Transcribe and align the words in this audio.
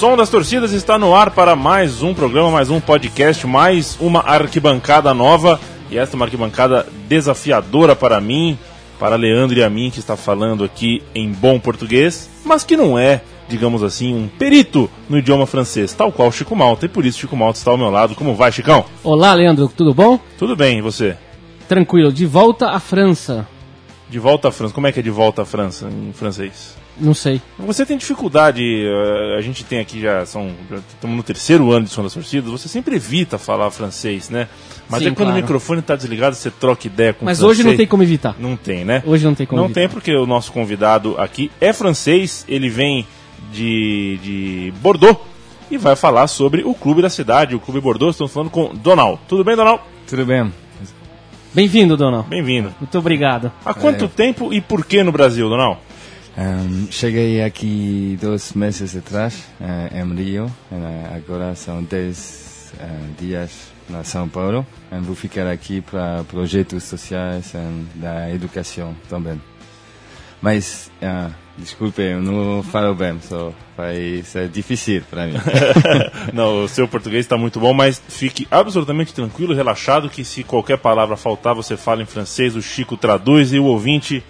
Som 0.00 0.16
das 0.16 0.30
torcidas 0.30 0.72
está 0.72 0.98
no 0.98 1.14
ar 1.14 1.30
para 1.30 1.54
mais 1.54 2.02
um 2.02 2.14
programa, 2.14 2.50
mais 2.50 2.70
um 2.70 2.80
podcast, 2.80 3.46
mais 3.46 3.98
uma 4.00 4.20
arquibancada 4.20 5.12
nova. 5.12 5.60
E 5.90 5.98
esta 5.98 6.14
é 6.14 6.16
uma 6.16 6.24
arquibancada 6.24 6.86
desafiadora 7.06 7.94
para 7.94 8.18
mim, 8.18 8.58
para 8.98 9.14
Leandro 9.14 9.58
e 9.58 9.62
a 9.62 9.68
mim, 9.68 9.90
que 9.90 9.98
está 9.98 10.16
falando 10.16 10.64
aqui 10.64 11.02
em 11.14 11.30
bom 11.30 11.60
português, 11.60 12.30
mas 12.46 12.64
que 12.64 12.78
não 12.78 12.98
é, 12.98 13.20
digamos 13.46 13.82
assim, 13.82 14.14
um 14.14 14.26
perito 14.26 14.90
no 15.06 15.18
idioma 15.18 15.44
francês, 15.44 15.92
tal 15.92 16.10
qual 16.10 16.32
Chico 16.32 16.56
Malta. 16.56 16.86
E 16.86 16.88
por 16.88 17.04
isso 17.04 17.18
Chico 17.18 17.36
Malta 17.36 17.58
está 17.58 17.70
ao 17.70 17.76
meu 17.76 17.90
lado. 17.90 18.14
Como 18.14 18.34
vai, 18.34 18.50
Chicão? 18.50 18.86
Olá, 19.04 19.34
Leandro, 19.34 19.68
tudo 19.68 19.92
bom? 19.92 20.18
Tudo 20.38 20.56
bem, 20.56 20.78
e 20.78 20.80
você? 20.80 21.14
Tranquilo, 21.68 22.10
de 22.10 22.24
volta 22.24 22.70
à 22.70 22.80
França. 22.80 23.46
De 24.08 24.18
volta 24.18 24.48
à 24.48 24.50
França. 24.50 24.72
Como 24.72 24.86
é 24.86 24.92
que 24.92 25.00
é 25.00 25.02
de 25.02 25.10
volta 25.10 25.42
à 25.42 25.44
França 25.44 25.90
em 25.90 26.10
francês? 26.14 26.79
Não 27.00 27.14
sei. 27.14 27.40
Você 27.58 27.86
tem 27.86 27.96
dificuldade, 27.96 28.62
eh, 28.62 29.36
a 29.38 29.40
gente 29.40 29.64
tem 29.64 29.80
aqui 29.80 30.00
já, 30.00 30.26
são, 30.26 30.52
já 30.70 30.76
estamos 30.76 31.16
no 31.16 31.22
terceiro 31.22 31.70
ano 31.72 31.86
de 31.86 31.90
Som 31.90 32.02
das 32.02 32.12
Torcidas, 32.12 32.50
você 32.50 32.68
sempre 32.68 32.96
evita 32.96 33.38
falar 33.38 33.70
francês, 33.70 34.28
né? 34.28 34.48
Mas 34.88 35.00
Sim, 35.02 35.06
é 35.08 35.10
quando 35.12 35.28
claro. 35.28 35.32
o 35.32 35.42
microfone 35.42 35.80
está 35.80 35.96
desligado, 35.96 36.36
você 36.36 36.50
troca 36.50 36.86
ideia 36.86 37.12
com 37.14 37.22
o 37.22 37.24
Mas 37.24 37.38
francês. 37.38 37.58
hoje 37.60 37.68
não 37.68 37.76
tem 37.76 37.86
como 37.86 38.02
evitar. 38.02 38.36
Não 38.38 38.54
tem, 38.56 38.84
né? 38.84 39.02
Hoje 39.06 39.24
não 39.24 39.34
tem 39.34 39.46
como 39.46 39.58
Não 39.60 39.66
evitar. 39.66 39.80
tem 39.80 39.88
porque 39.88 40.14
o 40.14 40.26
nosso 40.26 40.52
convidado 40.52 41.16
aqui 41.18 41.50
é 41.60 41.72
francês, 41.72 42.44
ele 42.46 42.68
vem 42.68 43.06
de, 43.52 44.18
de 44.22 44.72
Bordeaux 44.82 45.18
e 45.70 45.78
vai 45.78 45.96
falar 45.96 46.26
sobre 46.26 46.62
o 46.64 46.74
clube 46.74 47.00
da 47.00 47.08
cidade, 47.08 47.54
o 47.54 47.60
Clube 47.60 47.80
Bordeaux. 47.80 48.14
Estamos 48.14 48.32
falando 48.32 48.50
com 48.50 48.74
Donald. 48.74 49.18
Tudo 49.28 49.42
bem, 49.44 49.56
Donald? 49.56 49.80
Tudo 50.06 50.26
bem. 50.26 50.52
Bem-vindo, 51.54 51.96
Donald. 51.96 52.28
Bem-vindo. 52.28 52.72
Muito 52.80 52.96
obrigado. 52.98 53.50
Há 53.64 53.74
quanto 53.74 54.04
É. 54.04 54.08
tempo 54.08 54.52
e 54.52 54.60
por 54.60 54.84
que 54.84 55.02
no 55.02 55.10
Brasil, 55.12 55.48
Donald? 55.48 55.78
Ehm, 56.36 56.86
cheguei 56.90 57.42
aqui 57.42 58.16
dois 58.20 58.52
meses 58.52 58.94
atrás, 58.96 59.46
eh, 59.60 60.00
em 60.00 60.14
Rio. 60.14 60.50
Eh, 60.70 61.16
agora 61.16 61.54
são 61.54 61.82
dez 61.82 62.72
eh, 62.78 62.86
dias 63.18 63.50
na 63.88 64.04
São 64.04 64.28
Paulo. 64.28 64.64
Eh, 64.90 65.00
vou 65.00 65.16
ficar 65.16 65.46
aqui 65.46 65.80
para 65.80 66.22
projetos 66.24 66.84
sociais 66.84 67.52
e 67.54 67.98
da 67.98 68.30
educação 68.30 68.94
também. 69.08 69.40
Mas, 70.40 70.90
ah, 71.02 71.30
desculpe, 71.58 72.00
eu 72.00 72.22
não 72.22 72.62
falo 72.62 72.94
bem, 72.94 73.18
só 73.20 73.52
vai 73.76 74.22
ser 74.24 74.48
difícil 74.48 75.02
para 75.10 75.26
mim. 75.26 75.34
Não, 76.32 76.64
o 76.64 76.68
seu 76.68 76.88
português 76.88 77.26
está 77.26 77.36
muito 77.36 77.60
bom, 77.60 77.74
mas 77.74 78.00
fique 78.08 78.48
absolutamente 78.50 79.12
tranquilo, 79.12 79.54
relaxado, 79.54 80.08
que 80.08 80.24
se 80.24 80.42
qualquer 80.42 80.78
palavra 80.78 81.14
faltar, 81.14 81.54
você 81.54 81.76
fala 81.76 82.02
em 82.02 82.06
francês, 82.06 82.56
o 82.56 82.62
Chico 82.62 82.96
traduz 82.96 83.52
e 83.52 83.58
o 83.58 83.64
ouvinte 83.64 84.24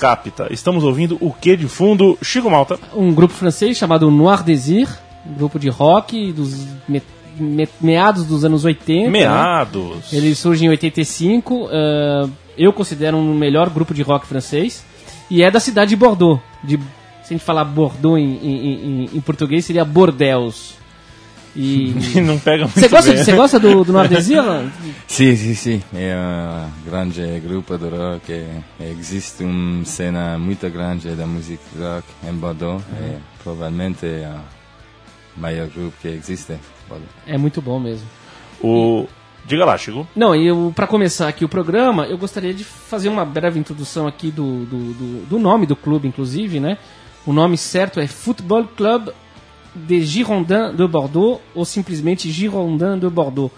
capta. 0.00 0.48
Estamos 0.50 0.82
ouvindo 0.82 1.18
o 1.20 1.30
que 1.32 1.56
de 1.56 1.68
fundo? 1.68 2.18
Chico 2.22 2.50
Malta. 2.50 2.78
Um 2.94 3.12
grupo 3.12 3.34
francês 3.34 3.76
chamado 3.76 4.10
Noir 4.10 4.42
Désir, 4.42 4.88
um 5.26 5.34
grupo 5.34 5.58
de 5.58 5.68
rock 5.68 6.32
dos 6.32 6.66
me- 6.88 7.02
me- 7.38 7.68
meados 7.80 8.24
dos 8.24 8.44
anos 8.44 8.64
80. 8.64 9.04
né? 9.04 9.10
Meados. 9.10 10.12
Ele 10.12 10.34
surge 10.34 10.64
em 10.64 10.68
85. 10.70 11.68
ah, 11.70 12.28
eu 12.56 12.72
considero 12.72 13.16
um 13.16 13.34
melhor 13.34 13.68
grupo 13.70 13.92
de 13.94 14.02
rock 14.02 14.26
francês. 14.26 14.84
E 15.30 15.42
é 15.42 15.50
da 15.50 15.60
cidade 15.60 15.90
de 15.90 15.96
Bordeaux. 15.96 16.40
De, 16.64 16.76
se 17.22 17.32
a 17.34 17.36
gente 17.36 17.44
falar 17.44 17.64
Bordeaux 17.64 18.18
em, 18.18 18.24
em- 18.42 19.04
em- 19.04 19.10
em 19.14 19.20
português, 19.20 19.64
seria 19.64 19.84
Bordeaux. 19.84 20.74
E. 21.56 21.92
Não 22.24 22.38
pega 22.38 22.64
muito 22.64 22.78
Você 22.78 22.88
gosta, 22.88 23.12
bem. 23.12 23.24
você 23.24 23.32
gosta 23.32 23.58
do, 23.58 23.82
do 23.84 23.92
Noir 23.92 24.08
Désir? 24.08 24.40
Sim, 25.08 25.34
sim, 25.34 25.54
sim. 25.54 25.82
É 25.92 26.14
um 26.16 26.88
grande 26.88 27.40
grupo 27.40 27.76
de 27.76 27.88
rock. 27.88 28.32
É- 28.32 28.62
Existe 28.80 29.42
uma 29.42 29.84
cena 29.84 30.38
muito 30.38 30.68
grande 30.70 31.08
da 31.10 31.26
música 31.26 31.60
rock 31.76 32.06
em 32.28 32.32
Bordeaux. 32.34 32.82
É 33.00 33.16
provavelmente 33.42 34.06
é 34.06 34.32
o 35.36 35.40
maior 35.40 35.66
grupo 35.68 35.92
que 36.00 36.08
existe. 36.08 36.54
Bordeaux. 36.88 37.10
É 37.26 37.36
muito 37.36 37.60
bom 37.60 37.80
mesmo. 37.80 38.06
O... 38.62 39.08
Diga 39.44 39.64
lá, 39.64 39.76
Chico. 39.76 40.06
Não, 40.14 40.36
e 40.36 40.46
eu, 40.46 40.72
para 40.76 40.86
começar 40.86 41.26
aqui 41.26 41.44
o 41.44 41.48
programa, 41.48 42.04
eu 42.06 42.16
gostaria 42.18 42.54
de 42.54 42.62
fazer 42.62 43.08
uma 43.08 43.24
breve 43.24 43.58
introdução 43.58 44.06
aqui 44.06 44.30
do, 44.30 44.64
do, 44.66 44.92
do, 44.92 45.26
do 45.26 45.38
nome 45.38 45.66
do 45.66 45.74
clube, 45.74 46.06
inclusive, 46.06 46.60
né? 46.60 46.78
O 47.26 47.32
nome 47.32 47.56
certo 47.58 47.98
é 47.98 48.06
Football 48.06 48.68
Club 48.76 49.08
de 49.74 50.02
Girondins 50.02 50.74
de 50.76 50.86
Bordeaux, 50.86 51.40
ou 51.54 51.64
simplesmente 51.64 52.30
Girondins 52.30 52.98
de 53.00 53.08
Bordeaux. 53.08 53.52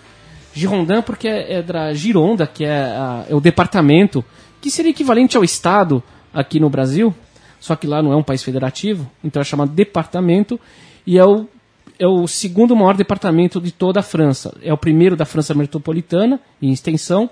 Girondin 0.55 1.00
porque 1.03 1.28
é, 1.28 1.55
é 1.55 1.62
da 1.62 1.93
Gironda, 1.95 2.47
que 2.47 2.65
é, 2.65 2.71
a- 2.83 3.25
é 3.28 3.34
o 3.34 3.41
departamento, 3.41 4.25
que 4.61 4.71
seria 4.71 4.91
equivalente 4.91 5.37
ao 5.37 5.43
Estado 5.45 6.03
aqui 6.33 6.61
no 6.61 6.69
Brasil, 6.69 7.15
só 7.59 7.75
que 7.77 7.87
lá 7.87 8.03
não 8.03 8.12
é 8.12 8.17
um 8.17 8.23
país 8.23 8.43
federativo, 8.43 9.11
então 9.25 9.41
é 9.41 9.45
chamado 9.45 9.73
departamento, 9.73 10.59
e 11.06 11.19
é 11.19 11.25
o 11.25 11.47
é 11.99 12.06
o 12.06 12.27
segundo 12.27 12.75
maior 12.75 12.97
departamento 12.97 13.61
de 13.61 13.71
toda 13.71 14.00
a 14.00 14.03
França. 14.03 14.56
É 14.62 14.73
o 14.73 14.77
primeiro 14.77 15.15
da 15.15 15.25
França 15.25 15.55
metropolitana, 15.55 16.41
em 16.61 16.73
extensão, 16.73 17.31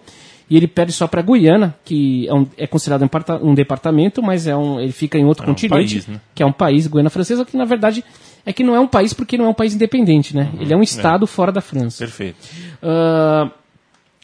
e 0.49 0.57
ele 0.57 0.69
perde 0.69 0.93
só 0.93 1.09
para 1.09 1.23
Guiana, 1.23 1.75
que 1.85 2.29
é, 2.29 2.35
um- 2.35 2.47
é 2.57 2.67
considerado 2.69 3.03
um, 3.03 3.49
um 3.51 3.55
departamento, 3.55 4.23
mas 4.23 4.47
é 4.47 4.55
um, 4.57 4.79
ele 4.79 4.93
fica 4.93 5.19
em 5.19 5.25
outro 5.25 5.45
É 5.45 5.47
um 5.51 5.55
continente, 5.55 5.95
país, 5.95 6.07
né? 6.07 6.21
que 6.35 6.43
é 6.43 6.47
um 6.47 6.53
país, 6.53 6.87
Guiana 6.87 7.11
Francesa, 7.11 7.45
que 7.45 7.57
na 7.57 7.65
verdade 7.65 8.05
é 8.45 8.53
que 8.53 8.65
não 8.65 8.75
é 8.75 8.81
um 8.81 8.87
país 8.87 9.13
porque 9.13 9.37
não 9.37 9.47
é 9.47 9.49
um 9.49 9.55
país 9.55 9.75
independente, 9.75 10.35
né? 10.35 10.51
ele 10.59 10.73
é 10.73 10.77
um 10.77 10.83
estado 10.83 11.27
fora 11.27 11.53
da 11.53 11.61
França. 11.61 11.99
Perfeito. 11.99 12.39
Ah, 12.83 13.51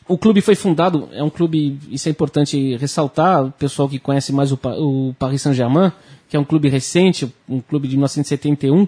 o 0.09 0.17
clube 0.17 0.41
foi 0.41 0.55
fundado, 0.55 1.09
é 1.13 1.23
um 1.23 1.31
clube, 1.31 1.79
isso 1.91 2.09
é 2.09 2.13
importante 2.13 2.77
ressaltar, 2.77 3.45
o 3.45 3.51
pessoal 3.51 3.89
que 3.89 3.99
conhece 3.99 4.33
mais 4.33 4.53
o, 4.53 4.59
o 4.79 5.15
Paris 5.19 5.43
Saint-Germain, 5.43 5.91
que 6.29 6.37
é 6.37 6.41
um 6.41 6.45
clube 6.45 6.69
recente, 6.69 7.33
um 7.49 7.61
clube 7.61 7.89
de 7.89 7.97
1971. 7.97 8.87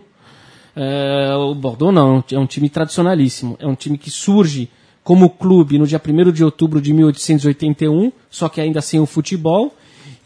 É, 0.77 1.35
o 1.35 1.55
Bordeaux 1.57 1.93
não, 1.93 2.23
é 2.31 2.39
um 2.39 2.47
time 2.47 2.69
tradicionalíssimo. 2.69 3.57
É 3.59 3.67
um 3.67 3.75
time 3.75 3.99
que 3.99 4.11
surge 4.11 4.71
como 5.03 5.29
clube 5.31 5.79
no 5.79 5.87
dia 5.87 6.01
1 6.05 6.31
de 6.31 6.45
outubro 6.45 6.81
de 6.81 6.93
1881, 6.93 8.13
só 8.31 8.49
que 8.49 8.61
ainda 8.61 8.81
sem 8.81 9.01
o 9.01 9.07
futebol. 9.07 9.75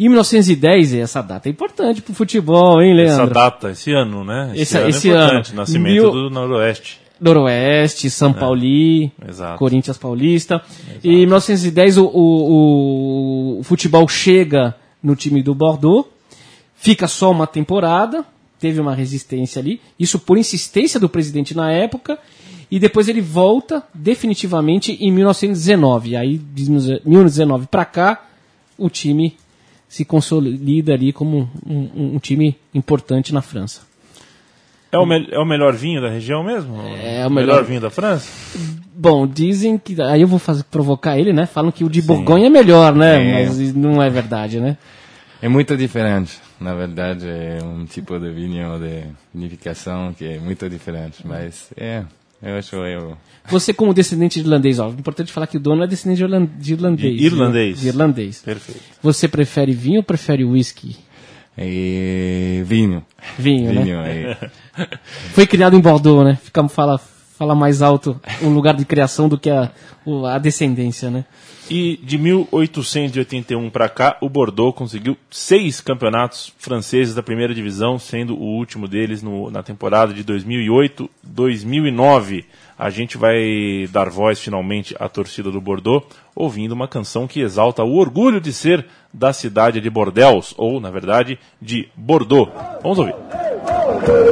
E 0.03 0.09
1910, 0.09 0.95
essa 0.95 1.23
data 1.23 1.49
é 1.49 1.53
importante 1.53 2.03
pro 2.03 2.13
futebol, 2.13 2.83
hein, 2.83 2.99
Essa 3.03 3.17
Leandro? 3.19 3.35
data, 3.35 3.71
esse 3.71 3.93
ano, 3.93 4.25
né? 4.25 4.51
Esse- 4.57 4.77
ano 4.77 4.89
esse 4.89 5.09
é 5.09 5.13
importante. 5.13 5.51
ano. 5.51 5.57
Nascimento 5.61 5.93
Mil- 5.95 6.11
do 6.11 6.29
Noroeste. 6.31 7.01
Noroeste, 7.21 8.11
São 8.11 8.33
Pauli, 8.33 9.13
Exato. 9.29 9.59
Corinthians 9.61 9.97
Paulista. 9.97 10.61
E 11.05 11.09
em 11.09 11.27
1910 11.27 11.99
o, 11.99 12.05
o, 12.07 12.11
o- 12.17 13.61
o 13.61 13.63
futebol 13.63 14.09
chega 14.09 14.75
no 15.01 15.15
time 15.15 15.41
do 15.41 15.55
Bordeaux, 15.55 16.09
fica 16.75 17.07
só 17.07 17.31
uma 17.31 17.47
temporada, 17.47 18.25
teve 18.59 18.81
uma 18.81 18.97
resistência 18.97 19.61
ali, 19.61 19.81
isso 20.01 20.19
por 20.19 20.37
insistência 20.37 20.99
do 20.99 21.09
presidente 21.09 21.57
na 21.57 21.71
época, 21.71 22.19
e 22.69 22.81
depois 22.81 23.09
ele 23.09 23.21
volta 23.21 23.85
definitivamente 23.95 24.93
em 25.01 25.13
1919. 25.13 26.17
Aí 26.17 26.39
de 26.39 26.63
1919 26.65 27.67
para 27.69 27.85
cá, 27.85 28.25
o 28.77 28.91
time 28.91 29.37
se 29.93 30.07
consolida 30.07 30.95
ali 30.95 31.13
como 31.13 31.51
um, 31.67 32.15
um- 32.15 32.19
time 32.19 32.57
importante 32.73 33.31
na 33.35 33.43
França. 33.43 33.83
É 34.91 34.97
o, 34.97 35.03
é 35.13 35.39
o 35.39 35.45
melhor 35.45 35.75
vinho 35.75 36.01
da 36.01 36.09
região 36.09 36.43
mesmo? 36.43 36.75
É 37.03 37.27
o 37.27 37.31
melhor- 37.31 37.63
vinho 37.63 37.79
da 37.81 37.91
França? 37.91 38.27
Bom, 38.95 39.27
dizem 39.27 39.77
que. 39.77 40.01
Aí 40.01 40.23
eu 40.23 40.27
vou 40.27 40.39
fazer, 40.39 40.65
provocar 40.65 41.19
ele, 41.19 41.31
né? 41.35 41.45
Falam 41.45 41.71
que 41.71 41.85
o 41.85 41.91
de 41.91 42.01
Borgonha 42.01 42.47
é 42.47 42.51
melhor, 42.51 42.95
né? 42.95 43.43
É. 43.43 43.47
Mas 43.47 43.75
não 43.75 44.03
é 44.03 44.09
verdade, 44.09 44.61
né? 44.61 44.79
É 45.43 45.49
muito 45.49 45.77
diferente. 45.77 46.41
Na 46.59 46.75
verdade, 46.75 47.27
é 47.29 47.59
um 47.63 47.85
tipo 47.85 48.19
de 48.19 48.31
vinho 48.31 48.79
de 48.79 49.05
vinificação 49.35 50.15
que 50.15 50.25
é 50.25 50.39
muito 50.39 50.71
diferente. 50.71 51.19
Mas 51.27 51.71
é, 51.77 52.03
eu 52.43 52.57
acho 52.57 52.77
eu. 52.77 53.17
Você, 53.49 53.73
como 53.73 53.93
descendente 53.95 54.41
de 54.41 54.47
irlandês, 54.47 54.79
ó, 54.79 54.89
importante 54.89 55.33
falar 55.33 55.47
que 55.47 55.57
o 55.57 55.61
dono 55.61 55.83
é 55.83 55.87
descendente 55.87 56.19
de 56.19 56.25
irlan- 56.25 56.49
de 56.59 56.73
irlandês. 56.73 57.19
De 57.19 57.27
irlandês. 57.27 57.81
De 57.81 57.89
irlandês. 57.89 58.43
Perfeito. 58.43 58.81
Você 59.03 59.27
prefere 59.29 59.73
vinho 59.73 59.99
ou 59.99 60.03
prefere 60.05 60.45
whisky? 60.45 60.97
É 61.57 62.63
vinho. 62.65 63.05
Vinho, 63.39 63.71
Vinho, 63.83 64.01
né? 64.03 64.37
é. 64.77 64.89
Foi 65.35 65.47
criado 65.47 65.77
em 65.77 65.81
Bordeaux, 65.81 66.25
né? 66.25 66.39
Fica, 66.43 66.67
fala, 66.69 66.99
fala 67.43 67.55
mais 67.57 67.83
alto 67.83 68.21
o 68.41 68.49
lugar 68.49 68.75
de 68.75 68.85
criação 68.85 69.29
do 69.29 69.37
que 69.37 69.51
a, 69.51 69.69
a 70.33 70.39
descendência, 70.39 71.11
né? 71.11 71.25
E 71.69 71.99
de 72.05 72.17
1881 72.19 73.69
para 73.69 73.89
cá, 73.89 74.17
o 74.21 74.29
Bordeaux 74.29 74.73
conseguiu 74.77 75.17
seis 75.29 75.81
campeonatos 75.81 76.53
franceses 76.57 77.17
da 77.17 77.23
primeira 77.23 77.53
divisão, 77.53 77.99
sendo 77.99 78.37
o 78.37 78.45
último 78.59 78.87
deles 78.87 79.23
no- 79.25 79.51
na 79.51 79.61
temporada 79.63 80.13
de 80.15 80.23
2008-2009. 80.23 82.45
A 82.79 82.91
gente 82.91 83.19
vai 83.19 83.89
dar 83.91 84.09
voz 84.09 84.39
finalmente 84.41 84.95
à 85.01 85.09
torcida 85.09 85.51
do 85.51 85.61
Bordeaux, 85.61 86.05
ouvindo 86.37 86.73
uma 86.73 86.87
canção 86.87 87.27
que 87.27 87.41
exalta 87.41 87.83
o 87.83 87.97
orgulho 87.97 88.41
de 88.41 88.53
ser 88.53 88.87
da 89.13 89.33
cidade 89.33 89.81
de 89.81 89.91
Bordeaux, 89.91 90.55
ou, 90.57 90.81
na 90.81 90.91
verdade, 90.91 91.39
de 91.61 91.89
Bordeaux. 91.97 92.49
Vamos 92.83 92.99
ouvir. 92.99 93.15
Ensemble 93.85 94.23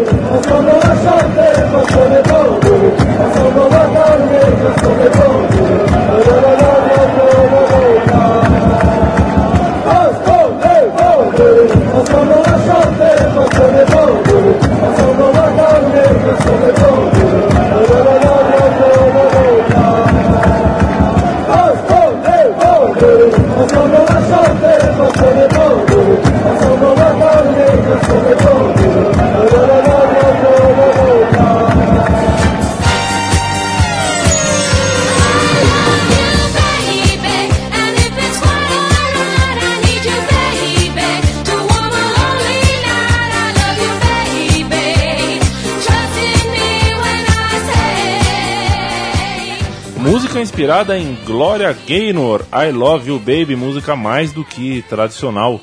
inspirada 50.61 50.99
em 50.99 51.17
Gloria 51.25 51.75
Gaynor, 51.89 52.45
I 52.53 52.71
Love 52.71 53.09
You 53.09 53.19
Baby, 53.19 53.57
música 53.57 53.97
mais 53.97 54.31
do 54.31 54.45
que 54.45 54.83
tradicional 54.91 55.59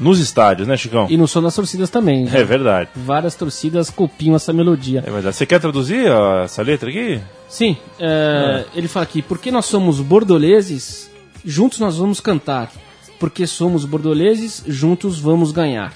nos 0.00 0.18
estádios, 0.18 0.66
né, 0.66 0.74
Chicão? 0.74 1.06
E 1.10 1.18
no 1.18 1.28
som 1.28 1.42
das 1.42 1.54
torcidas 1.54 1.90
também. 1.90 2.26
É 2.32 2.42
verdade. 2.42 2.88
Várias 2.96 3.34
torcidas 3.34 3.90
copiam 3.90 4.34
essa 4.34 4.54
melodia. 4.54 5.04
É 5.06 5.10
verdade. 5.10 5.36
Você 5.36 5.44
quer 5.44 5.60
traduzir 5.60 6.10
ó, 6.10 6.44
essa 6.44 6.62
letra 6.62 6.88
aqui? 6.88 7.20
Sim, 7.46 7.76
é, 8.00 8.64
ele 8.74 8.88
fala 8.88 9.04
aqui, 9.04 9.20
porque 9.20 9.50
nós 9.50 9.66
somos 9.66 10.00
bordoleses, 10.00 11.10
juntos 11.44 11.78
nós 11.78 11.98
vamos 11.98 12.18
cantar. 12.18 12.72
Porque 13.20 13.46
somos 13.46 13.84
bordoleses, 13.84 14.64
juntos 14.66 15.18
vamos 15.18 15.52
ganhar. 15.52 15.92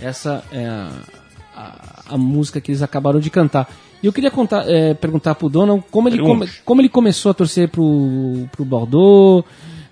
Essa 0.00 0.42
é 0.50 0.66
a, 0.66 0.90
a, 1.54 2.14
a 2.14 2.16
música 2.16 2.62
que 2.62 2.70
eles 2.70 2.80
acabaram 2.80 3.20
de 3.20 3.28
cantar. 3.28 3.68
E 4.02 4.06
eu 4.06 4.12
queria 4.12 4.30
contar, 4.30 4.68
é, 4.68 4.94
perguntar 4.94 5.34
pro 5.34 5.48
Donald 5.48 5.84
como 5.90 6.08
ele, 6.08 6.18
come, 6.18 6.48
como 6.64 6.80
ele 6.80 6.88
começou 6.88 7.30
a 7.30 7.34
torcer 7.34 7.68
pro, 7.68 8.48
pro 8.50 8.64
Bordeaux. 8.64 9.44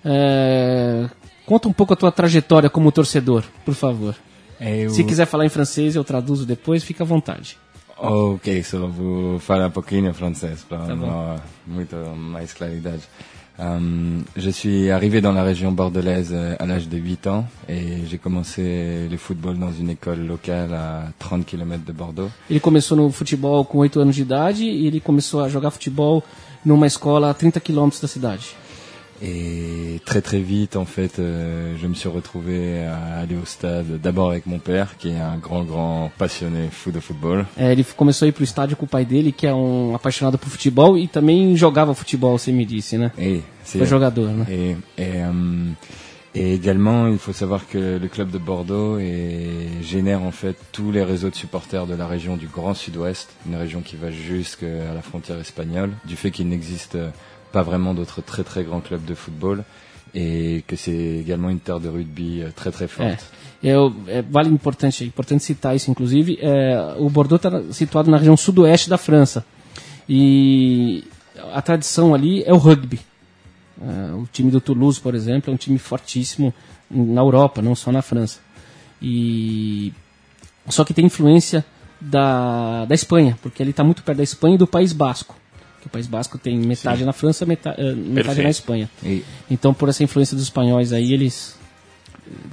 É, 0.03 1.07
conta 1.45 1.67
um 1.67 1.73
pouco 1.73 1.93
a 1.93 1.95
tua 1.95 2.11
trajetória 2.11 2.69
como 2.69 2.91
torcedor, 2.91 3.43
por 3.63 3.73
favor. 3.73 4.15
Eu... 4.59 4.89
Se 4.89 5.03
quiser 5.03 5.25
falar 5.25 5.45
em 5.45 5.49
francês, 5.49 5.95
eu 5.95 6.03
traduzo 6.03 6.45
depois, 6.45 6.83
fica 6.83 7.03
à 7.03 7.07
vontade. 7.07 7.57
Ok, 7.97 8.63
só 8.63 8.87
vou 8.87 9.39
falar 9.39 9.67
um 9.67 9.71
pouquinho 9.71 10.09
em 10.09 10.13
francês 10.13 10.63
para 10.63 10.77
tá 10.79 11.41
muito 11.67 11.95
mais 12.15 12.53
claridade. 12.53 13.03
Um, 13.59 14.23
je 14.37 14.49
suis 14.49 14.89
arrivé 14.89 15.19
dans 15.19 15.33
la 15.33 15.43
région 15.43 15.73
bordelaise 15.73 16.33
à 16.33 16.65
l'âge 16.65 16.87
de 16.87 16.97
8 16.97 17.27
ans 17.27 17.45
et 17.67 18.05
j'ai 18.07 18.17
commencé 18.17 19.07
le 19.11 19.17
football 19.17 19.59
dans 19.59 19.73
une 19.73 19.89
école 19.89 20.25
locale 20.25 20.73
à 20.73 21.11
30 21.19 21.45
km 21.45 21.83
de 21.83 21.91
Bordeaux. 21.91 22.29
Ele 22.49 22.61
começou 22.61 22.95
no 22.95 23.09
futebol 23.09 23.65
com 23.65 23.79
8 23.79 23.97
anos 23.99 24.15
de 24.15 24.21
idade 24.21 24.63
e 24.63 24.87
ele 24.87 25.01
começou 25.01 25.41
a 25.41 25.49
jogar 25.49 25.71
futebol 25.71 26.23
numa 26.63 26.87
escola 26.87 27.31
a 27.31 27.33
30 27.33 27.59
km 27.59 27.89
da 28.01 28.07
cidade. 28.07 28.55
Et 29.21 29.99
très 30.05 30.21
très 30.21 30.39
vite, 30.39 30.75
en 30.75 30.85
fait, 30.85 31.19
euh, 31.19 31.75
je 31.77 31.87
me 31.87 31.93
suis 31.93 32.09
retrouvé 32.09 32.85
à 32.85 33.19
aller 33.19 33.35
au 33.35 33.45
stade 33.45 33.99
d'abord 34.01 34.29
avec 34.29 34.45
mon 34.45 34.59
père, 34.59 34.97
qui 34.97 35.09
est 35.09 35.19
un 35.19 35.37
grand 35.37 35.63
grand 35.63 36.11
passionné 36.17 36.69
foot 36.71 36.93
de 36.93 36.99
football. 36.99 37.45
É, 37.57 37.71
ele 37.73 37.83
começou 37.95 38.25
a 38.25 38.29
ir 38.29 38.31
pro 38.31 38.43
estádio 38.43 38.77
com 38.77 38.85
o 38.85 38.87
pai 38.87 39.05
dele, 39.05 39.31
que 39.31 39.45
é 39.45 39.53
um 39.53 39.93
apaixonado 39.95 40.37
por 40.37 40.49
futebol 40.49 40.97
e 40.97 41.07
também 41.07 41.55
jogava 41.57 41.93
futebol, 41.93 42.37
você 42.37 42.51
me 42.51 42.65
disse, 42.65 42.97
né? 42.97 43.11
Et 43.17 43.41
Foi 43.63 43.85
jogador, 43.85 44.29
né? 44.29 44.45
Et, 44.49 44.75
et, 44.97 45.17
euh, 45.17 45.71
et 46.33 46.53
également, 46.53 47.07
il 47.07 47.17
faut 47.17 47.33
savoir 47.33 47.67
que 47.67 47.97
le 48.01 48.07
club 48.07 48.29
de 48.29 48.37
Bordeaux 48.37 48.99
est, 48.99 49.81
génère 49.81 50.23
en 50.23 50.31
fait 50.31 50.55
tous 50.71 50.91
les 50.91 51.03
réseaux 51.03 51.29
de 51.29 51.35
supporters 51.35 51.87
de 51.87 51.95
la 51.95 52.07
région 52.07 52.37
du 52.37 52.47
Grand 52.47 52.73
Sud-Ouest, 52.73 53.29
une 53.47 53.55
région 53.55 53.81
qui 53.81 53.95
va 53.95 54.11
jusqu'à 54.11 54.93
la 54.93 55.01
frontière 55.01 55.39
espagnole, 55.39 55.91
du 56.05 56.15
fait 56.15 56.31
qu'il 56.31 56.47
n'existe 56.47 56.97
pas 57.51 57.63
vraiment 57.63 57.93
d'autres 57.93 58.21
très 58.21 58.43
très 58.43 58.63
grands 58.63 58.81
clubs 58.81 59.05
de 59.05 59.15
football 59.15 59.63
et 60.13 60.63
que 60.67 60.75
c'est 60.75 60.91
également 60.91 61.49
une 61.49 61.59
terre 61.59 61.79
de 61.79 61.89
rugby 61.89 62.41
euh, 62.41 62.49
très 62.55 62.71
très 62.71 62.87
forte. 62.87 63.23
É, 63.61 63.73
é, 64.07 64.21
vale 64.21 64.49
importante, 64.49 65.03
é 65.03 65.07
importante 65.07 65.43
citar 65.43 65.75
isso, 65.75 65.91
inclusive. 65.91 66.39
É, 66.41 66.95
o 66.97 67.09
Bordeaux 67.09 67.43
está 67.43 67.73
situado 67.73 68.09
na 68.09 68.17
região 68.17 68.37
sudoeste 68.37 68.89
da 68.89 68.97
França 68.97 69.45
e 70.07 71.03
a 71.53 71.61
tradição 71.61 72.13
ali 72.15 72.43
é 72.43 72.53
o 72.53 72.57
rugby. 72.57 72.99
É, 73.81 74.13
o 74.15 74.27
time 74.31 74.49
do 74.49 74.61
Toulouse, 74.61 74.99
por 74.99 75.13
exemplo, 75.13 75.51
é 75.51 75.53
um 75.53 75.57
time 75.57 75.77
fortíssimo 75.77 76.53
na 76.89 77.21
Europa, 77.21 77.61
não 77.61 77.75
só 77.75 77.91
na 77.91 78.01
França. 78.01 78.39
E 79.01 79.93
só 80.67 80.83
que 80.83 80.93
tem 80.93 81.05
influência 81.05 81.63
da, 82.01 82.85
da 82.85 82.95
Espanha, 82.95 83.37
porque 83.41 83.61
ele 83.61 83.71
está 83.71 83.83
muito 83.83 84.03
perto 84.03 84.17
da 84.17 84.23
Espanha 84.23 84.55
e 84.55 84.57
do 84.57 84.67
País 84.67 84.93
Basco 84.93 85.35
que 85.79 85.87
o 85.87 85.89
País 85.89 86.07
Basco 86.07 86.37
tem 86.37 86.57
metade 86.57 86.99
Sim. 86.99 87.05
na 87.05 87.13
França, 87.13 87.45
metade, 87.45 87.81
uh, 87.81 87.95
metade 87.95 88.41
na 88.41 88.49
Espanha. 88.49 88.89
E... 89.03 89.23
Então, 89.49 89.73
por 89.73 89.89
essa 89.89 90.03
influência 90.03 90.35
dos 90.35 90.43
espanhóis 90.43 90.93
aí, 90.93 91.13
eles 91.13 91.57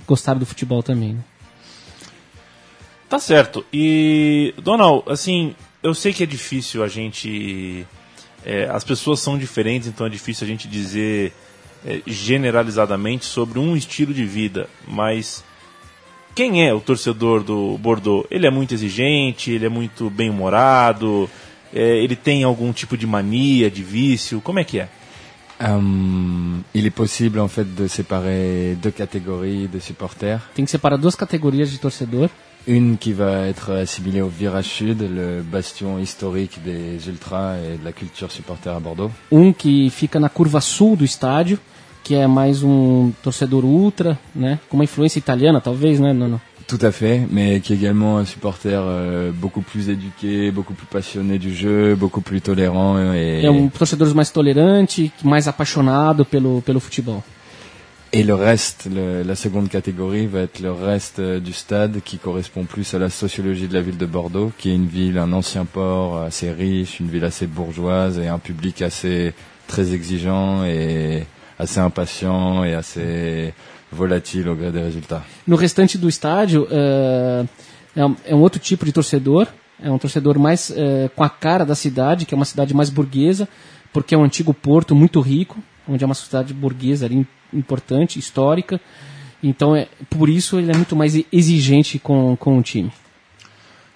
gostaram 0.06 0.38
do 0.38 0.46
futebol 0.46 0.82
também. 0.82 1.14
Né? 1.14 1.20
Tá 3.08 3.18
certo. 3.18 3.64
E, 3.72 4.54
Donald, 4.62 5.04
assim, 5.08 5.54
eu 5.82 5.94
sei 5.94 6.12
que 6.12 6.22
é 6.22 6.26
difícil 6.26 6.82
a 6.82 6.88
gente. 6.88 7.86
É, 8.44 8.64
as 8.70 8.84
pessoas 8.84 9.20
são 9.20 9.36
diferentes, 9.36 9.88
então 9.88 10.06
é 10.06 10.10
difícil 10.10 10.44
a 10.44 10.48
gente 10.48 10.68
dizer 10.68 11.32
é, 11.84 12.00
generalizadamente 12.06 13.24
sobre 13.24 13.58
um 13.58 13.76
estilo 13.76 14.14
de 14.14 14.24
vida, 14.24 14.68
mas 14.86 15.44
quem 16.34 16.66
é 16.66 16.74
o 16.74 16.80
torcedor 16.80 17.42
do 17.42 17.78
Bordeaux? 17.78 18.26
Ele 18.30 18.46
é 18.46 18.50
muito 18.50 18.74
exigente, 18.74 19.50
ele 19.50 19.66
é 19.66 19.68
muito 19.68 20.10
bem-humorado, 20.10 21.30
é, 21.76 22.02
ele 22.02 22.16
tem 22.16 22.44
algum 22.44 22.72
tipo 22.72 22.96
de 22.96 23.06
mania, 23.06 23.70
de 23.70 23.82
vício? 23.82 24.40
Como 24.40 24.58
é 24.58 24.64
que 24.64 24.80
é? 24.80 24.88
Um, 25.58 26.60
il 26.74 26.86
est 26.86 26.94
possible 26.94 27.40
en 27.40 27.48
fait 27.48 27.64
de 27.64 27.88
séparer 27.88 28.76
deux 28.76 28.90
catégories 28.90 29.68
de 29.68 29.80
supporters. 29.80 30.40
Tem 30.54 30.64
que 30.64 30.70
separar 30.70 30.98
duas 30.98 31.14
categorias 31.14 31.70
de 31.70 31.78
torcedor. 31.78 32.28
Une 32.68 32.98
qui 32.98 33.12
va 33.12 33.46
être 33.46 33.72
assimilée 33.72 34.20
au 34.20 34.28
Virage 34.28 34.66
Sud, 34.66 35.00
le 35.00 35.42
bastion 35.42 35.98
historique 36.00 36.60
des 36.64 36.98
ultras 37.08 37.56
et 37.58 37.78
de 37.78 37.84
la 37.84 37.92
culture 37.92 38.30
supporter 38.30 38.74
à 38.74 38.80
Bordeaux. 38.80 39.10
Um 39.30 39.52
que 39.52 39.88
fica 39.88 40.18
na 40.18 40.28
curva 40.28 40.60
sul 40.60 40.96
do 40.96 41.04
estádio, 41.04 41.58
que 42.02 42.14
é 42.14 42.26
mais 42.26 42.62
um 42.62 43.12
torcedor 43.22 43.64
ultra, 43.64 44.18
né? 44.34 44.58
Com 44.68 44.76
uma 44.76 44.84
influência 44.84 45.18
italiana, 45.18 45.60
talvez, 45.60 46.00
né? 46.00 46.12
Não. 46.12 46.40
Tout 46.66 46.78
à 46.82 46.90
fait, 46.90 47.22
mais 47.30 47.60
qui 47.60 47.72
est 47.72 47.76
également 47.76 48.18
un 48.18 48.24
supporter 48.24 48.82
euh, 48.84 49.30
beaucoup 49.32 49.60
plus 49.60 49.88
éduqué, 49.88 50.50
beaucoup 50.50 50.74
plus 50.74 50.86
passionné 50.86 51.38
du 51.38 51.54
jeu, 51.54 51.94
beaucoup 51.94 52.20
plus 52.20 52.40
tolérant. 52.40 52.98
Et... 53.14 53.44
É 53.44 53.50
um 53.50 53.68
torcedor 53.68 54.12
mais 54.16 54.32
tolerante, 54.32 55.12
mais 55.24 55.46
apaixonado 55.46 56.24
pelo, 56.24 56.60
pelo 56.62 56.80
futebol. 56.80 57.22
Et 58.12 58.24
le 58.24 58.34
reste, 58.34 58.88
le, 58.92 59.22
la 59.22 59.36
seconde 59.36 59.68
catégorie 59.68 60.26
va 60.26 60.40
être 60.40 60.58
le 60.58 60.72
reste 60.72 61.20
euh, 61.20 61.38
du 61.38 61.52
stade 61.52 62.00
qui 62.04 62.18
correspond 62.18 62.64
plus 62.64 62.94
à 62.94 62.98
la 62.98 63.10
sociologie 63.10 63.68
de 63.68 63.74
la 63.74 63.82
ville 63.82 63.98
de 63.98 64.06
Bordeaux, 64.06 64.50
qui 64.58 64.70
est 64.70 64.74
une 64.74 64.86
ville, 64.86 65.18
un 65.18 65.32
ancien 65.32 65.66
port 65.66 66.18
assez 66.18 66.50
riche, 66.50 66.98
une 66.98 67.08
ville 67.08 67.24
assez 67.24 67.46
bourgeoise 67.46 68.18
et 68.18 68.26
un 68.26 68.38
public 68.38 68.82
assez 68.82 69.34
très 69.68 69.94
exigeant 69.94 70.64
et 70.64 71.26
assez 71.60 71.78
impatient 71.78 72.64
et 72.64 72.74
assez 72.74 73.52
volatile 73.90 74.48
au 74.48 74.54
gré 74.54 74.70
des 74.70 74.82
résultats. 74.82 75.22
No 75.46 75.56
restante 75.56 75.98
do 75.98 76.08
estádio, 76.08 76.66
é, 76.70 77.44
é 78.26 78.34
um 78.34 78.40
outro 78.40 78.60
tipo 78.60 78.84
de 78.84 78.92
torcedor, 78.92 79.46
é 79.82 79.90
um 79.90 79.98
torcedor 79.98 80.38
mais 80.38 80.70
é, 80.70 81.08
com 81.14 81.22
a 81.22 81.28
cara 81.28 81.64
da 81.64 81.74
cidade, 81.74 82.26
que 82.26 82.34
é 82.34 82.36
uma 82.36 82.44
cidade 82.44 82.74
mais 82.74 82.90
burguesa, 82.90 83.48
porque 83.92 84.14
é 84.14 84.18
um 84.18 84.24
antigo 84.24 84.52
porto 84.52 84.94
muito 84.94 85.20
rico, 85.20 85.62
onde 85.88 86.02
é 86.02 86.06
uma 86.06 86.14
cidade 86.14 86.52
burguesa 86.52 87.06
ali, 87.06 87.26
importante, 87.52 88.18
histórica. 88.18 88.80
Então, 89.42 89.76
é, 89.76 89.88
por 90.10 90.28
isso, 90.28 90.58
ele 90.58 90.70
é 90.70 90.76
muito 90.76 90.96
mais 90.96 91.14
exigente 91.32 91.98
com, 91.98 92.36
com 92.36 92.58
o 92.58 92.62
time. 92.62 92.90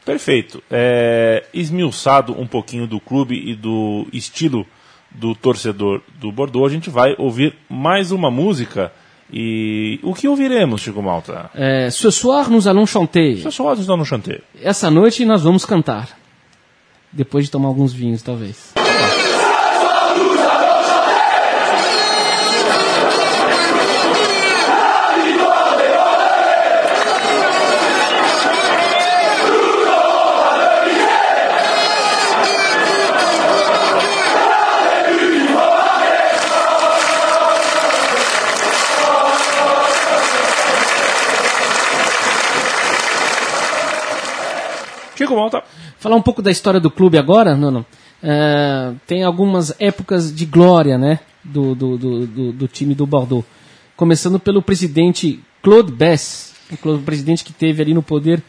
Perfeito. 0.05 0.63
É, 0.71 1.45
esmiuçado 1.53 2.39
um 2.39 2.47
pouquinho 2.47 2.87
do 2.87 3.01
clube 3.01 3.35
e 3.35 3.55
do 3.55 4.07
estilo 4.13 4.67
do 5.11 5.35
torcedor 5.35 6.03
do 6.19 6.31
Bordeaux, 6.31 6.71
a 6.71 6.75
gente 6.75 6.89
vai 6.89 7.15
ouvir 7.19 7.55
mais 7.69 8.13
uma 8.13 8.31
música 8.31 8.93
e 9.33 10.01
o 10.03 10.13
que 10.15 10.27
ouviremos, 10.29 10.81
Chico 10.81 11.03
Malta? 11.03 11.51
É, 11.55 11.91
Ce 11.91 12.11
soir 12.11 12.51
nous 12.51 12.67
allons 12.67 12.87
chanter. 12.87 13.37
Ce 13.43 13.51
soir 13.51 13.77
nous 13.77 13.91
allons 13.91 14.05
chanter. 14.05 14.43
Essa 14.63 14.91
noite 14.91 15.25
nós 15.25 15.43
vamos 15.43 15.65
cantar. 15.65 16.09
Depois 17.13 17.45
de 17.45 17.51
tomar 17.51 17.69
alguns 17.69 17.93
vinhos, 17.93 18.23
talvez. 18.23 18.73
Malta. 45.37 45.63
Falar 45.99 46.17
um 46.17 46.23
pouco 46.23 46.43
da 46.43 46.51
história 46.51 46.81
do 46.81 46.91
clube 46.91 47.19
agora, 47.19 47.57
não, 47.57 47.85
É, 48.23 48.93
tem 49.07 49.23
algumas 49.23 49.75
épocas 49.81 50.35
de 50.35 50.45
glória, 50.45 50.99
né, 50.99 51.21
do, 51.43 51.75
do, 51.75 51.97
do, 51.97 52.27
do, 52.27 52.53
do 52.53 52.69
time 52.69 52.95
do 52.95 53.07
Bordeaux. 53.07 53.47
Começando 53.97 54.39
pelo 54.39 54.63
presidente 54.63 55.41
Claude 55.63 55.93
Bess, 55.93 56.55
o 56.85 56.99
presidente 56.99 57.45
que 57.45 57.53
teve 57.53 57.83
ali 57.83 57.95
no 57.95 58.03
poder 58.03 58.43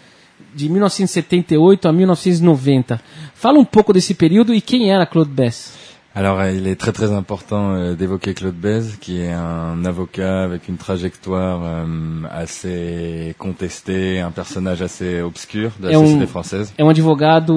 de 0.53 0.69
1978 0.69 1.87
a 1.87 1.93
1990. 1.93 3.01
Fala 3.33 3.59
um 3.59 3.65
pouco 3.65 3.93
desse 3.93 4.13
período 4.13 4.53
e 4.53 4.61
quem 4.61 4.91
era 4.91 5.05
Claude 5.05 5.31
Bess. 5.31 5.73
Alors, 6.13 6.39
euh, 6.41 6.51
il 6.51 6.67
est 6.67 6.75
très 6.75 6.91
très 6.91 7.13
important 7.13 7.71
euh, 7.73 7.93
d'évoquer 7.95 8.33
Claude 8.33 8.55
Bèze, 8.55 8.97
qui 8.99 9.21
est 9.21 9.31
un 9.31 9.85
avocat 9.85 10.43
avec 10.43 10.67
une 10.67 10.75
trajectoire 10.75 11.61
euh, 11.63 11.85
assez 12.29 13.33
contestée, 13.37 14.19
un 14.19 14.31
personnage 14.31 14.81
assez 14.81 15.21
obscur 15.21 15.71
de 15.79 15.87
la 15.87 15.93
É 15.93 15.97
um- 15.97 16.05
société 16.05 16.27
française. 16.27 16.73
É 16.77 16.83
um 16.83 16.89
advogado 16.89 17.53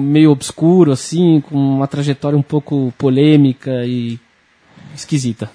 meio 0.00 0.30
obscuro, 0.30 0.92
assim, 0.92 1.40
com 1.40 1.56
uma 1.56 1.88
trajetória 1.88 2.38
um 2.38 2.42
pouco 2.42 2.92
polêmica 2.96 3.84
e 3.84 4.18
esquisita. 4.94 5.50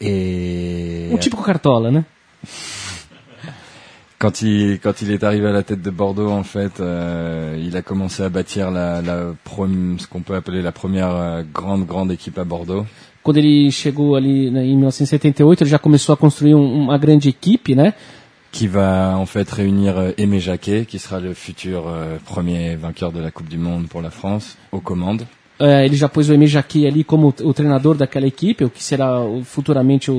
Um 0.00 1.16
típico 1.18 1.42
cartola, 1.42 1.90
né? 1.90 2.04
quand 4.18 4.42
il 4.42 4.80
quand 4.80 5.00
il 5.02 5.10
est 5.12 5.22
arrivé 5.24 5.46
à 5.48 5.52
la 5.52 5.62
tête 5.62 5.82
de 5.82 5.90
Bordeaux, 5.90 6.30
en 6.30 6.42
fait, 6.42 6.80
euh, 6.80 7.56
il 7.58 7.76
a 7.76 7.82
commencé 7.82 8.22
à 8.22 8.28
bâtir 8.28 8.70
la, 8.70 9.00
la 9.02 9.34
ce 9.98 10.06
qu'on 10.06 10.20
peut 10.22 10.34
appeler 10.34 10.62
la 10.62 10.72
première 10.72 11.10
euh, 11.14 11.42
grande 11.54 11.86
grande 11.86 12.10
équipe 12.12 12.38
à 12.38 12.44
Bordeaux. 12.44 12.84
Quando 13.22 13.38
ele 13.38 13.70
chegou 13.70 14.16
ali 14.16 14.48
em 14.48 14.76
1978, 14.76 15.60
ele 15.62 15.70
já 15.70 15.78
começou 15.78 16.12
a 16.12 16.16
construir 16.16 16.54
um- 16.54 16.82
uma 16.84 16.98
grande 16.98 17.28
equipe, 17.28 17.74
né? 17.74 17.92
qui 18.50 18.66
va 18.66 19.14
en 19.18 19.26
fait 19.26 19.48
réunir 19.50 19.98
euh, 19.98 20.12
Aimé 20.16 20.40
Jacquet, 20.40 20.86
qui 20.86 20.98
sera 20.98 21.20
le 21.20 21.34
futur 21.34 21.84
euh, 21.86 22.16
premier 22.24 22.76
vainqueur 22.76 23.12
de 23.12 23.20
la 23.20 23.30
Coupe 23.30 23.48
du 23.48 23.58
Monde 23.58 23.88
pour 23.88 24.00
la 24.00 24.10
France, 24.10 24.56
aux 24.72 24.80
commandes. 24.80 25.26
É, 25.60 25.84
ele 25.84 25.96
já 25.96 26.08
pôs 26.08 26.28
o 26.28 26.32
Emir 26.32 26.46
Jaqui 26.48 26.86
ali 26.86 27.02
como 27.02 27.34
o 27.42 27.52
treinador 27.52 27.96
daquela 27.96 28.26
equipe, 28.28 28.64
o 28.64 28.70
que 28.70 28.82
será 28.82 29.18
futuramente 29.42 30.08
o, 30.10 30.14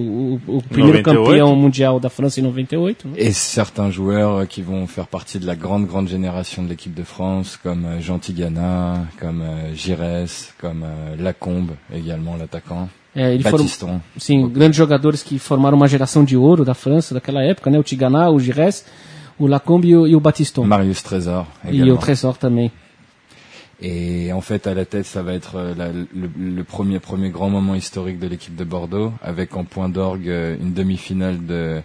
o- 0.47 0.57
o 0.57 0.61
primeiro 0.63 0.97
98. 0.97 1.03
campeão 1.03 1.55
mundial 1.55 1.99
da 1.99 2.09
França 2.09 2.39
em 2.41 2.43
98. 2.43 3.07
né? 3.07 3.13
Et 3.17 3.31
certains 3.33 3.89
joueurs 3.89 4.41
euh, 4.41 4.45
qui 4.45 4.61
vont 4.61 4.85
faire 4.85 5.07
partie 5.07 5.39
de 5.39 5.45
la 5.45 5.55
grande 5.55 5.87
grande 5.87 6.09
génération 6.09 6.61
de 6.63 6.69
l'équipe 6.69 6.93
de 6.93 7.03
France, 7.03 7.57
comme 7.61 7.85
euh, 7.85 8.01
Jean 8.01 8.19
Tigana, 8.19 9.07
comme 9.19 9.41
euh, 9.41 9.73
Giresse, 9.73 10.53
comme 10.59 10.83
euh, 10.83 11.15
Lacombe, 11.17 11.71
également 11.93 12.35
l'attaquant, 12.37 12.89
É, 13.15 13.33
ele 13.33 13.41
foram, 13.43 13.57
Batiston. 13.63 14.01
sim, 14.17 14.47
grandes 14.49 14.75
jogadores 14.77 15.23
que 15.23 15.39
formaram 15.39 15.75
uma 15.77 15.87
geração 15.87 16.23
de 16.25 16.35
ouro 16.37 16.63
da 16.65 16.73
França 16.73 17.13
daquela 17.13 17.41
época, 17.43 17.69
né? 17.71 17.79
O 17.79 17.83
Tigana, 17.83 18.29
o 18.29 18.39
Gires, 18.39 18.85
o 19.39 19.47
Lacombe 19.47 19.87
e 19.87 19.95
o, 19.95 20.05
e 20.05 20.15
o 20.15 20.19
Batiston. 20.19 20.65
Marius 20.65 21.01
Trésor 21.01 21.45
E 21.71 21.81
o. 21.91 21.97
Trésor 21.97 22.35
também. 22.37 22.71
Et 23.81 24.33
en 24.33 24.41
fait, 24.41 24.67
à 24.67 24.73
la 24.73 24.83
tête, 24.85 25.05
ça 25.05 25.21
va 25.23 25.33
être 25.33 25.55
euh, 25.55 25.73
la- 25.75 25.91
le, 25.93 26.29
le 26.37 26.63
premier 26.65 26.99
premier 26.99 27.29
grand 27.29 27.49
moment 27.49 27.75
historique 27.75 28.19
de 28.19 28.27
l'équipe 28.27 28.55
de 28.55 28.65
Bordeaux, 28.65 29.13
avec 29.21 29.55
en 29.55 29.63
point 29.63 29.87
d'orgue 29.87 30.27
euh, 30.29 30.57
une 30.61 30.73
demi-finale 30.73 31.45
de 31.45 31.81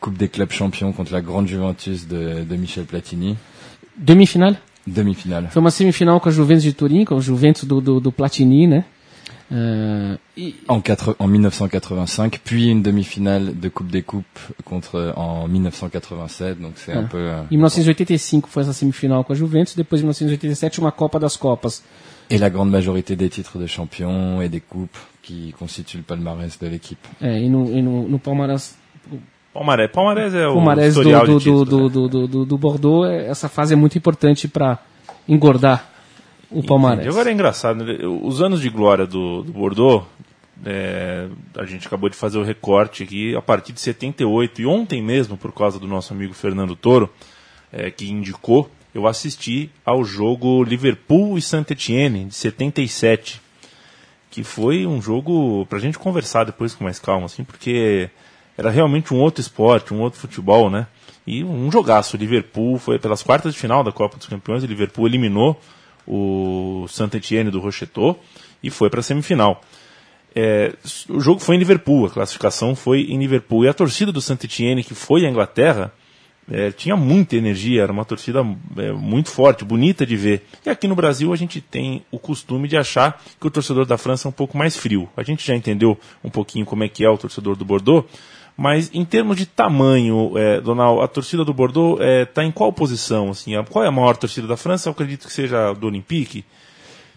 Coupe 0.00 0.16
des 0.16 0.28
clubs 0.28 0.52
champions 0.52 0.92
contre 0.92 1.12
la 1.12 1.20
grande 1.22 1.48
Juventus 1.48 2.06
de, 2.06 2.44
de 2.44 2.56
Michel 2.56 2.84
Platini. 2.84 3.36
Demi-finale? 3.96 4.56
Demi-finale. 4.86 5.48
Foi 5.50 5.60
uma 5.60 5.70
semifinal 5.70 6.20
com 6.20 6.28
a 6.28 6.32
Juventus 6.32 6.62
de 6.62 6.72
Turim, 6.74 7.04
com 7.06 7.14
o 7.16 7.20
Juventus 7.20 7.64
do, 7.64 7.80
do, 7.80 8.00
do 8.00 8.12
Platini, 8.12 8.66
né? 8.66 8.84
É, 9.52 10.18
e, 10.38 10.54
En, 10.68 10.80
quatre- 10.80 11.14
en 11.18 11.26
1985, 11.26 12.40
puis 12.44 12.68
une 12.70 12.82
demi-finale 12.82 13.52
de 13.58 13.68
Coupe 13.68 13.88
des 13.90 14.02
Coupes 14.02 14.38
contre 14.64 15.12
en 15.16 15.46
1987. 15.48 16.60
Donc 16.60 16.72
c'est 16.76 16.92
un 16.92 17.04
Ah. 17.04 17.08
peu. 17.10 17.18
euh, 17.18 17.42
em 17.50 17.56
1985 17.56 18.46
foi 18.48 18.62
essa 18.62 18.72
semifinal 18.72 19.22
com 19.24 19.32
a 19.32 19.36
Juventus, 19.36 19.76
depois 19.76 20.00
em 20.00 20.04
1987 20.04 20.78
uma 20.80 20.90
Copa 20.92 21.18
das 21.18 21.36
Copas. 21.36 21.82
et 22.30 22.38
la 22.38 22.48
grande 22.48 22.70
majorité 22.70 23.16
des 23.16 23.28
titres 23.28 23.58
de 23.58 23.66
champion 23.66 24.40
et 24.40 24.48
des 24.48 24.60
coupes 24.62 24.96
qui 25.22 25.52
constituent 25.58 25.98
le 25.98 26.04
palmarès 26.04 26.58
de 26.58 26.66
l'équipe. 26.68 26.98
É, 27.20 27.38
e 27.42 27.48
no, 27.50 27.66
e 27.70 27.82
no, 27.82 28.08
no 28.08 28.18
Palmarés, 28.18 28.74
Palmarés, 29.52 29.90
Palmarés 29.92 30.34
é 30.34 30.48
o 30.48 30.54
Palmarés 30.54 30.94
do, 30.94 31.00
historial 31.00 31.26
do, 31.26 31.38
de 31.38 31.44
títulos, 31.44 31.68
do, 31.68 31.82
né? 31.84 31.88
do, 31.90 32.08
do, 32.08 32.26
do, 32.28 32.44
do 32.46 32.58
Bordeaux, 32.58 33.06
essa 33.06 33.48
fase 33.50 33.74
é 33.74 33.76
muito 33.76 33.98
importante 33.98 34.48
para 34.48 34.78
engordar 35.28 35.86
o 36.54 36.62
Palmarés. 36.62 37.06
E 37.06 37.08
agora 37.08 37.30
é 37.30 37.32
engraçado, 37.32 37.84
né? 37.84 37.98
os 38.22 38.40
anos 38.40 38.60
de 38.60 38.70
glória 38.70 39.06
do, 39.06 39.42
do 39.42 39.52
Bordeaux, 39.52 40.06
é, 40.64 41.28
a 41.58 41.64
gente 41.64 41.86
acabou 41.86 42.08
de 42.08 42.16
fazer 42.16 42.38
o 42.38 42.42
recorte 42.42 43.02
aqui 43.02 43.34
a 43.34 43.42
partir 43.42 43.72
de 43.72 43.80
78, 43.80 44.62
e 44.62 44.66
ontem 44.66 45.02
mesmo, 45.02 45.36
por 45.36 45.52
causa 45.52 45.78
do 45.78 45.86
nosso 45.86 46.12
amigo 46.12 46.32
Fernando 46.32 46.76
Toro, 46.76 47.10
é, 47.72 47.90
que 47.90 48.08
indicou, 48.10 48.70
eu 48.94 49.06
assisti 49.06 49.70
ao 49.84 50.04
jogo 50.04 50.62
Liverpool 50.62 51.36
e 51.36 51.42
Saint-Etienne, 51.42 52.26
de 52.26 52.34
77, 52.34 53.42
que 54.30 54.44
foi 54.44 54.86
um 54.86 55.02
jogo 55.02 55.66
pra 55.66 55.78
gente 55.78 55.98
conversar 55.98 56.44
depois 56.44 56.74
com 56.74 56.84
mais 56.84 56.98
calma, 56.98 57.26
assim, 57.26 57.42
porque 57.42 58.08
era 58.56 58.70
realmente 58.70 59.12
um 59.12 59.18
outro 59.18 59.40
esporte, 59.40 59.92
um 59.92 60.00
outro 60.00 60.20
futebol, 60.20 60.70
né? 60.70 60.86
E 61.26 61.42
um 61.42 61.70
jogaço. 61.70 62.16
O 62.16 62.20
Liverpool 62.20 62.78
foi 62.78 62.98
pelas 62.98 63.22
quartas 63.22 63.54
de 63.54 63.58
final 63.58 63.82
da 63.82 63.90
Copa 63.90 64.16
dos 64.16 64.26
Campeões, 64.26 64.62
o 64.62 64.66
Liverpool 64.66 65.06
eliminou 65.06 65.60
o 66.06 66.86
Saint-Etienne 66.88 67.50
do 67.50 67.60
Rocheteau 67.60 68.20
e 68.62 68.70
foi 68.70 68.90
para 68.90 69.00
a 69.00 69.02
semifinal. 69.02 69.60
É, 70.34 70.74
o 71.08 71.20
jogo 71.20 71.40
foi 71.40 71.56
em 71.56 71.58
Liverpool, 71.58 72.06
a 72.06 72.10
classificação 72.10 72.74
foi 72.74 73.02
em 73.02 73.18
Liverpool. 73.18 73.64
E 73.64 73.68
a 73.68 73.74
torcida 73.74 74.10
do 74.10 74.20
Saint-Etienne, 74.20 74.82
que 74.82 74.94
foi 74.94 75.24
à 75.24 75.30
Inglaterra, 75.30 75.92
é, 76.50 76.70
tinha 76.70 76.96
muita 76.96 77.36
energia, 77.36 77.82
era 77.82 77.92
uma 77.92 78.04
torcida 78.04 78.44
é, 78.76 78.92
muito 78.92 79.30
forte, 79.30 79.64
bonita 79.64 80.04
de 80.04 80.16
ver. 80.16 80.44
E 80.64 80.70
aqui 80.70 80.86
no 80.86 80.94
Brasil 80.94 81.32
a 81.32 81.36
gente 81.36 81.60
tem 81.60 82.04
o 82.10 82.18
costume 82.18 82.68
de 82.68 82.76
achar 82.76 83.22
que 83.40 83.46
o 83.46 83.50
torcedor 83.50 83.86
da 83.86 83.96
França 83.96 84.28
é 84.28 84.30
um 84.30 84.32
pouco 84.32 84.58
mais 84.58 84.76
frio. 84.76 85.08
A 85.16 85.22
gente 85.22 85.46
já 85.46 85.54
entendeu 85.54 85.98
um 86.22 86.30
pouquinho 86.30 86.66
como 86.66 86.84
é 86.84 86.88
que 86.88 87.04
é 87.04 87.08
o 87.08 87.16
torcedor 87.16 87.56
do 87.56 87.64
Bordeaux, 87.64 88.06
mas 88.56 88.90
em 88.94 89.04
termos 89.04 89.36
de 89.36 89.46
tamanho, 89.46 90.32
é, 90.36 90.60
Donal, 90.60 91.02
a 91.02 91.08
torcida 91.08 91.44
do 91.44 91.52
Bordeaux 91.54 91.98
está 92.00 92.44
em 92.44 92.52
qual 92.52 92.72
posição? 92.72 93.30
Assim, 93.30 93.56
a- 93.56 93.64
qual 93.64 93.84
é 93.84 93.88
a 93.88 93.92
maior 93.92 94.16
torcida 94.16 94.46
da 94.46 94.56
França? 94.56 94.88
Eu 94.88 94.92
acredito 94.92 95.26
que 95.26 95.32
seja 95.32 95.70
a 95.70 95.72
do 95.72 95.86
Olympique. 95.86 96.44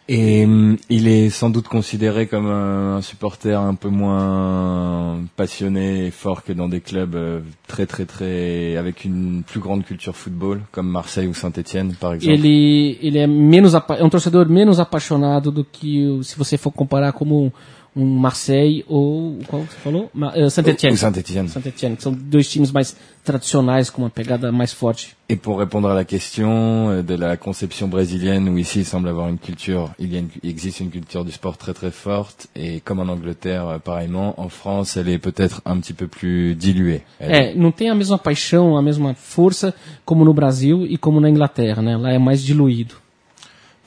Et 0.09 0.45
hum, 0.47 0.77
il 0.89 1.05
est 1.05 1.29
sans 1.29 1.49
doute 1.49 1.67
considéré 1.67 2.27
comme 2.27 2.45
un, 2.47 2.95
un 2.95 3.01
supporter 3.01 3.55
un 3.59 3.75
peu 3.75 3.89
moins 3.89 5.19
passionné 5.35 6.05
et 6.07 6.11
fort 6.11 6.43
que 6.45 6.53
dans 6.53 6.69
des 6.69 6.79
clubs 6.79 7.13
euh, 7.15 7.41
très 7.67 7.85
très 7.85 8.05
très 8.05 8.77
avec 8.77 9.03
une 9.03 9.43
plus 9.43 9.59
grande 9.59 9.83
culture 9.83 10.15
football 10.15 10.61
comme 10.71 10.87
Marseille 10.87 11.27
ou 11.27 11.33
Saint-Etienne 11.33 11.93
par 11.99 12.13
exemple. 12.13 12.33
Ele, 12.33 12.97
ele 13.01 13.17
é 13.19 13.27
menos 13.27 13.73
é 13.73 14.01
um 14.01 14.09
torcedor 14.09 14.47
menos 14.49 14.79
apaixonado 14.79 15.51
do 15.51 15.65
que 15.65 16.19
se 16.23 16.37
você 16.37 16.57
for 16.57 16.71
comparar 16.71 17.11
como 17.11 17.51
um 17.97 18.05
Marseille 18.19 18.85
ou 18.87 19.39
qual 19.47 19.63
você 19.63 19.77
falou? 19.83 20.09
Ma- 20.13 20.31
eh, 20.35 20.49
Saint-Etienne. 20.49 20.93
Ou 20.93 20.97
Saint-Etienne. 20.97 21.49
Saint-Etienne, 21.49 21.95
que 21.97 22.03
são 22.03 22.13
dois 22.13 22.47
times 22.47 22.71
mais 22.71 22.95
tradicionais 23.25 23.89
com 23.89 24.03
uma 24.03 24.09
pegada 24.09 24.51
mais 24.51 24.71
forte. 24.71 25.15
Et 25.29 25.35
pour 25.35 25.57
répondre 25.59 25.89
à 25.89 25.93
la 25.93 26.05
question 26.05 26.89
euh, 26.89 27.01
de 27.03 27.15
la 27.15 27.35
conception 27.35 27.87
brésilienne, 27.89 28.47
où 28.47 28.57
ici 28.57 28.79
il 28.79 28.85
semble 28.85 29.09
avoir 29.09 29.27
une 29.27 29.37
culture, 29.37 29.89
il, 29.99 30.13
y 30.13 30.15
a 30.15 30.19
une- 30.19 30.29
il 30.43 30.49
existe 30.49 30.79
une 30.79 30.89
culture 30.89 31.25
du 31.25 31.31
sport 31.33 31.57
très 31.57 31.73
très 31.73 31.91
forte, 31.91 32.47
et 32.55 32.79
comme 32.79 32.99
en 32.99 33.09
Angleterre 33.11 33.67
euh, 33.67 33.79
pareillement, 33.79 34.39
en 34.39 34.47
France 34.47 34.95
elle 34.95 35.09
est 35.09 35.19
peut-être 35.19 35.61
un 35.65 35.77
petit 35.79 35.93
peu 35.93 36.07
plus 36.07 36.55
diluée. 36.55 37.01
Elle- 37.19 37.31
É, 37.51 37.55
não 37.55 37.71
tem 37.71 37.89
a 37.89 37.95
mesma 37.95 38.17
paixão, 38.17 38.77
a 38.77 38.81
mesma 38.81 39.13
força 39.15 39.73
como 40.05 40.23
no 40.23 40.33
Brasil 40.33 40.85
e 40.85 40.97
como 40.97 41.19
na 41.19 41.29
Inglaterra, 41.29 41.81
né? 41.81 41.97
Lá 41.97 42.11
é 42.13 42.17
mais 42.19 42.41
diluído. 42.41 42.95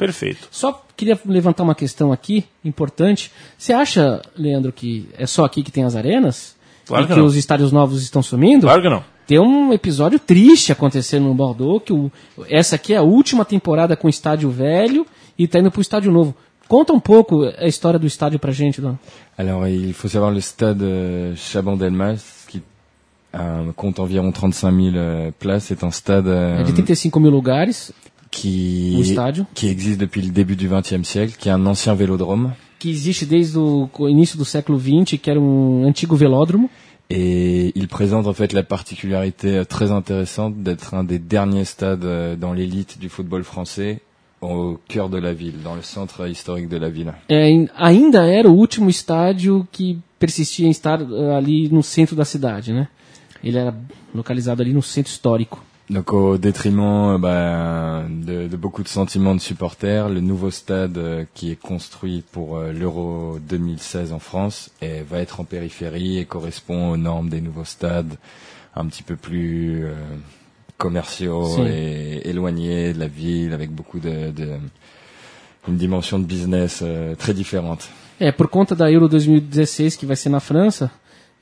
Perfeito. 0.00 0.48
Só 0.50 0.82
queria 0.96 1.20
levantar 1.26 1.62
uma 1.62 1.74
questão 1.74 2.10
aqui, 2.10 2.46
importante. 2.64 3.30
Você 3.58 3.74
acha, 3.74 4.22
Leandro, 4.34 4.72
que 4.72 5.06
é 5.18 5.26
só 5.26 5.44
aqui 5.44 5.62
que 5.62 5.70
tem 5.70 5.84
as 5.84 5.94
arenas? 5.94 6.56
Claro 6.86 7.04
e 7.04 7.06
que 7.06 7.12
que 7.12 7.18
não. 7.18 7.26
os 7.26 7.36
estádios 7.36 7.70
novos 7.70 8.02
estão 8.02 8.22
sumindo? 8.22 8.62
Claro 8.62 8.80
que 8.80 8.88
não. 8.88 9.04
Tem 9.26 9.38
um 9.38 9.74
episódio 9.74 10.18
triste 10.18 10.72
acontecendo 10.72 11.24
no 11.24 11.34
Bordeaux, 11.34 11.84
que 11.84 11.92
o, 11.92 12.10
essa 12.48 12.76
aqui 12.76 12.94
é 12.94 12.96
a 12.96 13.02
última 13.02 13.44
temporada 13.44 13.94
com 13.94 14.06
o 14.06 14.10
estádio 14.10 14.48
velho 14.50 15.06
e 15.38 15.46
tá 15.46 15.58
indo 15.58 15.70
pro 15.70 15.82
estádio 15.82 16.10
novo. 16.10 16.34
Conta 16.66 16.94
um 16.94 17.00
pouco 17.00 17.42
a 17.58 17.66
história 17.66 17.98
do 17.98 18.06
estádio 18.06 18.38
pra 18.38 18.52
gente, 18.52 18.80
Dona. 18.80 18.98
Alors 19.36 19.68
il 19.68 19.92
faut 19.92 20.10
savoir 20.10 20.32
le 20.32 20.40
stade 20.40 20.82
euh, 20.82 21.36
Chaban-Delmas, 21.36 22.46
qui 22.48 22.62
euh, 23.34 23.70
compte 23.76 24.00
environ 24.00 24.32
35 24.32 24.70
000 24.72 24.96
euh, 24.96 25.30
places, 25.38 25.70
est 25.70 25.84
un 25.84 25.90
stade 25.90 26.26
euh, 26.26 26.60
É 26.60 26.64
de 26.64 26.72
35 26.72 27.20
mil 27.20 27.30
lugares, 27.30 27.92
o 28.30 28.36
qui, 28.36 29.00
estádio, 29.00 29.46
qui 29.54 29.68
existe 29.68 29.98
depuis 29.98 30.22
le 30.22 30.30
début 30.30 30.56
du 30.56 30.68
XXe 30.68 31.02
siècle, 31.02 31.34
qui 31.38 31.48
est 31.48 31.52
un 31.52 31.66
ancien 31.66 31.94
vélodrome. 31.94 32.52
que 32.80 32.88
existe 32.88 33.26
desde 33.26 33.58
o 33.58 34.08
início 34.08 34.38
do 34.38 34.44
século 34.44 34.78
XX, 34.78 35.18
que 35.18 35.30
era 35.30 35.38
um 35.38 35.86
antigo 35.86 36.16
velódromo. 36.16 36.68
Et 37.10 37.72
il 37.74 37.88
présente 37.88 38.26
en 38.26 38.32
fait 38.32 38.52
la 38.52 38.62
particularité 38.62 39.58
euh, 39.58 39.64
très 39.64 39.90
intéressante 39.90 40.54
d'être 40.62 40.94
un 40.94 41.04
des 41.04 41.18
derniers 41.18 41.64
stades 41.64 42.04
euh, 42.04 42.36
dans 42.36 42.52
l'élite 42.52 42.98
du 42.98 43.08
football 43.08 43.42
français 43.42 44.00
au 44.40 44.78
cœur 44.88 45.10
de 45.10 45.18
la 45.18 45.34
ville, 45.34 45.60
dans 45.62 45.74
le 45.74 45.82
centre 45.82 46.26
historique 46.28 46.68
de 46.68 46.78
la 46.78 46.88
ville. 46.88 47.12
É, 47.28 47.68
ainda 47.76 48.26
era 48.26 48.48
o 48.48 48.52
último 48.52 48.88
estádio 48.88 49.66
que 49.70 49.98
persistia 50.18 50.66
em 50.66 50.70
estar 50.70 51.00
eh, 51.02 51.36
ali 51.36 51.68
no 51.68 51.82
centro 51.82 52.16
da 52.16 52.24
cidade, 52.24 52.72
né? 52.72 52.88
Ele 53.44 53.58
era 53.58 53.74
localizado 54.14 54.62
ali 54.62 54.72
no 54.72 54.80
centro 54.80 55.10
histórico. 55.10 55.62
Donc 55.90 56.12
au 56.12 56.38
détriment 56.38 57.14
euh, 57.14 57.18
bah, 57.18 58.04
de, 58.08 58.46
de 58.46 58.56
beaucoup 58.56 58.84
de 58.84 58.88
sentiments 58.88 59.34
de 59.34 59.40
supporters, 59.40 60.08
le 60.08 60.20
nouveau 60.20 60.52
stade 60.52 60.96
euh, 60.98 61.24
qui 61.34 61.50
est 61.50 61.56
construit 61.60 62.22
pour 62.30 62.58
euh, 62.58 62.72
l'Euro 62.72 63.38
2016 63.40 64.12
en 64.12 64.20
France 64.20 64.70
et 64.80 65.02
va 65.02 65.18
être 65.18 65.40
en 65.40 65.44
périphérie 65.44 66.18
et 66.18 66.26
correspond 66.26 66.92
aux 66.92 66.96
normes 66.96 67.28
des 67.28 67.40
nouveaux 67.40 67.64
stades 67.64 68.14
un 68.76 68.86
petit 68.86 69.02
peu 69.02 69.16
plus 69.16 69.84
euh, 69.84 69.94
commerciaux 70.78 71.56
Si. 71.56 71.62
et 71.62 72.28
éloignés 72.30 72.92
de 72.92 73.00
la 73.00 73.08
ville 73.08 73.52
avec 73.52 73.72
beaucoup 73.72 73.98
de, 73.98 74.30
de, 74.30 74.58
une 75.66 75.76
dimension 75.76 76.20
de 76.20 76.24
business 76.24 76.84
très 77.18 77.34
différente. 77.34 77.90
É, 78.20 78.30
por 78.32 78.48
conta 78.48 78.74
da 78.76 78.90
Euro 78.92 79.08
2016, 79.08 79.96
que 79.96 80.04
vai 80.06 80.14
ser 80.14 80.28
na 80.28 80.40
França, 80.40 80.90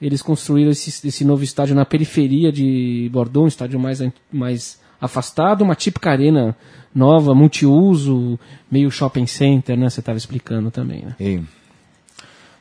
eles 0.01 0.23
construíram 0.23 0.71
esse, 0.71 1.07
esse 1.07 1.25
novo 1.25 1.43
estádio 1.43 1.75
na 1.75 1.85
periferia 1.85 2.53
de 2.53 3.09
Bordeaux, 3.13 3.45
um 3.45 3.49
estádio 3.49 3.79
mais, 3.81 4.01
mais 4.33 4.81
afastado, 5.01 5.63
uma 5.63 5.75
típica 5.75 6.11
arena 6.11 6.57
nova, 6.95 7.35
multiuso, 7.35 8.39
meio 8.71 8.91
shopping 8.91 9.27
center, 9.27 9.77
né? 9.77 9.89
Você 9.91 10.01
estava 10.01 10.19
explicando 10.19 10.71
também, 10.71 11.03
né? 11.05 11.17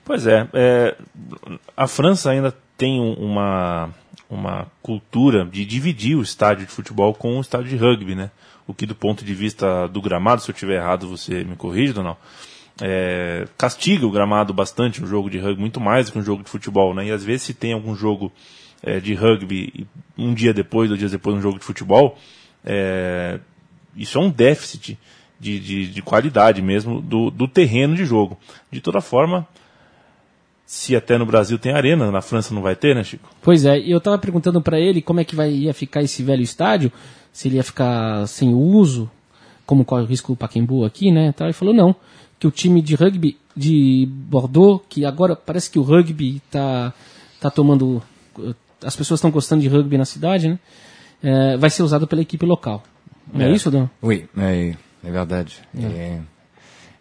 Pois 0.04 0.26
é, 0.26 0.48
é, 0.54 0.96
a 1.76 1.88
França 1.88 2.30
ainda 2.32 2.56
tem 2.78 3.00
um- 3.00 3.14
uma, 3.14 3.90
uma 4.30 4.68
cultura 4.82 5.46
de 5.46 5.66
dividir 5.66 6.16
o 6.16 6.22
estádio 6.22 6.66
de 6.66 6.72
futebol 6.72 7.14
com 7.14 7.38
o 7.38 7.42
estádio 7.42 7.70
de 7.70 7.76
rugby, 7.76 8.16
né? 8.16 8.32
O 8.66 8.74
que 8.74 8.86
do 8.86 8.96
ponto 8.96 9.24
de 9.26 9.34
vista 9.34 9.88
do 9.88 10.02
gramado, 10.02 10.42
se 10.42 10.50
eu 10.50 10.54
estiver 10.54 10.76
errado, 10.78 11.08
você 11.08 11.44
me 11.44 11.56
corrige, 11.56 11.94
Donal, 11.94 12.20
é, 12.82 13.48
castiga 13.58 14.06
o 14.06 14.12
gramado 14.12 14.54
bastante 14.54 15.04
um 15.04 15.08
jogo 15.08 15.30
de 15.30 15.40
rugby, 15.40 15.60
muito 15.60 15.80
mais 15.80 16.06
do 16.06 16.12
que 16.12 16.20
um 16.20 16.24
jogo 16.24 16.44
de 16.44 16.50
futebol, 16.50 16.94
né? 16.94 17.08
E 17.08 17.12
às 17.12 17.24
vezes 17.24 17.44
se 17.44 17.54
tem 17.54 17.74
algum 17.74 17.96
jogo 17.96 18.32
é, 18.84 19.00
de 19.00 19.14
rugby 19.14 19.88
um 20.18 20.34
dia 20.34 20.54
depois, 20.54 20.88
dois 20.88 21.00
dias 21.00 21.12
depois, 21.12 21.36
um 21.36 21.42
jogo 21.42 21.60
de 21.60 21.66
futebol, 21.66 22.18
é, 22.66 23.40
isso 23.96 24.18
é 24.18 24.22
um 24.22 24.30
déficit 24.30 24.98
de, 25.40 25.60
de, 25.60 25.88
de 25.88 26.02
qualidade 26.02 26.62
mesmo 26.62 27.02
do, 27.02 27.32
do 27.32 27.48
terreno 27.48 27.96
de 27.96 28.06
jogo. 28.06 28.38
De 28.72 28.82
toda 28.82 29.02
forma, 29.02 29.48
se 30.66 30.96
até 30.96 31.18
no 31.18 31.26
Brasil 31.26 31.58
tem 31.58 31.74
arena, 31.74 32.12
na 32.12 32.22
França 32.22 32.54
não 32.54 32.62
vai 32.62 32.76
ter, 32.76 32.96
né, 32.96 33.04
Chico? 33.04 33.30
Pois 33.42 33.66
é, 33.66 33.80
e 33.80 33.92
eu 33.92 34.02
tava 34.02 34.18
perguntando 34.18 34.62
para 34.62 34.80
ele 34.80 35.02
como 35.02 35.20
é 35.20 35.24
que 35.24 35.36
vai, 35.36 35.52
ia 35.52 35.74
ficar 35.74 36.02
esse 36.02 36.22
velho 36.24 36.42
estádio, 36.42 36.92
se 37.32 37.48
ele 37.48 37.56
ia 37.56 37.64
ficar 37.64 38.28
sem 38.28 38.54
uso, 38.54 39.10
como 39.66 39.86
corre 39.86 40.04
o 40.04 40.08
risco 40.08 40.34
o 40.34 40.36
Pacaembu 40.36 40.86
aqui, 40.86 41.12
né? 41.12 41.34
Ele 41.40 41.54
falou 41.54 41.74
não, 41.74 41.96
que 42.40 42.48
o 42.48 42.52
time 42.52 42.82
de 42.82 42.96
rugby 42.96 43.38
de 43.56 44.08
Bordeaux, 44.10 44.84
que 44.88 45.04
agora 45.06 45.36
parece 45.36 45.70
que 45.70 45.80
o 45.80 45.82
rugby 45.82 46.42
tá, 46.52 46.94
tá 47.40 47.50
tomando. 47.50 48.02
As 48.84 48.96
pessoas 48.96 49.18
estão 49.20 49.32
gostando 49.32 49.62
de 49.62 49.68
rugby 49.68 49.98
na 49.98 50.06
cidade, 50.06 50.48
né? 50.50 50.60
É, 51.24 51.58
vai 51.58 51.70
ser 51.70 51.82
usado 51.82 52.06
pela 52.08 52.22
equipe 52.22 52.46
local. 52.46 52.84
Não 53.34 53.42
é, 53.46 53.50
É. 53.50 53.52
isso, 53.52 53.72
Dan? 53.72 53.88
Oui, 54.02 54.28
é, 54.38 54.76
é 55.04 55.12
verdade. 55.12 55.60
Et, 55.76 56.22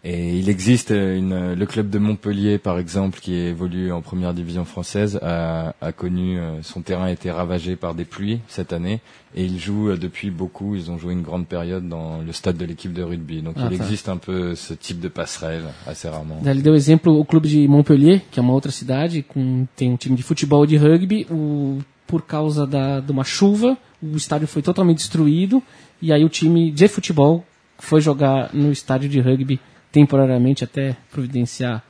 et 0.08 0.38
il 0.38 0.48
existe 0.48 0.90
une, 0.90 1.54
le 1.54 1.66
club 1.66 1.90
de 1.90 1.98
Montpellier, 1.98 2.58
par 2.58 2.78
exemple, 2.78 3.18
qui 3.18 3.34
évolue 3.34 3.90
en 3.90 4.02
première 4.02 4.34
division 4.34 4.64
française, 4.64 5.18
a, 5.20 5.74
a 5.80 5.90
connu 5.90 6.38
euh, 6.38 6.62
son 6.62 6.80
terrain 6.80 7.06
a 7.06 7.10
été 7.10 7.28
ravagé 7.32 7.74
par 7.74 7.92
des 7.96 8.04
pluies 8.04 8.38
cette 8.46 8.72
année, 8.72 9.00
et 9.34 9.44
ils 9.44 9.58
jouent 9.58 9.90
euh, 9.90 9.96
depuis 9.96 10.30
beaucoup. 10.30 10.76
Ils 10.76 10.92
ont 10.92 10.98
joué 10.98 11.12
une 11.12 11.22
grande 11.22 11.48
période 11.48 11.88
dans 11.88 12.18
le 12.24 12.32
stade 12.32 12.56
de 12.56 12.64
l'équipe 12.64 12.92
de 12.92 13.02
rugby. 13.02 13.42
Donc 13.42 13.56
Ah, 13.58 13.66
il 13.68 13.78
ça. 13.78 13.82
existe 13.82 14.08
un 14.08 14.16
peu 14.16 14.54
ce 14.54 14.74
type 14.74 15.00
de 15.00 15.08
passerelle 15.08 15.64
assez 15.88 16.08
rarement. 16.08 16.40
Ele 16.46 16.62
deu 16.62 16.76
exemplo 16.76 17.18
o 17.18 17.24
clube 17.24 17.48
de 17.48 17.66
Montpellier, 17.66 18.20
que 18.30 18.38
é 18.38 18.42
uma 18.42 18.52
outra 18.52 18.70
cidade, 18.70 19.24
com, 19.24 19.66
tem 19.74 19.90
um 19.90 19.96
time 19.96 20.14
de 20.14 20.22
futebol 20.22 20.62
e 20.64 20.68
de 20.68 20.76
rugby. 20.76 21.26
O, 21.30 21.78
por 22.06 22.22
causa 22.22 22.64
da, 22.64 23.00
de 23.00 23.10
uma 23.10 23.24
chuva, 23.24 23.76
o 24.00 24.16
estádio 24.16 24.46
foi 24.46 24.62
totalmente 24.62 24.98
destruído. 24.98 25.60
E 26.00 26.12
aí 26.12 26.24
o 26.24 26.28
time 26.28 26.70
de 26.70 26.86
futebol 26.86 27.44
foi 27.76 28.00
jogar 28.00 28.54
no 28.54 28.70
estádio 28.70 29.08
de 29.08 29.20
rugby 29.20 29.58
temporariamente 29.96 30.62
até 30.62 30.94
providenciar 31.10 31.82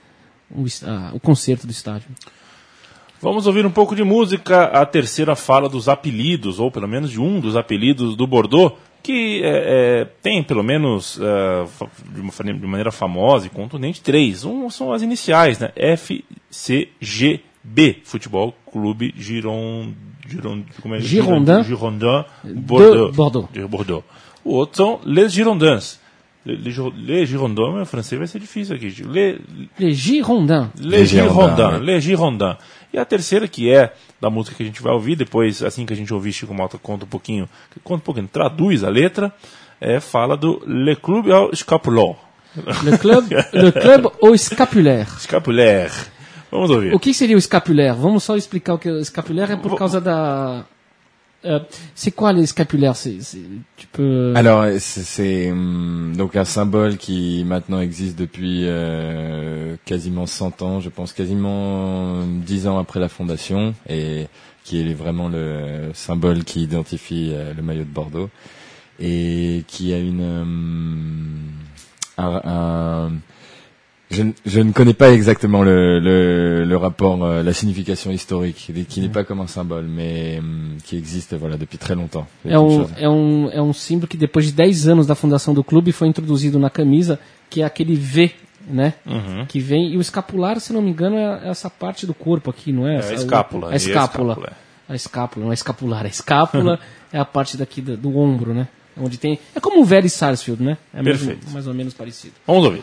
o, 0.49 0.65
ah, 0.85 1.11
o 1.13 1.19
conserto 1.19 1.67
do 1.67 1.73
estádio. 1.73 2.07
Vamos 3.21 3.49
ouvir 3.49 3.67
um 3.67 3.71
pouco 3.71 3.97
de 3.97 4.05
música, 4.05 4.67
a 4.67 4.87
terceira 4.87 5.35
fala 5.35 5.69
dos 5.69 5.89
apelidos, 5.89 6.61
ou 6.61 6.71
pelo 6.71 6.87
menos 6.87 7.11
de 7.11 7.21
um 7.21 7.41
dos 7.41 7.57
apelidos 7.57 8.15
do 8.15 8.25
Bordeaux, 8.25 8.77
que 9.03 9.43
é, 9.43 10.03
é, 10.03 10.05
tem 10.23 10.41
pelo 10.41 10.63
menos 10.63 11.19
é, 11.21 11.65
de, 12.15 12.21
uma, 12.21 12.31
de 12.31 12.67
maneira 12.67 12.93
famosa 12.93 13.49
e 13.49 13.51
contundente 13.51 14.01
três. 14.01 14.45
Um 14.45 14.71
são 14.71 14.93
as 14.93 15.03
iniciais, 15.03 15.59
né? 15.59 15.73
FCGB, 15.75 17.43
Futebol 18.05 18.55
Clube 18.71 19.13
Giron, 19.17 19.93
Giron, 20.29 20.63
é? 20.95 21.01
Girondin. 21.01 21.65
Girondin 21.65 22.25
Bordeaux. 22.45 23.11
Bordeaux. 23.13 23.49
de 23.53 23.67
Bordeaux. 23.67 24.05
O 24.45 24.53
outro 24.55 24.77
são 24.77 25.01
Les 25.05 25.33
Girondins. 25.33 25.99
Les, 26.47 26.57
les, 26.57 26.73
Giro- 26.73 26.93
les 26.97 27.27
Girondins, 27.27 27.73
meu 27.75 27.85
francês 27.85 28.17
vai 28.19 28.27
ser 28.29 28.39
difícil 28.41 28.77
aqui. 28.77 29.03
Les, 29.03 29.39
Les 29.79 29.95
Girondins. 29.95 30.71
Les 30.79 30.91
Les 31.01 31.09
Girondins, 31.11 32.01
Girondins, 32.01 32.39
né? 32.39 32.57
E 32.95 32.99
a 32.99 33.05
terceira, 33.05 33.49
que 33.49 33.69
é 33.71 33.93
da 34.21 34.31
música 34.31 34.57
que 34.57 34.63
a 34.63 34.67
gente 34.67 34.81
vai 34.81 34.93
ouvir, 34.93 35.17
depois, 35.17 35.63
assim 35.63 35.85
que 35.85 35.93
a 35.93 35.97
gente 35.97 36.15
ouvir, 36.15 36.33
Chico 36.33 36.55
Malta 36.55 36.79
conta 36.79 37.05
um 37.05 37.09
pouquinho, 37.09 37.49
conta 37.83 38.01
um 38.03 38.05
pouquinho, 38.05 38.29
traduz 38.33 38.85
a 38.85 38.89
letra, 38.89 39.33
é, 39.81 39.99
fala 40.01 40.37
do 40.37 40.63
Le 40.67 40.95
Club 40.97 41.31
au 41.31 41.55
Scapulor. 41.55 42.17
Le 42.85 42.97
club, 42.97 43.25
le 43.53 43.71
club 43.73 44.07
au 44.23 44.33
escapulaire. 44.35 45.11
Scapulaire. 45.21 45.93
Vamos 46.51 46.71
ouvir. 46.71 46.95
O 46.95 46.99
que 47.01 47.13
seria 47.13 47.37
o 47.37 47.39
escapulaire? 47.39 47.95
Vamos 47.99 48.23
só 48.25 48.35
explicar 48.37 48.75
o 48.75 48.79
que 48.79 48.89
é 48.89 48.93
o 48.93 48.99
escapulaire. 49.01 49.53
É 49.53 49.57
por 49.57 49.77
causa 49.77 50.01
da... 50.01 50.65
euh, 51.47 51.61
c'est 51.95 52.11
quoi 52.11 52.33
le 52.33 52.43
escapulaire 52.43 52.97
C'est, 52.97 53.19
tu 53.77 53.87
peux... 53.93 54.33
Alors 54.37 54.65
c'est- 54.79 55.03
c'est 55.03 55.51
hum, 55.53 56.15
donc 56.17 56.37
un 56.37 56.45
symbole 56.45 56.97
qui 56.97 57.45
maintenant 57.47 57.81
existe 57.81 58.19
depuis 58.19 58.63
euh, 58.65 59.77
quasiment 59.85 60.27
100 60.27 60.63
ans, 60.63 60.81
je 60.81 60.89
pense 60.89 61.13
quasiment 61.13 62.21
10 62.27 62.67
ans 62.69 62.79
après 62.79 63.01
la 63.01 63.09
fondation 63.09 63.75
et 63.89 64.27
qui 64.65 64.81
est 64.81 64.95
vraiment 64.95 65.29
le 65.29 65.91
symbole 65.95 66.45
qui 66.45 66.63
identifie 66.63 67.31
euh, 67.33 67.55
le 67.55 67.63
maillot 67.63 67.85
de 67.85 67.89
Bordeaux 67.95 68.29
et 68.99 69.63
qui 69.69 69.93
a 69.93 69.99
une 69.99 70.21
hum, 70.23 71.29
un, 72.19 72.41
un- 72.45 73.13
je, 74.11 74.23
ne- 74.23 74.33
je 74.45 74.61
ne 74.61 74.73
connais 74.73 74.95
pas 74.95 75.11
exactement 75.13 75.63
le, 75.63 75.99
le, 76.01 76.65
le 76.65 76.77
rapport, 76.77 77.23
euh, 77.25 77.43
la 77.43 77.53
signification 77.53 78.11
historique, 78.13 78.71
qui 78.89 79.01
n'est 79.01 79.09
pas 79.09 79.25
comme 79.25 79.41
un 79.41 79.47
symbole, 79.49 79.85
mais 79.87 80.39
hum, 80.39 80.77
qui 80.85 80.97
existe 80.97 81.35
voilà 81.35 81.57
depuis 81.57 81.79
très 81.79 81.95
longtemps. 81.95 82.27
C'est 82.45 82.53
É 82.53 82.59
um, 82.59 82.87
é, 82.97 83.09
um, 83.09 83.51
é 83.51 83.61
um 83.63 83.73
símbolo 83.73 84.07
que 84.09 84.17
depois 84.17 84.47
de 84.47 84.53
10 84.53 84.89
anos 84.89 85.07
da 85.07 85.15
fundação 85.15 85.53
do 85.55 85.65
clube 85.65 85.91
foi 85.93 86.07
introduzido 86.09 86.59
na 86.59 86.71
camisa, 86.71 87.19
que 87.51 87.63
é 87.63 87.65
aquele 87.65 87.95
V, 87.97 88.31
né? 88.69 88.95
Uhum. 89.07 89.45
Que 89.47 89.59
vem, 89.61 89.93
e 89.93 89.97
o 89.97 90.01
escapular, 90.01 90.61
se 90.61 90.73
não 90.73 90.83
me 90.83 90.91
engano, 90.91 91.17
é 91.17 91.49
essa 91.49 91.69
parte 91.71 92.07
do 92.07 92.15
corpo 92.15 92.51
aqui, 92.51 92.73
não 92.73 92.87
é? 92.87 92.97
É 92.97 93.11
a 93.11 93.15
escápula. 93.15 93.69
A 93.69 93.71
e 93.71 93.73
a 93.75 93.77
escápula. 93.77 94.33
escápula, 94.33 94.47
é. 94.89 94.93
A 94.93 94.95
escápula, 94.95 95.45
não 95.45 95.51
é 95.51 95.55
escapular. 95.55 96.05
A 96.05 96.09
escápula 96.09 96.79
é 97.13 97.19
a 97.19 97.25
parte 97.25 97.57
daqui 97.57 97.81
do, 97.81 97.97
do 97.97 98.17
ombro, 98.19 98.55
né? 98.55 98.69
Onde 98.97 99.19
tem. 99.19 99.39
É 99.55 99.61
como 99.61 99.81
o 99.83 99.85
velho 99.85 100.09
Sarsfield, 100.09 100.63
né? 100.63 100.79
É 100.95 101.03
mesmo- 101.03 101.27
Perfeito. 101.27 101.53
mais 101.53 101.67
ou 101.67 101.75
menos 101.75 101.93
parecido. 101.93 102.35
Vamos 102.47 102.65
ouvir. 102.65 102.83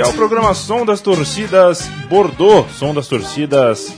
Este 0.00 0.12
é 0.12 0.14
o 0.14 0.16
programa 0.16 0.54
Som 0.54 0.86
das 0.86 1.02
Torcidas 1.02 1.86
Bordeaux, 2.08 2.66
Som 2.72 2.94
das 2.94 3.06
Torcidas 3.06 3.94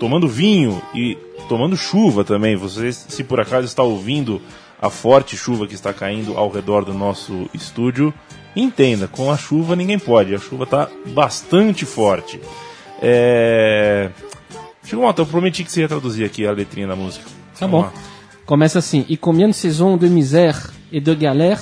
tomando 0.00 0.26
vinho 0.26 0.82
e 0.92 1.16
tomando 1.48 1.76
chuva 1.76 2.24
também. 2.24 2.56
Você, 2.56 2.92
se 2.92 3.22
por 3.22 3.38
acaso 3.38 3.64
está 3.64 3.80
ouvindo 3.80 4.42
a 4.82 4.90
forte 4.90 5.36
chuva 5.36 5.68
que 5.68 5.74
está 5.74 5.92
caindo 5.92 6.36
ao 6.36 6.50
redor 6.50 6.84
do 6.84 6.92
nosso 6.92 7.48
estúdio, 7.54 8.12
entenda, 8.56 9.06
com 9.06 9.30
a 9.30 9.36
chuva 9.36 9.76
ninguém 9.76 10.00
pode, 10.00 10.34
a 10.34 10.38
chuva 10.38 10.64
está 10.64 10.88
bastante 11.14 11.86
forte. 11.86 12.40
É... 13.00 14.10
Chegou 14.82 15.04
uma, 15.04 15.14
eu 15.16 15.26
prometi 15.26 15.62
que 15.62 15.70
você 15.70 15.82
ia 15.82 15.88
traduzir 15.88 16.24
aqui 16.24 16.44
a 16.44 16.50
letrinha 16.50 16.88
da 16.88 16.96
música. 16.96 17.24
Tá 17.56 17.68
Vamos 17.68 17.86
bom. 17.86 17.92
Começa 18.44 18.80
assim. 18.80 19.04
E 19.08 19.16
combien 19.16 19.50
de 19.50 19.54
saisons 19.54 19.96
de 19.96 20.08
misère 20.08 20.72
et 20.90 21.00
de 21.00 21.14
galère? 21.14 21.60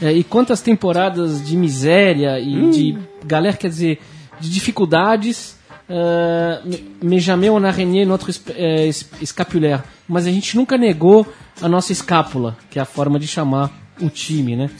É, 0.00 0.12
e 0.12 0.24
quantas 0.24 0.60
temporadas 0.60 1.46
de 1.46 1.56
miséria 1.56 2.40
e 2.40 2.68
de 2.70 3.11
galère, 3.24 3.58
quer 3.58 3.68
dizer, 3.68 3.98
de 4.40 4.48
dificuldades, 4.50 5.56
uh, 5.88 6.68
mais 7.02 7.20
jamais 7.20 7.50
on 7.50 7.62
a 7.64 7.70
renié 7.70 8.04
notre 8.04 8.30
es- 8.30 9.06
escapulaire. 9.20 9.82
Mas 10.08 10.26
a 10.26 10.30
gente 10.30 10.56
nunca 10.56 10.76
negou 10.76 11.26
a 11.60 11.68
nossa 11.68 11.92
escápula, 11.92 12.56
que 12.70 12.78
é 12.78 12.82
a 12.82 12.86
forma 12.86 13.18
de 13.18 13.26
chamar 13.26 13.70
o 14.00 14.08
time, 14.10 14.56
né? 14.56 14.70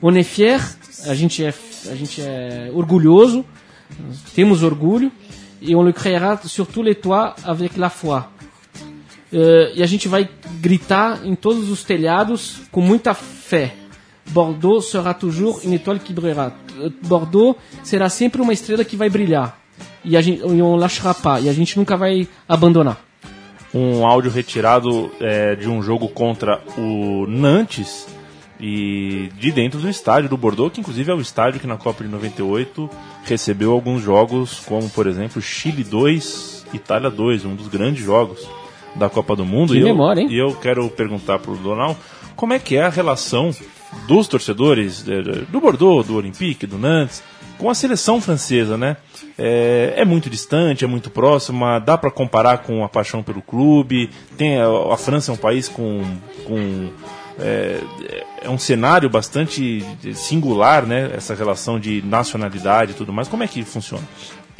On 0.00 0.14
est 0.14 0.24
fier, 0.28 0.60
a 1.06 1.14
gente 1.14 1.44
é, 1.44 1.52
a 1.90 1.94
gente 1.94 2.20
é 2.20 2.70
orgulhoso, 2.74 3.44
temos 4.34 4.62
orgulho, 4.62 5.10
e 5.60 5.74
on 5.74 5.82
le 5.82 5.92
créera 5.92 6.36
sur 6.44 6.66
tous 6.66 6.82
les 6.84 6.94
toits 6.94 7.34
avec 7.44 7.76
la 7.76 7.90
foi. 7.90 8.22
Eh, 9.32 9.72
e 9.76 9.82
a 9.82 9.86
gente 9.86 10.06
vai 10.08 10.28
gritar 10.60 11.20
em 11.26 11.34
todos 11.34 11.68
os 11.68 11.82
telhados 11.82 12.60
com 12.70 12.80
muita 12.80 13.12
fé. 13.14 13.74
Bordeaux 14.30 14.80
será 14.80 15.14
toujours 15.14 15.60
une 15.64 15.74
étoile 15.74 16.00
qui 16.00 16.12
brillera. 16.12 16.52
Eh, 16.80 16.90
Bordeaux 17.02 17.56
será 17.82 18.08
sempre 18.08 18.40
uma 18.40 18.52
estrela 18.52 18.84
que 18.84 18.96
vai 18.96 19.08
brilhar. 19.08 19.58
E 20.04 20.16
a 20.16 20.20
gente 20.20 20.42
on 20.42 20.76
lâchera 20.76 21.14
pas. 21.14 21.42
E 21.42 21.48
a 21.48 21.52
gente 21.52 21.76
nunca 21.78 21.96
vai 21.96 22.28
abandonar. 22.48 23.08
um 23.74 24.06
áudio 24.06 24.30
retirado 24.30 25.10
é, 25.20 25.54
de 25.54 25.68
um 25.68 25.82
jogo 25.82 26.08
contra 26.08 26.60
o 26.76 27.26
Nantes 27.26 28.06
e 28.60 29.30
de 29.38 29.52
dentro 29.52 29.78
do 29.78 29.88
estádio 29.88 30.28
do 30.28 30.36
Bordeaux, 30.36 30.72
que 30.72 30.80
inclusive 30.80 31.10
é 31.10 31.14
o 31.14 31.20
estádio 31.20 31.60
que 31.60 31.66
na 31.66 31.76
Copa 31.76 32.02
de 32.02 32.10
98 32.10 32.90
recebeu 33.24 33.72
alguns 33.72 34.02
jogos, 34.02 34.60
como 34.66 34.88
por 34.90 35.06
exemplo 35.06 35.40
Chile 35.40 35.84
2, 35.84 36.66
Itália 36.72 37.10
2, 37.10 37.44
um 37.44 37.54
dos 37.54 37.68
grandes 37.68 38.02
jogos 38.02 38.48
da 38.96 39.08
Copa 39.08 39.36
do 39.36 39.44
Mundo. 39.44 39.72
Que 39.72 39.80
e 39.80 39.84
memória, 39.84 40.22
eu, 40.22 40.26
hein? 40.26 40.34
E 40.34 40.38
eu 40.38 40.54
quero 40.56 40.88
perguntar 40.88 41.38
pro 41.38 41.56
Donald 41.56 41.96
como 42.34 42.52
é 42.52 42.58
que 42.58 42.76
é 42.76 42.82
a 42.82 42.88
relação 42.88 43.50
dos 44.06 44.28
torcedores 44.28 45.02
do 45.02 45.60
Bordeaux, 45.60 46.06
do 46.06 46.16
Olympique, 46.16 46.66
do 46.66 46.78
Nantes, 46.78 47.22
com 47.58 47.68
a 47.68 47.74
seleção 47.74 48.20
francesa, 48.20 48.76
né? 48.76 48.96
É, 49.36 49.94
é 49.96 50.04
muito 50.04 50.30
distante, 50.30 50.84
é 50.84 50.88
muito 50.88 51.10
próxima, 51.10 51.78
dá 51.78 51.98
para 51.98 52.10
comparar 52.10 52.58
com 52.58 52.84
a 52.84 52.88
paixão 52.88 53.22
pelo 53.22 53.42
clube. 53.42 54.10
Tem 54.36 54.60
a, 54.60 54.66
a 54.92 54.96
França 54.96 55.32
é 55.32 55.34
um 55.34 55.36
país 55.36 55.68
com, 55.68 56.02
com 56.44 56.90
é, 57.38 57.80
é 58.42 58.50
um 58.50 58.58
cenário 58.58 59.10
bastante 59.10 59.84
singular, 60.14 60.86
né? 60.86 61.10
Essa 61.14 61.34
relação 61.34 61.78
de 61.80 62.02
nacionalidade 62.02 62.92
e 62.92 62.94
tudo 62.94 63.12
mais. 63.12 63.28
Como 63.28 63.42
é 63.42 63.48
que 63.48 63.64
funciona? 63.64 64.04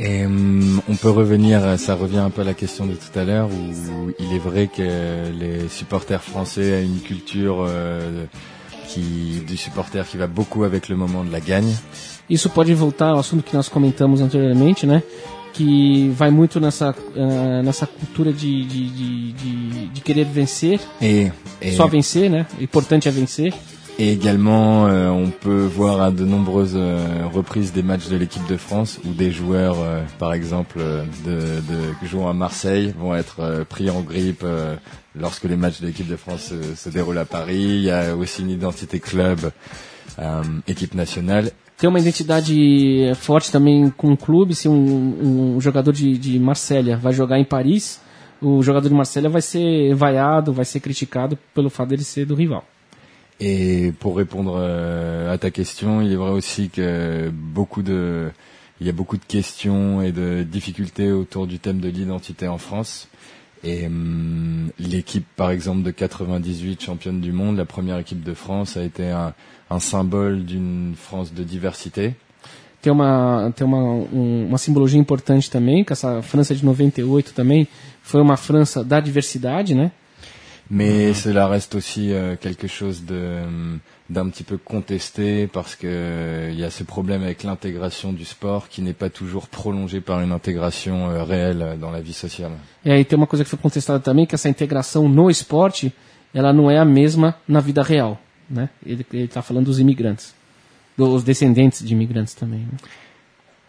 Et 0.00 0.24
hum, 0.24 0.80
on 0.88 0.94
peut 0.94 1.10
revenir, 1.10 1.60
ça 1.76 1.96
revient 1.96 2.18
un 2.20 2.30
peu 2.30 2.42
à 2.42 2.44
la 2.44 2.54
question 2.54 2.86
de 2.86 2.94
tout 2.94 3.18
à 3.18 3.24
l'heure, 3.24 3.48
où 3.50 4.12
il 4.20 4.32
est 4.32 4.38
vrai 4.38 4.68
que 4.68 5.28
les 5.32 5.68
supporters 5.68 6.22
français 6.22 6.84
ont 6.84 6.86
une 6.86 7.00
culture 7.00 7.64
euh, 7.66 8.26
qui, 8.88 9.44
du 9.46 9.56
supporter 9.56 10.04
qui 10.08 10.16
va 10.16 10.26
beaucoup 10.26 10.64
avec 10.64 10.88
le 10.88 10.96
moment 10.96 11.24
de 11.24 11.30
la 11.30 11.40
gagne. 11.40 11.74
Isso 12.28 12.50
pode 12.50 12.74
voltar 12.74 13.10
ao 13.10 13.18
assunto 13.18 13.42
que 13.42 13.54
nós 13.56 13.68
comentamos 13.68 14.20
anteriormente, 14.20 14.86
né? 14.86 15.02
Que 15.54 16.10
vai 16.10 16.30
muito 16.30 16.60
nessa, 16.60 16.94
eh, 17.16 17.62
nessa 17.62 17.86
cultura 17.86 18.32
de, 18.32 18.64
de, 18.64 18.90
de, 18.90 19.32
de, 19.32 19.86
de 19.88 20.00
querer 20.00 20.24
vencer, 20.24 20.78
Et, 21.00 21.32
et, 21.60 21.72
só 21.76 21.86
vencer, 21.86 22.30
né? 22.30 22.46
O 22.58 22.62
importante 22.62 23.08
é 23.08 23.10
vencer. 23.10 23.52
Et 24.00 24.12
également, 24.12 24.86
euh, 24.86 25.08
on 25.08 25.30
peut 25.30 25.64
voir 25.64 26.00
à 26.00 26.12
de 26.12 26.24
nombreuses 26.24 26.76
euh, 26.76 27.26
reprises 27.32 27.72
des 27.72 27.82
matchs 27.82 28.08
de 28.08 28.16
l'équipe 28.16 28.46
de 28.46 28.56
France 28.56 29.00
où 29.04 29.12
des 29.12 29.32
joueurs, 29.32 29.80
euh, 29.80 30.02
par 30.20 30.32
exemple, 30.32 30.78
de, 31.26 31.34
de, 31.34 32.06
jouant 32.06 32.30
à 32.30 32.32
Marseille, 32.32 32.94
vont 32.96 33.16
être 33.16 33.64
pris 33.68 33.90
en 33.90 34.02
grippe 34.02 34.44
lorsque 35.18 35.44
les 35.44 35.56
matchs 35.56 35.80
de 35.80 35.86
l'équipe 35.88 36.06
de 36.06 36.14
France 36.14 36.52
se, 36.76 36.88
déroulent 36.90 37.18
à 37.18 37.24
Paris. 37.24 37.58
Il 37.58 37.82
y 37.82 37.90
a 37.90 38.14
aussi 38.14 38.42
une 38.42 38.50
identité 38.50 39.00
club, 39.00 39.50
équipe 40.68 40.94
nationale. 40.94 41.50
Tem 41.76 41.88
uma 41.88 42.00
identidade 42.00 43.12
forte 43.14 43.52
também 43.52 43.88
com 43.90 44.12
o 44.12 44.16
clube. 44.16 44.54
Se 44.54 44.68
um, 44.68 45.54
um 45.54 45.60
jogador 45.60 45.92
de, 45.92 46.18
de 46.18 46.38
Marsella 46.38 46.96
vai 46.96 47.12
jogar 47.12 47.38
em 47.38 47.44
Paris, 47.44 48.00
o 48.40 48.62
jogador 48.62 48.88
de 48.88 48.94
Marsella 48.94 49.28
vai 49.28 49.42
ser 49.42 49.94
vaiado, 49.94 50.52
vai 50.52 50.64
ser 50.64 50.80
criticado 50.80 51.38
pelo 51.54 51.70
fato 51.70 51.90
dele 51.90 52.02
ser 52.04 52.26
do 52.26 52.34
rival. 52.34 52.64
Et 53.40 53.92
pour 54.00 54.16
répondre 54.16 54.56
euh, 54.58 55.32
à 55.32 55.38
ta 55.38 55.50
question, 55.50 56.00
il 56.02 56.12
est 56.12 56.16
vrai 56.16 56.30
aussi 56.30 56.70
que 56.70 57.30
beaucoup 57.32 57.82
de, 57.82 58.30
il 58.80 58.86
y 58.86 58.90
a 58.90 58.92
beaucoup 58.92 59.16
de 59.16 59.24
questions 59.24 60.02
et 60.02 60.10
de 60.10 60.42
difficultés 60.42 61.12
autour 61.12 61.46
du 61.46 61.58
thème 61.60 61.78
de 61.78 61.88
l'identité 61.88 62.48
en 62.48 62.58
France. 62.58 63.08
Et 63.64 63.86
hum, 63.86 64.70
l'équipe, 64.78 65.26
par 65.36 65.50
exemple, 65.50 65.82
de 65.82 65.90
98 65.90 66.80
championne 66.82 67.20
du 67.20 67.32
monde, 67.32 67.56
la 67.56 67.64
première 67.64 67.98
équipe 67.98 68.22
de 68.24 68.34
France, 68.34 68.76
a 68.76 68.82
été 68.82 69.08
un, 69.10 69.34
symbole 69.78 70.44
d'une 70.44 70.94
France 70.96 71.32
de 71.32 71.44
diversité. 71.44 72.14
Tem 72.80 72.92
uma, 72.92 73.52
tem 73.56 73.66
uma, 73.66 73.78
um- 73.82 74.46
uma 74.48 74.58
simbologia 74.58 74.98
importante 75.00 75.50
também, 75.50 75.84
que 75.84 75.92
essa 75.92 76.22
França 76.22 76.54
de 76.54 76.64
98 76.64 77.32
também 77.34 77.66
foi 78.02 78.20
uma 78.20 78.36
França 78.36 78.84
da 78.84 79.00
diversidade, 79.00 79.74
né? 79.74 79.90
Mais 80.70 81.14
cela 81.14 81.48
reste 81.48 81.74
aussi 81.74 82.12
euh, 82.12 82.36
quelque 82.36 82.68
chose 82.68 83.04
de 83.04 83.42
hum, 83.44 83.80
d'un 84.08 84.30
petit 84.30 84.42
peu 84.42 84.56
contesté 84.56 85.46
parce 85.46 85.76
que 85.76 85.86
euh, 85.86 86.50
il 86.50 86.58
y 86.58 86.64
a 86.64 86.70
ce 86.70 86.82
problème 86.82 87.22
avec 87.22 87.42
l'intégration 87.42 88.12
du 88.12 88.24
sport 88.24 88.68
qui 88.68 88.80
n'est 88.80 88.94
pas 88.94 89.10
toujours 89.10 89.48
prolongé 89.48 90.00
par 90.00 90.20
une 90.20 90.32
intégration 90.32 91.10
euh, 91.10 91.24
réelle 91.24 91.62
euh, 91.62 91.76
dans 91.76 91.90
la 91.90 92.00
vie 92.00 92.14
sociale. 92.14 92.52
E 92.84 92.90
aí 92.90 93.04
tem 93.04 93.18
uma 93.18 93.26
coisa 93.26 93.44
que 93.44 93.50
foi 93.50 93.58
contestada 93.58 94.00
também, 94.00 94.24
que 94.24 94.34
essa 94.34 94.48
integração 94.48 95.08
no 95.08 95.28
esporte, 95.28 95.92
ela 96.32 96.52
não 96.52 96.70
é 96.70 96.78
a 96.78 96.84
mesma 96.84 97.36
na 97.46 97.60
vida 97.60 97.82
real, 97.82 98.18
né? 98.48 98.70
Ele 98.84 99.04
está 99.12 99.42
falando 99.42 99.66
dos 99.66 99.78
imigrantes, 99.78 100.34
dos 100.96 101.22
descendentes 101.22 101.84
de 101.84 101.92
imigrantes 101.92 102.32
também. 102.32 102.60
Né? 102.60 102.78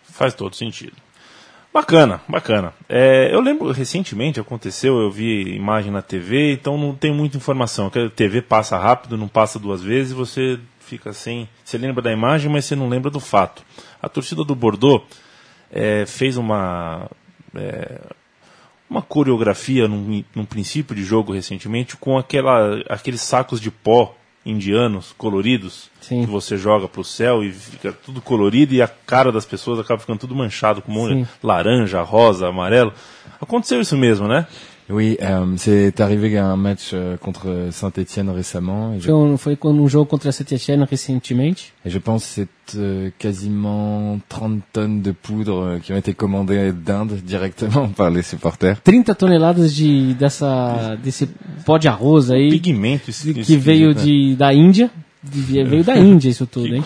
Faz 0.04 0.34
todo 0.34 0.56
sentido. 0.56 0.94
Bacana, 1.72 2.20
bacana. 2.28 2.74
É, 2.88 3.34
eu 3.34 3.40
lembro 3.42 3.72
recentemente 3.72 4.40
aconteceu, 4.40 5.00
eu 5.00 5.12
vi 5.12 5.56
imagem 5.56 5.92
na 5.92 6.02
TV, 6.02 6.54
então 6.54 6.78
não 6.78 6.96
tem 6.96 7.14
muita 7.14 7.38
informação. 7.38 7.88
A 7.88 8.10
TV 8.10 8.42
passa 8.42 8.78
rápido, 8.78 9.16
não 9.16 9.28
passa 9.28 9.60
duas 9.60 9.82
vezes, 9.82 10.12
você 10.12 10.60
fica 10.80 11.14
sem. 11.14 11.48
Você 11.64 11.78
lembra 11.78 12.02
da 12.02 12.12
imagem, 12.12 12.52
mas 12.52 12.66
você 12.66 12.76
não 12.76 12.90
lembra 12.90 13.12
do 13.12 13.20
fato. 13.20 13.64
A 14.02 14.10
torcida 14.10 14.44
do 14.44 14.56
Bordeaux 14.56 15.04
é, 15.72 16.06
fez 16.08 16.38
uma 16.38 17.08
é, 17.56 18.02
uma 18.90 19.04
coreografia 19.04 19.88
num, 19.88 20.24
num 20.34 20.46
princípio 20.46 20.96
de 20.96 21.04
jogo 21.04 21.34
recentemente 21.34 21.96
com 21.96 22.18
aquela, 22.18 22.82
aqueles 22.90 23.22
sacos 23.22 23.62
de 23.62 23.70
pó 23.70 24.16
indianos 24.46 25.14
coloridos 25.18 25.90
Sim. 26.02 26.26
que 26.26 26.32
você 26.32 26.58
joga 26.58 26.88
pro 26.88 27.04
céu 27.04 27.44
e 27.44 27.52
fica 27.52 27.92
tudo 27.92 28.22
colorido 28.22 28.74
e 28.74 28.82
a 28.82 28.88
cara 28.88 29.32
das 29.32 29.46
pessoas 29.46 29.80
acaba 29.80 30.00
ficando 30.00 30.20
tudo 30.20 30.36
manchado 30.36 30.82
com 30.82 30.92
um 30.92 30.96
monte 30.96 31.16
de 31.16 31.26
Sim. 31.26 31.28
laranja, 31.44 32.02
rosa, 32.02 32.48
amarelo. 32.48 32.94
Aconteceu 33.42 33.80
isso 33.80 33.98
mesmo, 33.98 34.28
né? 34.28 34.48
Oui, 34.90 35.18
euh, 35.22 35.46
c'est 35.58 36.00
arrivé 36.02 36.36
à 36.38 36.48
un 36.48 36.56
match 36.56 36.92
euh, 36.94 37.16
contre 37.16 37.68
Saint-Etienne 37.70 38.30
récemment 38.32 38.94
et 38.94 39.00
je, 39.00 39.12
Foi, 39.38 39.52
um, 39.52 39.56
quando 39.56 39.82
um 39.82 39.88
jogo 39.88 40.06
contra 40.06 40.30
a 40.30 40.32
Saint-Etienne 40.32 40.84
recentemente. 40.84 41.74
et 41.86 41.92
je 41.92 42.00
pense 42.00 42.24
que 42.26 42.30
c'est 42.30 42.78
euh, 42.78 43.12
quasiment 43.20 44.20
30 44.30 44.62
tonnes 44.74 45.02
de 45.04 45.12
poudre 45.12 45.78
qui 45.84 45.94
ont 45.94 45.98
été 45.98 46.16
commandées 46.16 46.72
d'Inde 46.74 47.14
directement 47.24 47.88
par 47.96 48.10
les 48.10 48.24
supporters. 48.24 48.82
30 48.82 49.16
toneladas 49.16 49.76
de, 49.78 50.14
dessa, 50.14 50.98
desse 51.04 51.28
pó 51.66 51.78
de 51.78 51.88
arroz 51.88 52.32
aí, 52.32 52.50
Pigmento 52.50 53.12
que 53.12 53.58
veio 53.58 53.94
de, 53.94 54.36
da 54.36 54.54
Índia. 54.54 54.90
Veio 55.24 55.84
da 55.84 55.98
Índia 55.98 56.30
isso 56.30 56.46
tudo, 56.46 56.76
hein? 56.76 56.84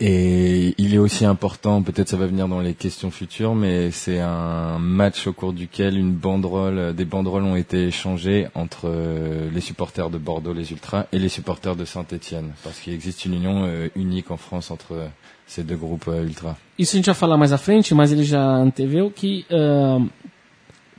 Et 0.00 0.74
il 0.78 0.94
est 0.94 0.98
aussi 0.98 1.24
important, 1.24 1.82
peut-être 1.82 2.08
ça 2.08 2.16
va 2.16 2.26
venir 2.26 2.48
dans 2.48 2.60
les 2.60 2.74
questions 2.74 3.10
futures, 3.10 3.54
mais 3.54 3.90
c'est 3.90 4.18
un 4.18 4.78
match 4.78 5.26
au 5.26 5.32
cours 5.32 5.52
duquel 5.52 5.96
une 5.96 6.12
banderole, 6.12 6.94
des 6.94 7.04
banderoles 7.04 7.44
ont 7.44 7.56
été 7.56 7.86
échangées 7.86 8.48
entre 8.54 8.86
euh, 8.86 9.48
les 9.52 9.60
supporters 9.60 10.10
de 10.10 10.18
Bordeaux, 10.18 10.52
les 10.52 10.72
Ultras, 10.72 11.06
et 11.12 11.18
les 11.18 11.28
supporters 11.28 11.76
de 11.76 11.84
Saint-Étienne, 11.84 12.52
parce 12.64 12.80
qu'il 12.80 12.94
existe 12.94 13.24
une 13.24 13.34
union 13.34 13.64
euh, 13.66 13.88
unique 13.94 14.30
en 14.30 14.36
France 14.36 14.70
entre 14.70 15.08
ces 15.46 15.62
deux 15.62 15.76
groupes 15.76 16.08
euh, 16.08 16.24
ultras. 16.24 16.56
Isso 16.78 16.96
a 16.96 16.98
gente 16.98 17.06
vai 17.06 17.14
falar 17.14 17.36
mais 17.36 17.52
à 17.52 17.58
frente, 17.58 17.92
mas 17.94 18.10
ele 18.10 18.24
já 18.24 18.42
anteveu 18.42 19.10
que 19.10 19.44
ah, 19.50 19.98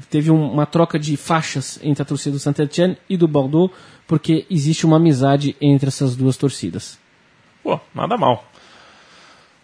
teve 0.10 0.32
um- 0.32 0.52
uma 0.52 0.66
troca 0.66 0.98
de 1.00 1.16
faixas 1.18 1.80
entre 1.84 2.02
a 2.02 2.06
torcida 2.06 2.36
do 2.36 2.40
Saint-Etienne 2.40 2.98
e 3.10 3.16
do 3.18 3.28
Bordeaux, 3.28 3.72
porque 4.08 4.46
existe 4.50 4.86
uma 4.86 4.98
amizade 4.98 5.56
entre 5.62 5.88
essas 5.88 6.16
duas 6.16 6.36
torcidas. 6.38 6.98
Pô, 7.64 7.80
nada 7.94 8.18
mal. 8.18 8.46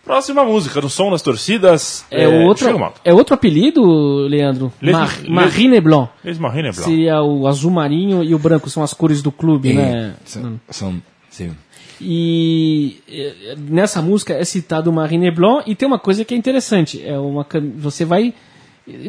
Próxima 0.03 0.45
música, 0.45 0.79
do 0.79 0.89
som 0.89 1.11
das 1.11 1.21
torcidas. 1.21 2.05
É, 2.09 2.25
outro, 2.45 2.65
Chega, 2.65 2.79
Malta. 2.79 3.01
é 3.03 3.13
outro 3.13 3.33
apelido, 3.35 3.81
Leandro? 4.29 4.71
Les- 4.81 4.93
Mar 4.95 5.17
les- 5.19 5.27
Marine 5.29 5.81
Blanc. 5.81 6.09
Eles 6.23 6.37
Marine 6.39 6.71
Blanc. 6.71 6.81
Seria 6.83 7.21
o 7.21 7.45
azul 7.45 7.71
marinho 7.71 8.23
e 8.23 8.33
o 8.33 8.39
branco, 8.39 8.69
são 8.69 8.81
as 8.81 8.93
cores 8.93 9.21
do 9.21 9.33
clube, 9.33 9.73
né? 9.73 10.15
São- 10.23 10.61
são- 10.69 11.01
sim. 11.29 11.51
E 11.99 13.01
eh, 13.09 13.55
nessa 13.57 14.01
música 14.01 14.33
é 14.33 14.45
citado 14.45 14.89
o 14.89 14.93
Marine 14.93 15.29
Blanc 15.29 15.69
e 15.69 15.75
tem 15.75 15.85
uma 15.85 15.99
coisa 15.99 16.23
que 16.23 16.33
é 16.33 16.37
interessante. 16.37 17.03
É 17.05 17.17
uma 17.19 17.45
você 17.75 18.05
vai 18.05 18.33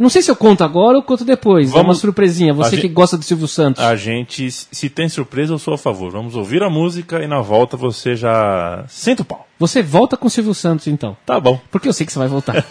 não 0.01 0.09
sei 0.09 0.23
se 0.23 0.31
eu 0.31 0.37
conto 0.37 0.65
agora 0.65 0.97
ou 0.97 1.03
conto 1.03 1.25
depois. 1.25 1.71
É 1.71 1.75
uma 1.75 1.83
Vamos- 1.83 1.99
surpresinha. 2.01 2.53
Você 2.53 2.69
a 2.75 2.79
que 2.79 2.83
gente- 2.83 2.93
gosta 2.95 3.17
do 3.17 3.25
Silvio 3.25 3.47
Santos. 3.47 3.83
A 3.83 3.95
gente, 3.95 4.51
se 4.51 4.91
tem 4.91 5.09
surpresa, 5.09 5.53
eu 5.53 5.59
sou 5.59 5.75
a 5.75 5.79
favor. 5.79 6.11
Vamos 6.11 6.35
ouvir 6.35 6.63
a 6.63 6.69
música 6.71 7.23
e 7.23 7.29
na 7.29 7.41
volta 7.41 7.77
você 7.77 8.17
já 8.17 8.85
senta 8.89 9.23
o 9.23 9.25
pau. 9.25 9.47
Você 9.59 9.83
volta 9.83 10.17
com 10.17 10.27
o 10.27 10.31
Silvio 10.31 10.55
Santos 10.55 10.87
então. 10.87 11.17
Tá 11.25 11.39
bom. 11.39 11.61
Porque 11.71 11.89
eu 11.89 11.93
sei 11.93 12.05
que 12.07 12.13
você 12.13 12.19
vai 12.19 12.29
voltar. 12.29 12.65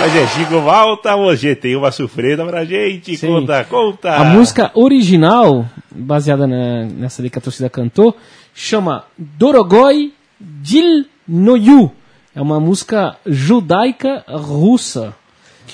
Mas 0.00 0.16
é, 0.16 0.26
Chico, 0.28 0.60
volta 0.60 1.14
hoje. 1.16 1.54
Tem 1.54 1.76
uma 1.76 1.90
surpresa 1.92 2.44
pra 2.44 2.64
gente. 2.64 3.16
Sim. 3.16 3.26
Conta, 3.28 3.64
conta. 3.64 4.16
A 4.16 4.24
música 4.24 4.70
original, 4.74 5.66
baseada 5.90 6.46
na- 6.46 6.84
nessa 6.86 7.20
ali 7.20 7.28
que 7.28 7.38
a 7.38 7.42
torcida 7.42 7.68
cantou, 7.68 8.16
chama 8.54 9.04
Dorogoi 9.18 10.12
Dil 10.40 11.04
Noyu. 11.28 11.92
É 12.34 12.40
uma 12.40 12.58
música 12.58 13.16
judaica 13.26 14.24
russa. 14.28 15.14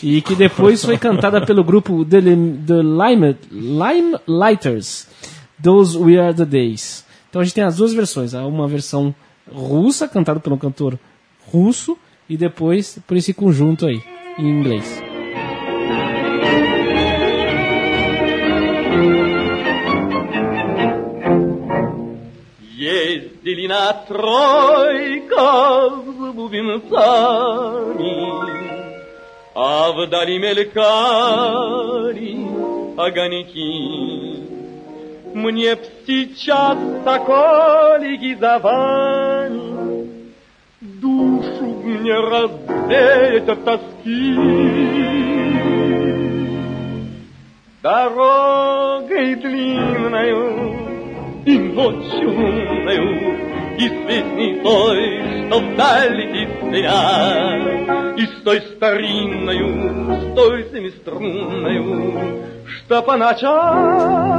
E 0.03 0.21
que 0.21 0.35
depois 0.35 0.85
foi 0.85 0.99
cantada 0.99 1.41
pelo 1.47 1.63
grupo 1.65 2.05
The, 2.05 2.21
The 2.21 2.83
Lime, 2.83 3.37
Lime 3.51 4.17
Lighters. 4.27 5.07
Those 5.63 5.97
We 5.97 6.19
Are 6.19 6.35
the 6.35 6.45
Days. 6.45 7.05
Então 7.31 7.41
a 7.41 7.45
gente 7.45 7.55
tem 7.55 7.65
as 7.65 7.77
duas 7.77 7.95
versões. 7.95 8.35
Há 8.35 8.45
uma 8.47 8.67
versão 8.69 9.15
russa, 9.51 10.07
cantada 10.09 10.39
pelo 10.41 10.59
cantor 10.59 10.99
russo, 11.51 11.97
e 12.29 12.37
depois 12.37 12.99
por 13.07 13.17
esse 13.17 13.33
conjunto 13.33 13.87
aí, 13.87 14.03
em 14.39 14.49
inglês. 14.49 15.03
Ездили 22.61 23.67
на 23.67 23.93
тройках 23.95 25.93
с 26.05 26.33
бубенцами, 26.35 27.17
А 29.55 29.93
вдали 29.93 30.39
мелькали 30.39 30.77
огоньки. 32.97 34.45
Мне 35.35 35.75
б 35.75 35.81
сейчас 36.07 36.79
соколики 37.05 38.35
за 38.37 38.59
вами 38.59 39.77
Душу 40.81 41.65
мне 41.85 42.15
развеять 42.15 43.49
от 43.49 43.65
тоски. 43.65 43.96
Дорогой 47.83 49.35
длинною 49.35 50.77
и 51.45 51.59
ночью 51.59 52.31
лунною, 52.31 53.37
И 53.77 53.89
с 53.89 54.63
той, 54.63 55.49
что 55.49 55.59
вдаль 55.59 56.15
летит 56.15 56.49
зря, 56.63 58.15
И 58.17 58.27
с 58.27 58.43
той 58.45 58.61
старинною, 58.61 60.21
с 60.21 60.35
той 60.37 60.65
семиструнною, 60.73 62.45
Что 62.65 63.03
по 63.03 63.17
ночам 63.17 64.37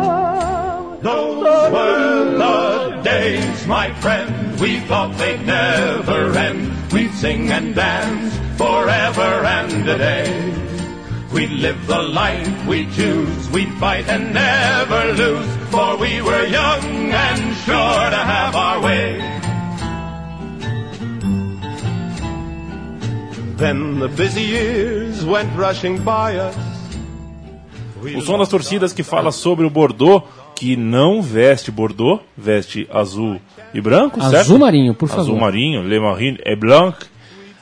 Those 1.03 1.43
were 1.73 2.37
the 2.37 3.01
days, 3.03 3.67
my 3.67 3.91
friend. 3.99 4.31
We 4.61 4.79
thought 4.87 5.17
they'd 5.17 5.45
never 5.45 6.33
end. 6.37 6.71
We'd 6.93 7.11
sing 7.15 7.51
and 7.51 7.75
dance 7.75 8.46
forever 8.57 9.45
and 9.45 9.87
a 9.87 9.97
day. 9.97 10.53
We'd 11.33 11.51
live 11.51 11.87
the 11.87 12.01
life 12.01 12.67
we 12.67 12.85
choose. 12.95 13.49
We'd 13.51 13.71
fight 13.79 14.07
and 14.09 14.33
never 14.33 15.13
lose. 15.13 15.47
For 15.69 15.97
we 15.97 16.21
were 16.21 16.45
young 16.45 17.11
and 17.11 17.55
sure 17.65 18.09
to 18.09 18.21
have 18.33 18.55
our 18.55 18.81
way. 18.81 19.19
Then 23.57 23.99
the 23.99 24.07
busy 24.07 24.43
years 24.43 25.25
went 25.25 25.49
rushing 25.57 25.97
by 26.03 26.37
us. 26.37 26.55
O 28.15 28.21
som 28.21 28.37
das 28.37 28.47
torcidas 28.47 28.93
que 28.93 29.03
fala 29.03 29.31
sobre 29.31 29.65
o 29.65 29.69
Bordeaux, 29.69 30.23
que 30.55 30.75
não 30.77 31.21
veste 31.21 31.71
Bordeaux, 31.71 32.21
veste 32.37 32.87
azul 32.91 33.41
e 33.73 33.81
branco, 33.81 34.21
certo? 34.21 34.35
Azul 34.37 34.59
marinho, 34.59 34.93
por 34.93 35.09
favor. 35.09 35.23
Azul 35.23 35.39
marinho, 35.39 35.81
Le 35.81 35.99
Marine 35.99 36.37
et 36.45 36.55
Blanc. 36.55 36.95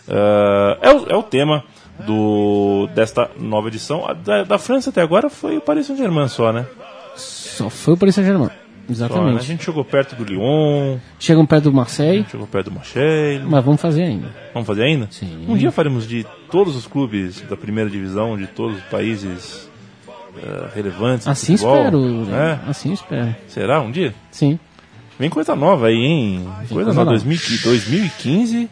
Ah, 0.09 0.77
é, 0.81 0.91
o, 0.91 1.05
é 1.09 1.15
o 1.15 1.23
tema 1.23 1.63
do, 2.05 2.87
desta 2.93 3.29
nova 3.39 3.67
edição. 3.67 4.05
Da, 4.23 4.43
da 4.43 4.57
França 4.57 4.89
até 4.89 5.01
agora 5.01 5.29
foi 5.29 5.57
o 5.57 5.61
Paris 5.61 5.85
Saint-Germain 5.87 6.27
só, 6.27 6.51
né? 6.51 6.65
Só 7.15 7.69
foi 7.69 7.93
o 7.93 7.97
Paris 7.97 8.15
Saint-Germain. 8.15 8.47
Só, 8.47 8.53
né? 8.53 8.59
A 8.87 8.91
Exatamente. 8.91 9.43
gente 9.43 9.63
chegou 9.63 9.83
perto 9.83 10.15
do 10.15 10.23
Lyon, 10.23 10.99
Chegam 11.19 11.43
perto 11.43 11.63
do 11.65 11.73
Marseille, 11.73 12.23
chegou 12.29 12.45
perto 12.45 12.69
do 12.69 12.75
Marseille. 12.75 13.43
mas 13.43 13.65
vamos 13.65 13.81
fazer 13.81 14.03
ainda. 14.03 14.27
Vamos 14.53 14.67
fazer 14.67 14.83
ainda? 14.83 15.07
Sim. 15.09 15.45
Um 15.47 15.57
dia 15.57 15.71
faremos 15.71 16.07
de 16.07 16.23
todos 16.51 16.75
os 16.75 16.85
clubes 16.85 17.41
da 17.41 17.57
primeira 17.57 17.89
divisão, 17.89 18.37
de 18.37 18.45
todos 18.45 18.77
os 18.77 18.83
países 18.83 19.67
ah, 20.43 20.69
relevantes. 20.75 21.27
Assim 21.27 21.57
futebol. 21.57 21.77
espero. 21.77 22.35
É? 22.35 22.59
Assim 22.69 22.93
espero. 22.93 23.35
Será 23.47 23.81
um 23.81 23.89
dia? 23.89 24.13
Sim. 24.29 24.59
Vem 25.17 25.29
coisa 25.29 25.55
nova 25.55 25.87
aí, 25.87 25.95
hein? 25.95 26.43
Coisa 26.43 26.73
coisa 26.73 26.89
nova. 26.93 27.11
nova. 27.11 27.11
2015, 27.11 27.63
2015. 27.63 28.69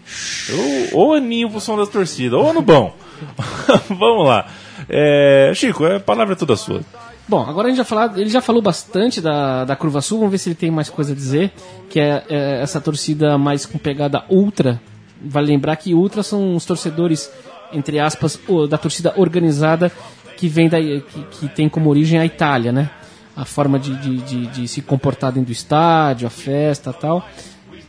Ou, 0.52 1.00
ou 1.00 1.14
aninho 1.14 1.50
pro 1.50 1.62
som 1.62 1.78
das 1.78 1.90
torcidas, 1.90 2.38
ou 2.38 2.50
ano 2.50 2.62
bom. 2.62 2.94
Vamos 3.88 4.28
lá. 4.28 4.48
É, 4.90 5.52
Chico, 5.56 5.86
a 5.86 6.00
palavra 6.00 6.34
é 6.34 6.38
toda 6.38 6.56
sua. 6.58 6.82
Bom, 7.28 7.42
agora 7.42 7.68
a 7.68 7.70
gente 7.70 7.78
já 7.78 7.86
falar, 7.86 8.18
ele 8.18 8.30
já 8.30 8.42
falou 8.42 8.62
bastante 8.62 9.22
da, 9.22 9.64
da 9.64 9.76
Curva 9.78 10.02
Sul, 10.02 10.18
vamos 10.18 10.32
ver 10.32 10.38
se 10.38 10.50
ele 10.50 10.56
tem 10.56 10.70
mais 10.70 10.90
coisa 10.90 11.14
a 11.14 11.16
dizer, 11.16 11.54
que 11.90 11.98
é, 11.98 12.24
é 12.30 12.62
essa 12.62 12.82
torcida 12.82 13.38
mais 13.38 13.66
com 13.66 13.78
pegada 13.78 14.26
ultra. 14.30 14.82
Vale 15.22 15.48
lembrar 15.48 15.78
que 15.78 15.94
ultra 15.94 16.22
são 16.22 16.54
os 16.54 16.66
torcedores, 16.66 17.32
entre 17.72 17.98
aspas, 17.98 18.38
da 18.70 18.78
torcida 18.78 19.14
organizada 19.16 19.90
que 20.36 20.50
vem 20.50 20.68
da, 20.68 20.78
que, 20.82 21.02
que 21.32 21.48
tem 21.48 21.70
como 21.70 21.90
origem 21.90 22.20
a 22.20 22.26
Itália, 22.26 22.74
né? 22.74 22.90
A 23.36 23.46
forma 23.46 23.80
de, 23.80 23.96
de, 23.98 24.18
de, 24.18 24.48
de 24.48 24.68
se 24.68 24.82
comportar 24.82 25.32
dentro 25.32 25.48
do 25.48 25.52
estádio, 25.52 26.28
a 26.28 26.30
festa 26.30 26.94
tal. 26.94 27.26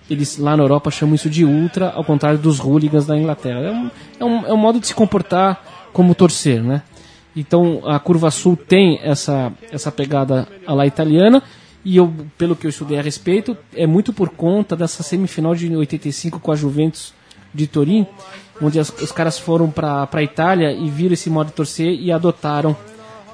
Eles 0.09 0.39
lá 0.39 0.57
na 0.57 0.63
Europa 0.63 0.91
chamam 0.91 1.15
isso 1.15 1.29
de 1.31 1.45
ultra, 1.45 1.91
ao 1.91 2.05
contrário 2.05 2.39
dos 2.39 2.59
hooligans 2.61 3.07
da 3.07 3.17
Inglaterra. 3.17 3.61
É 3.61 3.71
um, 3.71 3.91
é 4.21 4.25
um, 4.25 4.47
é 4.47 4.53
um 4.53 4.57
modo 4.57 4.81
de 4.81 4.87
se 4.87 4.95
comportar 4.95 5.63
como 5.93 6.15
torcer, 6.15 6.63
né? 6.63 6.83
Então 7.37 7.83
a 7.85 7.99
Curva 7.99 8.31
Sul 8.31 8.57
tem 8.57 9.01
essa, 9.03 9.53
essa 9.71 9.91
pegada 9.91 10.47
à 10.67 10.73
la 10.73 10.87
italiana 10.87 11.43
e 11.85 11.97
eu, 11.97 12.11
pelo 12.39 12.55
que 12.57 12.67
eu 12.67 12.71
estudei 12.71 12.99
a 12.99 13.03
respeito, 13.03 13.57
é 13.75 13.87
muito 13.87 14.13
por 14.13 14.31
conta 14.31 14.75
dessa 14.77 15.03
semifinal 15.03 15.55
de 15.55 15.75
85 15.75 16.39
com 16.41 16.53
a 16.53 16.55
Juventus 16.57 17.13
de 17.53 17.67
Turim, 17.67 18.07
onde 18.63 18.79
as- 18.79 18.91
os 19.03 19.13
caras 19.13 19.39
foram 19.39 19.71
para 19.71 20.09
a 20.11 20.23
Itália 20.23 20.73
e 20.73 20.89
viram 20.89 21.13
esse 21.15 21.29
modo 21.29 21.49
de 21.49 21.53
torcer 21.55 21.93
e 21.93 22.11
adotaram 22.13 22.75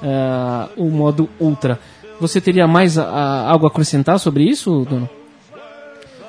eh, 0.03 0.69
o 0.77 0.85
modo 0.89 1.29
ultra. 1.39 1.79
Você 2.21 2.39
teria 2.39 2.67
mais 2.67 2.97
a- 2.97 3.49
algo 3.49 3.65
a 3.65 3.69
acrescentar 3.69 4.17
sobre 4.19 4.43
isso, 4.43 4.85
Dono? 4.89 5.09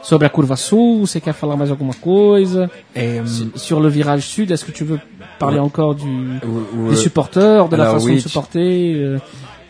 sobre 0.03 0.27
a 0.27 0.31
curva 0.31 0.57
sul, 0.57 1.07
você 1.07 1.21
quer 1.21 1.33
falar 1.33 1.57
mais 1.57 1.71
alguma 1.71 1.95
coisa? 1.95 2.69
Euh, 2.97 3.25
Sur- 3.55 3.79
le 3.81 3.89
virage 3.89 4.23
sud, 4.27 4.51
est-ce 4.51 4.65
que 4.65 4.73
tu 4.73 4.83
veux 4.85 4.99
parler 5.39 5.61
encore 5.61 5.95
du, 5.95 6.41
des 6.91 6.97
supporters, 6.97 7.69
de 7.69 7.77
la 7.77 7.87
façon 7.93 8.07
oui, 8.07 8.15
de 8.17 8.19
supporter, 8.21 8.95
euh, 8.97 9.19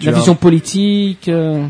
de 0.00 0.06
la 0.06 0.12
as- 0.12 0.14
vision 0.14 0.34
politique 0.34 1.28
euh, 1.28 1.66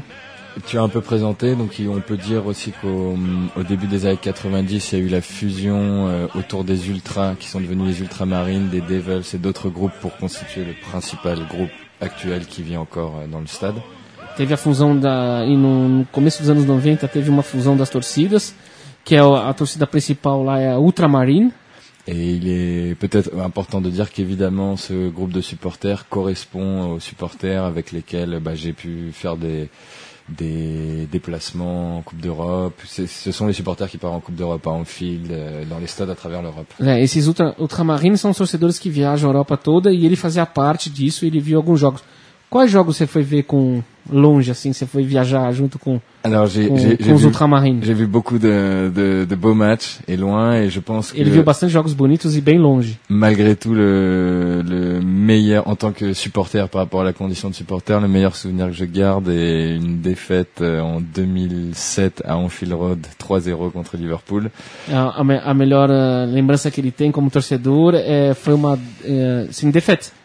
Tu 0.66 0.78
as 0.78 0.82
un 0.82 0.88
peu 0.88 1.00
présenté, 1.00 1.56
donc 1.56 1.70
on 1.88 2.00
peut 2.00 2.16
dire 2.18 2.46
aussi 2.46 2.72
qu'au 2.80 3.16
au 3.56 3.62
début 3.64 3.86
des 3.88 4.04
années 4.06 4.18
90, 4.20 4.92
il 4.92 4.98
y 4.98 5.02
a 5.02 5.04
eu 5.06 5.08
la 5.08 5.22
fusion 5.22 6.06
euh, 6.08 6.26
autour 6.38 6.62
des 6.62 6.88
ultras, 6.90 7.34
qui 7.40 7.48
sont 7.48 7.60
devenus 7.60 7.86
les 7.88 8.00
ultramarines, 8.02 8.68
des 8.68 8.82
Devils 8.82 9.24
et 9.34 9.38
d'autres 9.38 9.70
groupes 9.70 9.96
pour 10.00 10.14
constituer 10.18 10.64
le 10.64 10.74
principal 10.88 11.38
groupe 11.48 11.70
actuel 12.00 12.46
qui 12.46 12.62
vit 12.62 12.76
encore 12.76 13.14
euh, 13.22 13.26
dans 13.26 13.40
le 13.40 13.46
stade. 13.48 13.76
Teve 14.36 14.54
a 14.54 14.56
fusão 14.56 14.98
da. 14.98 15.44
E 15.46 15.56
no, 15.56 15.88
no 15.88 16.04
começo 16.06 16.40
dos 16.40 16.50
anos 16.50 16.64
90 16.64 17.06
teve 17.08 17.28
uma 17.28 17.42
fusão 17.42 17.76
das 17.76 17.90
torcidas, 17.90 18.54
que 19.04 19.14
é 19.14 19.20
a, 19.20 19.50
a 19.50 19.54
torcida 19.54 19.86
principal 19.86 20.42
lá 20.42 20.58
é 20.58 20.70
a 20.70 20.78
Ultramarine. 20.78 21.52
Et 22.06 22.32
il 22.34 22.48
est 22.48 22.94
peut-être 22.96 23.30
important 23.38 23.80
de 23.80 23.88
dire 23.88 24.10
qu'évidemment 24.10 24.76
ce 24.76 25.08
groupe 25.08 25.30
de 25.32 25.40
supporters 25.40 26.08
correspond 26.08 26.94
aux 26.94 27.00
supporters 27.00 27.64
avec 27.64 27.92
lesquels 27.92 28.40
bah, 28.40 28.56
j'ai 28.56 28.72
pu 28.72 29.12
faire 29.12 29.36
des, 29.36 29.70
des 30.28 31.06
déplacements 31.10 31.98
en 31.98 32.02
Coupe 32.02 32.20
d'Europe. 32.20 32.74
Ce 32.86 33.30
sont 33.30 33.46
les 33.46 33.52
supporters 33.52 33.88
qui 33.88 33.98
partent 33.98 34.14
en 34.14 34.20
Coupe 34.20 34.34
d'Europe 34.34 34.66
à 34.66 34.70
Anfield, 34.70 35.30
euh, 35.30 35.64
dans 35.64 35.78
les 35.78 35.86
stades 35.86 36.10
à 36.10 36.16
travers 36.16 36.42
l'Europe. 36.42 36.72
É, 36.80 37.00
esses 37.00 37.26
ultra, 37.26 37.54
Ultramarines 37.58 38.18
são 38.20 38.32
torcedores 38.32 38.78
que 38.80 38.90
viajam 38.90 39.30
a 39.30 39.32
Europa 39.32 39.56
toda 39.56 39.92
e 39.92 40.04
ele 40.04 40.16
fazia 40.16 40.44
parte 40.44 40.90
disso, 40.90 41.24
ele 41.24 41.38
viu 41.38 41.56
alguns 41.58 41.78
jogos. 41.78 42.02
Quais 42.52 42.70
jogos 42.70 42.96
você 42.98 43.06
foi 43.06 43.22
ver 43.22 43.44
com 43.44 43.82
longe, 44.10 44.50
assim, 44.50 44.72
você 44.74 44.84
foi 44.84 45.04
viajar 45.04 45.50
junto 45.52 45.78
com, 45.78 45.98
Alors 46.24 46.48
j'ai 46.52 46.66
com, 46.68 46.76
j'ai- 46.76 46.96
com 46.98 47.04
j'ai 47.04 47.12
os 47.14 47.20
vu, 47.22 47.28
Ultramarines? 47.28 47.82
j'ai 47.84 47.94
vu 47.94 48.06
beaucoup 48.06 48.36
de, 48.38 48.90
de, 48.92 49.24
de 49.24 49.34
beaux 49.36 49.54
matchs 49.54 50.00
et 50.06 50.16
loin 50.18 50.56
et 50.60 50.68
je 50.68 50.80
pense 50.80 51.12
que 51.12 51.18
Ele 51.20 51.30
viu 51.30 51.42
bastante 51.44 51.70
jogos 51.72 51.94
bonitos 51.94 52.36
e 52.36 52.40
bem 52.40 52.58
longe. 52.58 52.98
malgré 53.08 53.54
tout 53.54 53.72
le, 53.74 54.60
le 54.68 55.00
meilleur 55.00 55.66
en 55.66 55.76
tant 55.76 55.92
que 55.92 56.12
supporter 56.14 56.68
par 56.68 56.80
rapport 56.82 57.00
à 57.00 57.04
la 57.04 57.12
condition 57.12 57.48
de 57.48 57.54
supporter, 57.54 57.98
le 58.00 58.08
meilleur 58.08 58.34
souvenir 58.36 58.66
que 58.66 58.72
je 58.74 58.84
garde 58.84 59.28
est 59.30 59.76
une 59.76 60.00
défaite 60.02 60.60
euh, 60.60 60.80
en 60.80 61.00
2007 61.00 62.22
à 62.26 62.36
Anfield 62.36 62.74
Road 62.74 63.06
3-0 63.18 63.70
contre 63.72 63.96
Liverpool. 63.96 64.50
A, 64.92 65.08
a, 65.20 65.50
a 65.50 65.54
melhor 65.54 65.88
eh, 65.90 66.26
lembrança 66.26 66.70
que 66.70 66.80
ele 66.80 66.90
tem 66.90 67.10
como 67.12 67.30
torcedor 67.30 67.94
é, 67.94 68.34
foi 68.34 68.52
uma. 68.54 68.78
É, 69.04 69.46
sim, 69.50 69.70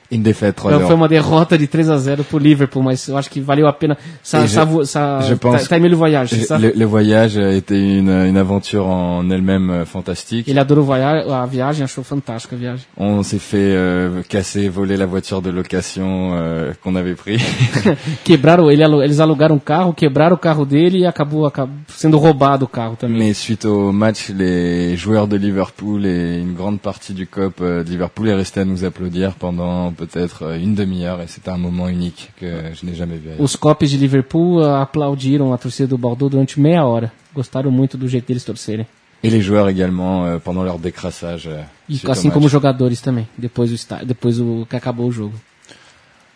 defeite. 0.09 0.17
Une 0.17 0.23
défaite 0.23 0.59
Foi 0.59 0.71
3-0. 0.71 0.93
uma 0.93 1.07
derrota 1.07 1.57
de 1.57 1.67
3 1.67 1.89
a 1.89 1.97
0 1.97 2.23
pro 2.23 2.37
Liverpool, 2.39 2.83
mas 2.83 3.07
eu 3.07 3.17
acho 3.17 3.29
que 3.29 3.41
valeu 3.41 3.67
a 3.67 3.73
pena. 3.73 3.97
Sa, 4.23 4.43
Et 4.43 4.47
sa, 4.47 4.65
je- 4.65 4.85
sa, 4.85 5.19
je 5.21 5.33
pense- 5.35 5.71
aimé 5.71 5.89
le 5.89 5.95
voyage, 5.95 6.29
c'est 6.29 6.45
ça? 6.45 6.57
Le, 6.57 6.71
le 6.75 6.85
voyage 6.85 7.37
a 7.37 7.51
été 7.53 7.75
une, 7.75 8.09
une 8.09 8.37
aventure 8.37 8.85
en 8.87 9.29
elle-même 9.29 9.69
euh, 9.69 9.85
fantastique. 9.85 10.47
Ele 10.47 10.59
adorou 10.59 10.83
voyage, 10.83 11.25
a 11.29 11.45
viagem, 11.45 11.83
achou 11.83 12.03
fantástica 12.03 12.55
a 12.55 12.59
viagem. 12.59 12.85
On 12.97 13.21
s'est 13.23 13.39
fait 13.39 13.57
euh, 13.75 14.21
casser, 14.27 14.69
voler 14.69 14.97
la 14.97 15.05
voiture 15.05 15.41
de 15.41 15.49
location 15.51 16.31
euh, 16.33 16.73
qu'on 16.83 16.95
avait 16.95 17.15
pris. 17.15 17.37
Quebraram, 18.23 18.69
ele, 18.71 18.83
eles 19.03 19.19
alugaram 19.19 19.55
um 19.55 19.59
carro, 19.59 19.93
quebraram 19.93 20.35
o 20.35 20.39
carro 20.39 20.65
dele 20.65 20.99
e 20.99 21.05
acabou, 21.05 21.45
acabou 21.45 21.75
sendo 21.89 22.17
roubado 22.17 22.65
o 22.65 22.67
carro 22.67 22.95
também. 22.95 23.17
Mais 23.19 23.33
suite 23.37 23.65
au 23.65 23.91
match, 23.91 24.29
les 24.29 24.95
joueurs 24.95 25.27
de 25.27 25.37
Liverpool 25.37 26.05
et 26.05 26.39
une 26.39 26.53
grande 26.53 26.79
partie 26.79 27.13
du 27.13 27.27
COP 27.27 27.61
euh, 27.61 27.83
de 27.83 27.89
Liverpool 27.89 28.29
est 28.29 28.35
resté 28.35 28.61
à 28.61 28.65
nous 28.65 28.83
applaudir 28.85 29.33
pendant 29.35 29.91
peut-être 29.97 30.43
euh, 30.43 30.57
une 30.57 30.75
demi-heure 30.75 31.21
et 31.21 31.27
c'était 31.27 31.49
un 31.49 31.57
moment 31.57 31.89
unique 31.89 32.29
que 32.39 32.73
je 32.73 32.85
n'ai 32.85 32.95
jamais 32.95 33.17
vu. 33.17 33.31
Os 33.39 33.55
copes 33.55 33.85
de 33.85 33.97
Liverpool 33.97 34.63
ah, 34.63 34.81
aplaudiram 34.81 35.51
a 35.53 35.57
torcida 35.57 35.87
do 35.87 35.97
Bordeaux 35.97 36.29
durante 36.29 36.59
meia 36.59 36.85
hora. 36.85 37.11
Gostaram 37.33 37.71
muito 37.71 37.97
do 37.97 38.07
jeito 38.07 38.27
deles 38.27 38.43
torcerem. 38.43 38.85
Et 39.23 39.29
les 39.29 39.41
joueurs 39.41 39.67
également 39.67 40.25
euh, 40.25 40.37
pendant 40.39 40.63
leur 40.63 40.77
décrassage. 40.77 41.47
euh, 41.47 41.63
E 41.89 41.99
assim 42.09 42.29
como 42.29 42.45
os 42.45 42.51
jogadores 42.51 43.01
também, 43.01 43.27
depois, 43.37 43.69
do 43.71 44.05
depois 44.05 44.39
o, 44.39 44.65
que 44.69 44.75
acabou 44.75 45.07
o 45.07 45.11
jogo. 45.11 45.33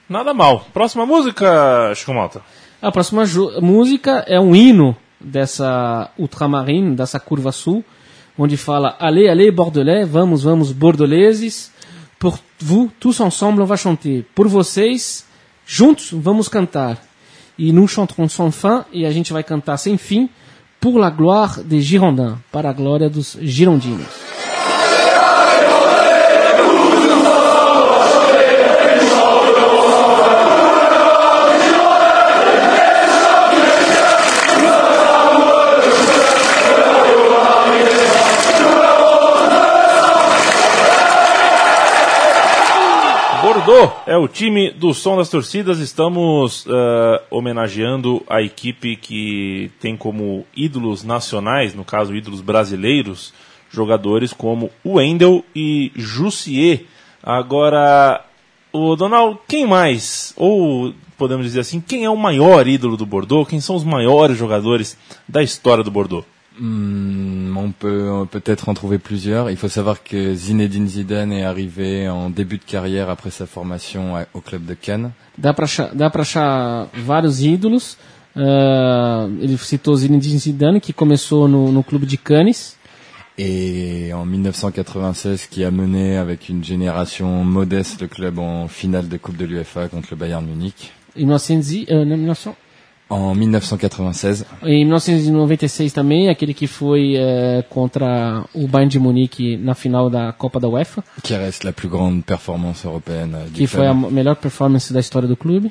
Nada 0.09 0.33
mal. 0.33 0.65
Próxima 0.73 1.05
música, 1.05 1.93
Chico 1.95 2.13
Malta. 2.13 2.41
A 2.81 2.91
próxima 2.91 3.23
música 3.61 4.25
é 4.27 4.39
um 4.39 4.55
hino 4.55 4.95
dessa 5.19 6.09
Ultramarine, 6.17 6.95
dessa 6.95 7.19
curva 7.19 7.51
sul, 7.51 7.83
onde 8.37 8.57
fala 8.57 8.95
Allez, 8.99 9.29
allez, 9.29 9.53
Bordelais, 9.53 10.07
vamos, 10.07 10.43
vamos, 10.43 10.71
bordoleses, 10.71 11.70
pour 11.70 11.70
vous, 12.63 12.91
tous 12.99 13.19
ensemble, 13.19 13.61
on 13.61 13.65
va 13.65 13.77
chanter. 13.77 14.25
Por 14.35 14.47
vocês, 14.47 15.25
juntos, 15.65 16.13
vamos 16.13 16.47
cantar. 16.47 16.97
E 17.57 17.71
nous 17.71 17.87
chanterons 17.87 18.29
sans 18.29 18.51
fin, 18.51 18.85
e 18.91 19.05
a 19.05 19.11
gente 19.11 19.33
vai 19.33 19.43
cantar 19.43 19.77
sem 19.77 19.97
fim, 19.97 20.29
pour 20.79 20.97
la 20.97 21.11
gloire 21.11 21.61
des 21.63 21.81
Girondins, 21.81 22.37
para 22.51 22.69
a 22.69 22.73
glória 22.73 23.09
dos 23.09 23.37
girondinos. 23.39 24.30
Bordeaux 43.65 43.93
é 44.07 44.17
o 44.17 44.27
time 44.27 44.71
do 44.71 44.93
som 44.93 45.17
das 45.17 45.29
torcidas. 45.29 45.79
Estamos 45.79 46.65
eh, 46.67 47.21
homenageando 47.29 48.23
a 48.27 48.41
equipe 48.41 48.95
que 48.95 49.71
tem 49.79 49.95
como 49.95 50.45
ídolos 50.55 51.03
nacionais, 51.03 51.75
no 51.75 51.85
caso 51.85 52.15
ídolos 52.15 52.41
brasileiros, 52.41 53.33
jogadores 53.69 54.33
como 54.33 54.71
Wendel 54.83 55.45
e 55.55 55.91
Jussier. 55.95 56.85
Agora, 57.21 58.25
o 58.73 58.95
Donald, 58.95 59.37
quem 59.47 59.67
mais? 59.67 60.33
Ou 60.35 60.93
podemos 61.15 61.45
dizer 61.45 61.59
assim, 61.59 61.79
quem 61.79 62.03
é 62.03 62.09
o 62.09 62.17
maior 62.17 62.67
ídolo 62.67 62.97
do 62.97 63.05
Bordeaux? 63.05 63.47
Quem 63.47 63.61
são 63.61 63.75
os 63.75 63.83
maiores 63.83 64.37
jogadores 64.37 64.97
da 65.27 65.43
história 65.43 65.83
do 65.83 65.91
Bordeaux? 65.91 66.25
Hmm, 66.57 67.30
on 67.59 67.71
peut 67.71 68.09
on 68.11 68.25
peut 68.25 68.39
peut-être 68.39 68.69
en 68.69 68.73
trouver 68.73 68.97
plusieurs. 68.99 69.49
Il 69.49 69.57
faut 69.57 69.67
savoir 69.69 70.03
que 70.03 70.33
Zinedine 70.33 70.87
Zidane 70.87 71.31
est 71.33 71.43
arrivé 71.43 72.07
en 72.09 72.29
début 72.29 72.57
de 72.57 72.63
carrière 72.63 73.09
après 73.09 73.31
sa 73.31 73.45
formation 73.45 74.15
à- 74.15 74.25
au 74.33 74.41
club 74.41 74.65
de 74.65 74.73
Cannes. 74.73 75.11
Dá 75.37 75.53
pra 75.53 75.65
achar, 75.65 75.93
dá 75.95 76.09
pra 76.09 76.21
achar 76.21 76.87
vários 77.05 77.41
ídolos. 77.41 77.97
Ah, 78.35 79.27
ele 79.41 79.57
citou 79.57 79.95
Zinedine 79.95 80.39
Zidane, 80.39 80.79
que 80.79 80.93
começou 80.93 81.47
no, 81.47 81.71
no 81.71 81.83
clube 81.83 82.05
de 82.05 82.15
Cannes. 82.17 82.75
Et 83.37 84.11
en 84.13 84.25
1996, 84.25 85.47
qui 85.47 85.63
a 85.63 85.71
mené 85.71 86.17
avec 86.17 86.49
une 86.49 86.63
génération 86.63 87.43
modeste 87.43 88.01
le 88.01 88.07
club 88.07 88.39
en 88.39 88.67
finale 88.67 89.07
de 89.07 89.17
Coupe 89.17 89.37
de 89.37 89.45
l'UEFA 89.45 89.87
contre 89.87 90.09
le 90.11 90.17
Bayern 90.17 90.45
Munich. 90.45 90.91
Em 91.17 91.25
1900 91.25 91.73
e- 91.73 91.85
ah, 91.89 92.05
não, 92.05 92.17
1900 92.17 92.55
En 93.11 93.35
1996, 93.35 94.45
Em 94.63 94.85
1996 94.85 95.91
também, 95.91 96.29
aquele 96.29 96.53
que 96.53 96.65
foi 96.65 97.15
eh, 97.17 97.61
contra 97.69 98.45
o 98.53 98.65
Bayern 98.69 98.89
de 98.89 98.99
Munique 98.99 99.57
na 99.57 99.75
final 99.75 100.09
da 100.09 100.31
Copa 100.31 100.61
da 100.61 100.69
UEFA, 100.69 101.03
qui 101.21 101.35
reste 101.35 101.65
la 101.65 101.73
plus 101.73 101.89
grande 101.89 102.23
performance 102.23 102.85
européenne 102.87 103.35
du 103.49 103.59
que 103.59 103.67
foi 103.67 103.85
a 103.85 103.93
melhor 103.93 104.37
performance 104.37 104.93
da 104.93 105.01
história 105.01 105.27
do 105.27 105.35
clube. 105.35 105.69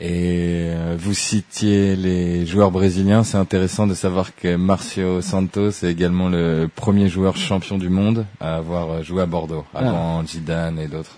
Et 0.00 0.72
euh, 0.74 0.96
vous 0.98 1.14
citiez 1.14 1.94
les 1.94 2.44
joueurs 2.44 2.72
brésiliens, 2.72 3.22
c'est 3.22 3.38
intéressant 3.38 3.86
de 3.86 3.94
savoir 3.94 4.34
que 4.34 4.56
Marcio 4.56 5.22
Santos 5.22 5.84
est 5.84 5.90
également 5.92 6.28
le 6.28 6.68
premier 6.74 7.08
joueur 7.08 7.36
champion 7.36 7.78
du 7.78 7.88
monde 7.88 8.26
à 8.40 8.56
avoir 8.56 9.04
joué 9.04 9.22
à 9.22 9.26
Bordeaux, 9.26 9.64
avant 9.72 10.26
Zidane 10.26 10.80
et 10.80 10.88
d'autres. 10.88 11.16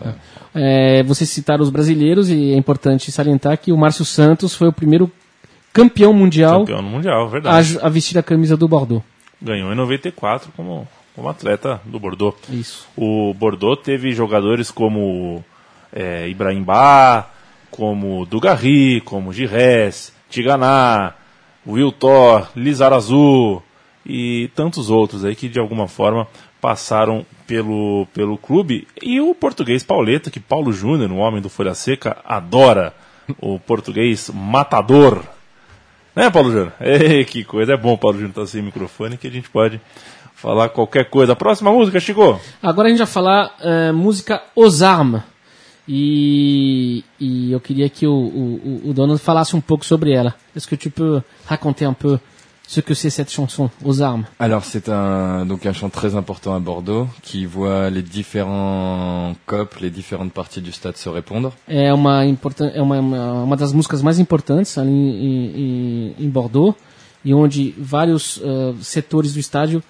É, 0.55 1.03
vocês 1.03 1.27
citaram 1.31 1.63
os 1.65 1.71
brasileiros 1.71 2.29
e 2.29 2.53
é 2.53 2.57
importante 2.57 3.11
salientar 3.11 3.57
que 3.59 3.73
o 3.73 3.79
Márcio 3.79 4.05
Santos 4.05 4.55
foi 4.55 4.69
o 4.69 4.73
primeiro 4.73 5.11
campeão 5.77 6.13
mundial 6.13 6.61
Campeão 6.61 6.83
Mundial, 6.83 7.25
a, 7.25 7.29
verdade. 7.29 7.69
ju- 7.69 7.79
a 7.83 7.89
vestir 7.89 8.19
a 8.19 8.23
camisa 8.23 8.57
do 8.57 8.67
Bordeaux. 8.69 9.05
Ganhou 9.41 9.71
em 9.73 9.77
94 9.77 10.51
como, 10.57 10.89
como 11.15 11.29
atleta 11.29 11.81
do 11.85 12.01
Bordeaux. 12.01 12.35
Isso. 12.51 12.87
O 12.97 13.35
Bordeaux 13.35 13.81
teve 13.83 14.13
jogadores 14.13 14.71
como 14.71 15.45
é, 15.93 16.29
Ibrahim 16.29 16.63
Ba, 16.63 17.29
como 17.71 18.25
Dugarry, 18.27 19.01
como 19.03 19.33
Gires, 19.33 20.13
Tiganá, 20.31 21.13
Wiltor, 21.67 22.49
Lizarazu 22.57 23.63
e 24.05 24.51
tantos 24.55 24.89
outros 24.89 25.25
aí 25.25 25.35
que 25.35 25.49
de 25.49 25.59
alguma 25.59 25.87
forma 25.89 26.27
passaram 26.61 27.27
pelo, 27.47 28.07
pelo 28.15 28.39
clube. 28.39 28.87
E 29.03 29.21
o 29.21 29.35
português 29.35 29.83
Pauleta, 29.83 30.31
que 30.31 30.41
Paulo 30.41 30.73
Júnior, 30.73 31.11
um 31.13 31.19
homem 31.19 31.41
do 31.43 31.49
Folha 31.49 31.75
Seca, 31.75 32.17
adora. 32.25 32.95
O 33.41 33.59
português 33.59 34.31
matador. 34.33 35.23
Né, 36.17 36.31
Paulo 36.31 36.51
Júnior? 36.51 36.73
Ei, 36.81 37.25
que 37.25 37.45
coisa. 37.45 37.75
É 37.75 37.77
bom, 37.77 37.97
Paulo 37.97 38.17
Júnior, 38.17 38.31
estar 38.31 38.47
sem 38.47 38.63
microfone 38.63 39.17
que 39.19 39.27
a 39.29 39.31
gente 39.31 39.51
pode 39.51 39.79
falar 40.35 40.71
qualquer 40.71 41.11
coisa. 41.11 41.37
Próxima 41.37 41.71
música, 41.73 42.01
chegou. 42.01 42.41
Agora 42.63 42.89
a 42.89 42.91
gente 42.91 42.99
vai 42.99 43.07
falar 43.07 43.55
eh, 43.61 43.93
música 43.93 44.43
Os 44.57 44.83
Armes. 44.83 45.21
E, 45.89 47.05
e 47.21 47.53
eu 47.53 47.61
queria 47.61 47.89
que 47.89 48.07
o, 48.07 48.13
o, 48.13 48.81
o- 48.87 48.93
dono 48.93 49.17
falasse 49.19 49.55
um 49.55 49.61
pouco 49.61 49.85
sobre 49.85 50.11
ela. 50.13 50.35
Est-ce 50.55 50.67
que 50.67 50.77
tu 50.77 50.91
peux 50.91 51.23
raconter 51.47 51.87
un 51.87 51.95
peu 51.95 52.19
ce 52.67 52.81
que 52.81 52.95
c'est 52.95 53.11
cette 53.11 53.31
chanson, 53.31 53.71
aux 53.85 54.03
armes. 54.03 54.25
Alors 54.39 54.65
c'est 54.65 54.89
un 54.89 55.47
donc 55.47 55.67
un 55.67 55.73
chant 55.73 55.89
très 55.89 56.17
important 56.17 56.55
à 56.55 56.59
Bordeaux 56.59 57.07
qui 57.23 57.47
voit 57.47 57.91
les 57.91 58.03
différents 58.03 59.35
copes, 59.47 59.77
les 59.81 59.91
différentes 59.91 60.33
parties 60.33 60.61
du 60.61 60.73
stade 60.73 60.97
se 60.97 61.09
répondre. 61.09 61.53
É 61.69 61.93
uma, 61.93 62.25
é 62.25 62.83
uma, 62.83 63.01
uma, 63.01 63.57
das 63.57 63.73
músicas 63.73 64.03
mais 64.03 64.19
importantes 64.19 64.79
ali 64.79 64.91
em, 64.91 66.15
em, 66.21 66.25
em 66.25 66.29
Bordeaux, 66.29 66.75
e 67.25 67.35
onde 67.35 67.75
vários 67.77 68.41
eh, 68.43 68.75
setores 68.81 69.33
do 69.35 69.41
estádio 69.41 69.83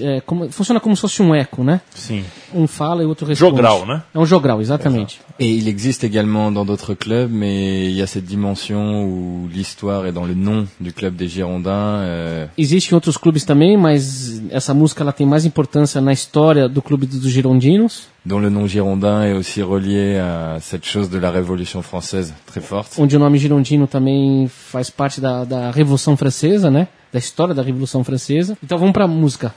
é, 0.00 0.20
como- 0.20 0.50
funciona 0.50 0.78
como 0.80 0.94
se 0.96 1.00
fosse 1.02 1.22
um 1.22 1.34
eco, 1.34 1.64
né? 1.64 1.80
Sim. 1.94 2.24
Um 2.54 2.66
fala 2.66 3.02
e 3.02 3.06
o 3.06 3.08
outro 3.08 3.26
responde. 3.26 3.50
Jogral, 3.50 3.86
né? 3.86 4.02
É 4.14 4.18
um 4.18 4.26
jogral, 4.26 4.60
exatamente. 4.60 5.20
Et 5.38 5.50
il 5.50 5.68
existe 5.68 6.04
également 6.04 6.50
dans 6.52 6.64
d'autres 6.64 6.94
clubs, 6.94 7.30
mais 7.30 7.86
il 7.90 7.96
y 7.96 8.02
a 8.02 8.06
cette 8.06 8.24
dimension 8.26 9.04
où 9.04 9.48
l'histoire 9.52 10.06
est 10.06 10.12
dans 10.12 10.24
le 10.26 10.34
nom 10.34 10.66
du 10.80 10.92
club 10.92 11.14
des 11.16 11.28
Girondins. 11.28 12.00
euh, 12.02 12.46
Existe 12.58 12.92
em 12.92 12.94
outros 12.94 13.16
clubes 13.18 13.44
também, 13.44 13.76
mas 13.76 14.42
essa 14.50 14.72
música 14.74 15.02
ela 15.02 15.12
tem 15.12 15.26
mais 15.26 15.44
importância 15.44 16.00
na 16.00 16.12
história 16.12 16.68
do 16.68 16.80
clube 16.82 17.06
dos 17.06 17.30
Girondinos, 17.30 18.08
dont 18.24 18.38
le 18.40 18.48
nom 18.50 18.66
Girondin 18.66 19.24
est 19.24 19.34
aussi 19.34 19.62
relié 19.62 20.18
à 20.18 20.58
cette 20.60 20.84
chose 20.86 21.08
de 21.10 21.18
la 21.18 21.30
Révolution 21.30 21.82
française 21.82 22.32
très 22.46 22.60
forte. 22.62 22.98
onde 23.00 23.14
o 23.16 23.18
nome 23.18 23.38
Girondino 23.38 23.86
também 23.86 24.48
faz 24.48 24.90
parte 24.90 25.20
da, 25.20 25.44
da 25.44 25.70
Revolução 25.70 26.16
Francesa, 26.16 26.70
né? 26.70 26.88
Da 27.16 27.20
história 27.20 27.54
da 27.54 27.62
Revolução 27.62 28.04
Francesa. 28.04 28.58
Então 28.62 28.76
vamos 28.76 28.92
pra 28.92 29.08
música. 29.08 29.54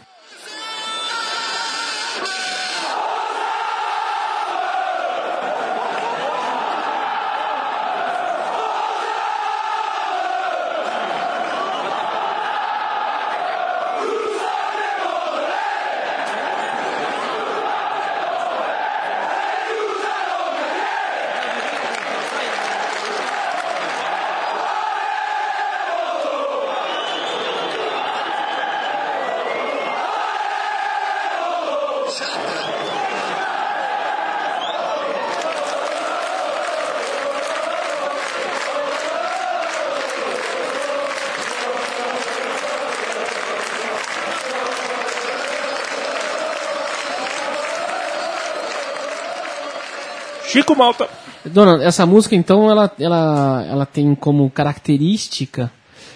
Chico 50.60 50.76
Malta. 50.76 51.07
Dona, 51.45 51.84
essa 51.84 52.05
música 52.05 52.36
então 52.36 52.70
ela, 52.70 52.91
ela, 52.99 53.66
ela 53.70 53.86
tem 53.86 54.14
como 54.16 54.49
característica 54.49 55.72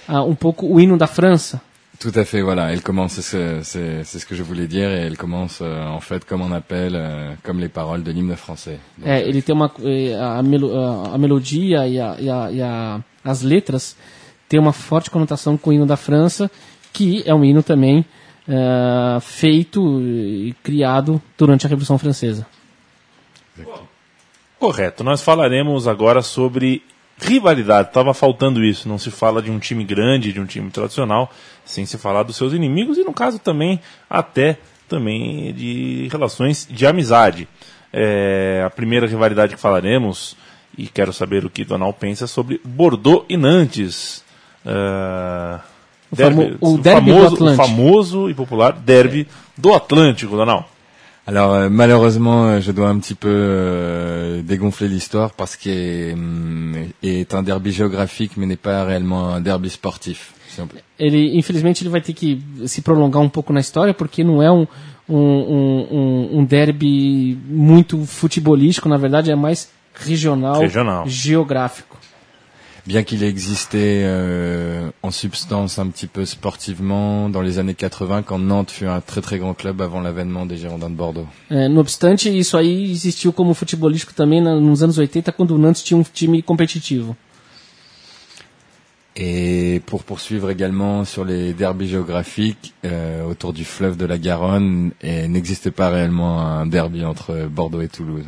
ah, 0.08 0.22
um 0.24 0.36
pouco 0.36 0.66
o 0.68 0.80
hino 0.80 0.98
da 0.98 1.08
França. 1.08 1.62
Tout 2.00 2.20
à 2.20 2.26
fait, 2.26 2.42
voilà. 2.42 2.74
Elle 2.74 2.82
commence, 2.82 3.22
c'est 3.22 3.64
ce, 3.64 4.26
que 4.26 4.36
je 4.36 4.44
voulais 4.44 4.68
dire, 4.68 4.90
et 4.90 5.06
elle 5.06 5.16
commence 5.18 5.60
euh, 5.62 5.86
en 5.88 6.02
fait 6.02 6.26
comme 6.26 6.42
on 6.42 6.52
appelle, 6.52 6.96
euh, 6.96 7.34
comme 7.44 7.60
les 7.62 7.70
paroles 7.70 8.04
de 8.04 8.12
l'hymne 8.12 8.36
français. 8.36 8.78
Donc, 8.98 9.08
É, 9.08 9.22
ele 9.26 9.42
tem 9.42 9.56
uma 9.56 9.72
eh, 9.82 10.14
a, 10.20 10.44
melo- 10.44 10.76
a- 10.78 11.14
a 11.16 11.18
melodia 11.18 11.88
e, 11.88 11.98
a, 12.02 12.20
e, 12.20 12.30
a, 12.30 12.52
e 12.52 12.62
a- 12.62 13.00
as 13.24 13.42
letras 13.42 13.96
tem 14.50 14.60
uma 14.60 14.74
forte 14.74 15.10
conotação 15.10 15.56
com 15.56 15.70
o 15.70 15.74
hino 15.74 15.86
da 15.86 15.96
França, 15.96 16.52
que 16.92 17.24
é 17.26 17.34
um 17.34 17.46
hino 17.46 17.64
também 17.64 18.04
eh, 18.50 19.18
feito 19.22 20.02
e 20.02 20.54
criado 20.62 21.22
durante 21.38 21.66
a 21.66 21.70
Revolução 21.70 21.98
Francesa. 21.98 22.46
Correto. 24.64 25.04
Nós 25.04 25.22
falaremos 25.22 25.90
agora 25.90 26.22
sobre 26.22 26.82
rivalidade. 27.20 27.92
Tava 27.92 28.14
faltando 28.14 28.64
isso. 28.64 28.88
Não 28.88 28.98
se 28.98 29.12
fala 29.12 29.42
de 29.42 29.52
um 29.52 29.60
time 29.60 29.84
grande, 29.84 30.32
de 30.32 30.40
um 30.40 30.46
time 30.46 30.72
tradicional, 30.72 31.30
sem 31.66 31.86
se 31.86 31.98
falar 31.98 32.24
dos 32.24 32.38
seus 32.38 32.54
inimigos 32.54 32.98
e, 32.98 33.04
no 33.04 33.12
caso, 33.14 33.40
também 33.40 33.82
até 34.10 34.58
também 34.88 35.52
de 35.54 36.08
relações 36.10 36.66
de 36.72 36.86
amizade. 36.88 37.46
É, 37.92 38.64
a 38.66 38.70
primeira 38.70 39.06
rivalidade 39.06 39.54
que 39.56 39.62
falaremos, 39.62 40.38
e 40.78 40.88
quero 40.88 41.12
saber 41.12 41.44
o 41.44 41.50
que 41.50 41.66
Donal 41.66 41.92
pensa 41.92 42.26
sobre 42.26 42.62
Bordeaux 42.64 43.26
e 43.28 43.36
Nantes. 43.36 44.24
É, 44.66 45.60
O 46.10 46.16
famo- 46.16 46.58
o 46.62 46.78
derby 46.78 47.12
famoso, 47.12 47.46
o 47.46 47.56
famoso 47.56 48.30
e 48.30 48.34
popular 48.34 48.72
derby 48.72 49.28
do 49.58 49.74
Atlântico, 49.74 50.38
Donal. 50.38 50.70
Alors 51.26 51.54
euh, 51.54 51.70
malheureusement, 51.70 52.46
euh, 52.48 52.60
je 52.60 52.72
dois 52.74 52.90
un 52.90 53.00
petit 53.00 53.16
peu 53.16 53.30
euh, 53.32 54.42
dégonfler 54.42 54.90
l'histoire 54.90 55.32
parce 55.32 55.56
qu'il 55.56 55.72
est 57.02 57.34
un 57.34 57.44
derby 57.44 57.72
géographique, 57.72 58.34
mais 58.36 58.46
n'est 58.46 58.58
pas 58.58 58.84
réellement 58.84 59.30
un 59.30 59.40
derby 59.42 59.70
sportif. 59.70 60.34
si 60.50 60.60
on 60.62 60.68
peut. 60.68 60.78
Ele, 61.00 61.36
infelizmente, 61.38 61.82
ele 61.82 61.90
vai 61.90 62.02
ter 62.02 62.14
que 62.14 62.38
se 62.68 62.82
prolongar 62.82 63.22
um 63.22 63.30
pouco 63.30 63.52
na 63.54 63.60
história, 63.62 63.94
porque 63.94 64.24
não 64.24 64.42
é 64.44 64.52
um, 64.52 64.68
um, 65.10 65.18
um, 65.18 65.88
um- 65.92 66.40
um 66.40 66.46
derby 66.46 67.38
muito 67.50 68.06
futebolístico, 68.06 68.88
na 68.90 68.98
verdade 68.98 69.32
é 69.32 69.36
mais 69.36 69.70
regional, 69.96 70.60
Regional. 70.62 71.08
geográfico. 71.08 71.98
Bien 72.86 73.04
qu'il 73.04 73.24
ait 73.24 73.30
existé 73.30 74.02
euh, 74.04 74.90
en 75.04 75.12
substance 75.12 75.80
un 75.80 75.88
petit 75.88 76.08
peu 76.08 76.26
sportivement 76.26 77.30
dans 77.30 77.42
les 77.42 77.58
années 77.58 77.76
80, 77.76 78.24
quand 78.24 78.40
Nantes 78.40 78.72
fut 78.72 78.88
un 78.88 79.00
très 79.00 79.22
très 79.22 79.40
grand 79.40 79.54
club 79.54 79.82
avant 79.82 80.02
l'avènement 80.02 80.46
des 80.46 80.58
Girondins 80.58 80.90
de 80.90 80.96
Bordeaux. 80.96 81.28
É, 81.50 81.70
no 81.70 81.80
obstante, 81.80 82.28
isso 82.28 82.58
aí 82.58 82.92
existiu 82.92 83.32
como 83.32 83.54
futebolístico 83.54 84.14
também 84.14 84.42
nos 84.42 84.84
anos 84.84 84.98
80, 84.98 85.32
quando 85.32 85.52
o 85.52 85.58
Nantes 85.58 85.82
tinha 85.82 85.98
um 85.98 86.04
time 86.04 86.42
competitivo. 86.42 87.16
Et 89.16 89.82
pour 89.86 90.04
poursuivre 90.04 90.50
également 90.50 91.06
sur 91.06 91.24
les 91.24 91.54
derbys 91.54 91.88
géographiques 91.88 92.74
euh, 92.84 93.24
autour 93.24 93.54
du 93.54 93.64
fleuve 93.64 93.96
de 93.96 94.06
la 94.06 94.18
Garonne, 94.18 94.92
et 95.02 95.30
n'existe 95.30 95.70
pas 95.70 95.90
réellement 95.90 96.42
un 96.42 96.66
derby 96.66 97.06
entre 97.06 97.48
Bordeaux 97.48 97.82
et 97.82 97.88
Toulouse. 97.88 98.26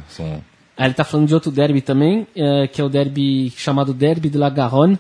Aí 0.78 0.88
ele 0.88 0.94
tá 0.94 1.04
falando 1.04 1.28
de 1.28 1.34
outro 1.34 1.52
derby 1.52 1.82
também, 1.82 2.28
é, 2.36 2.68
que 2.68 2.82
é 2.82 2.84
o 2.84 2.90
derby 2.90 3.52
chamado 3.56 3.94
Derby 3.94 4.30
de 4.30 4.38
la 4.38 4.50
Garonne, 4.50 5.00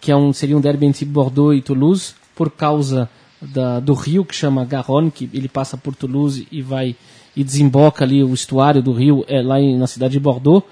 que 0.00 0.10
é 0.10 0.16
um, 0.16 0.32
seria 0.32 0.56
um 0.56 0.60
derby 0.60 0.86
entre 0.86 1.04
Bordeaux 1.04 1.56
e 1.56 1.62
Toulouse, 1.62 2.14
por 2.34 2.50
causa 2.50 3.08
da, 3.40 3.78
do 3.78 3.94
rio 3.94 4.24
que 4.24 4.34
chama 4.34 4.64
Garonne, 4.64 5.10
que 5.10 5.30
ele 5.32 5.48
passa 5.48 5.76
por 5.76 5.94
Toulouse 5.94 6.46
e 6.50 6.60
vai 6.60 6.96
e 7.36 7.42
desemboca 7.44 8.04
ali 8.04 8.22
o 8.22 8.34
estuário 8.34 8.82
do 8.82 8.92
rio 8.92 9.24
é, 9.28 9.40
lá 9.40 9.60
em- 9.60 9.78
na 9.78 9.86
cidade 9.86 10.12
de 10.14 10.20
Bordeaux. 10.20 10.64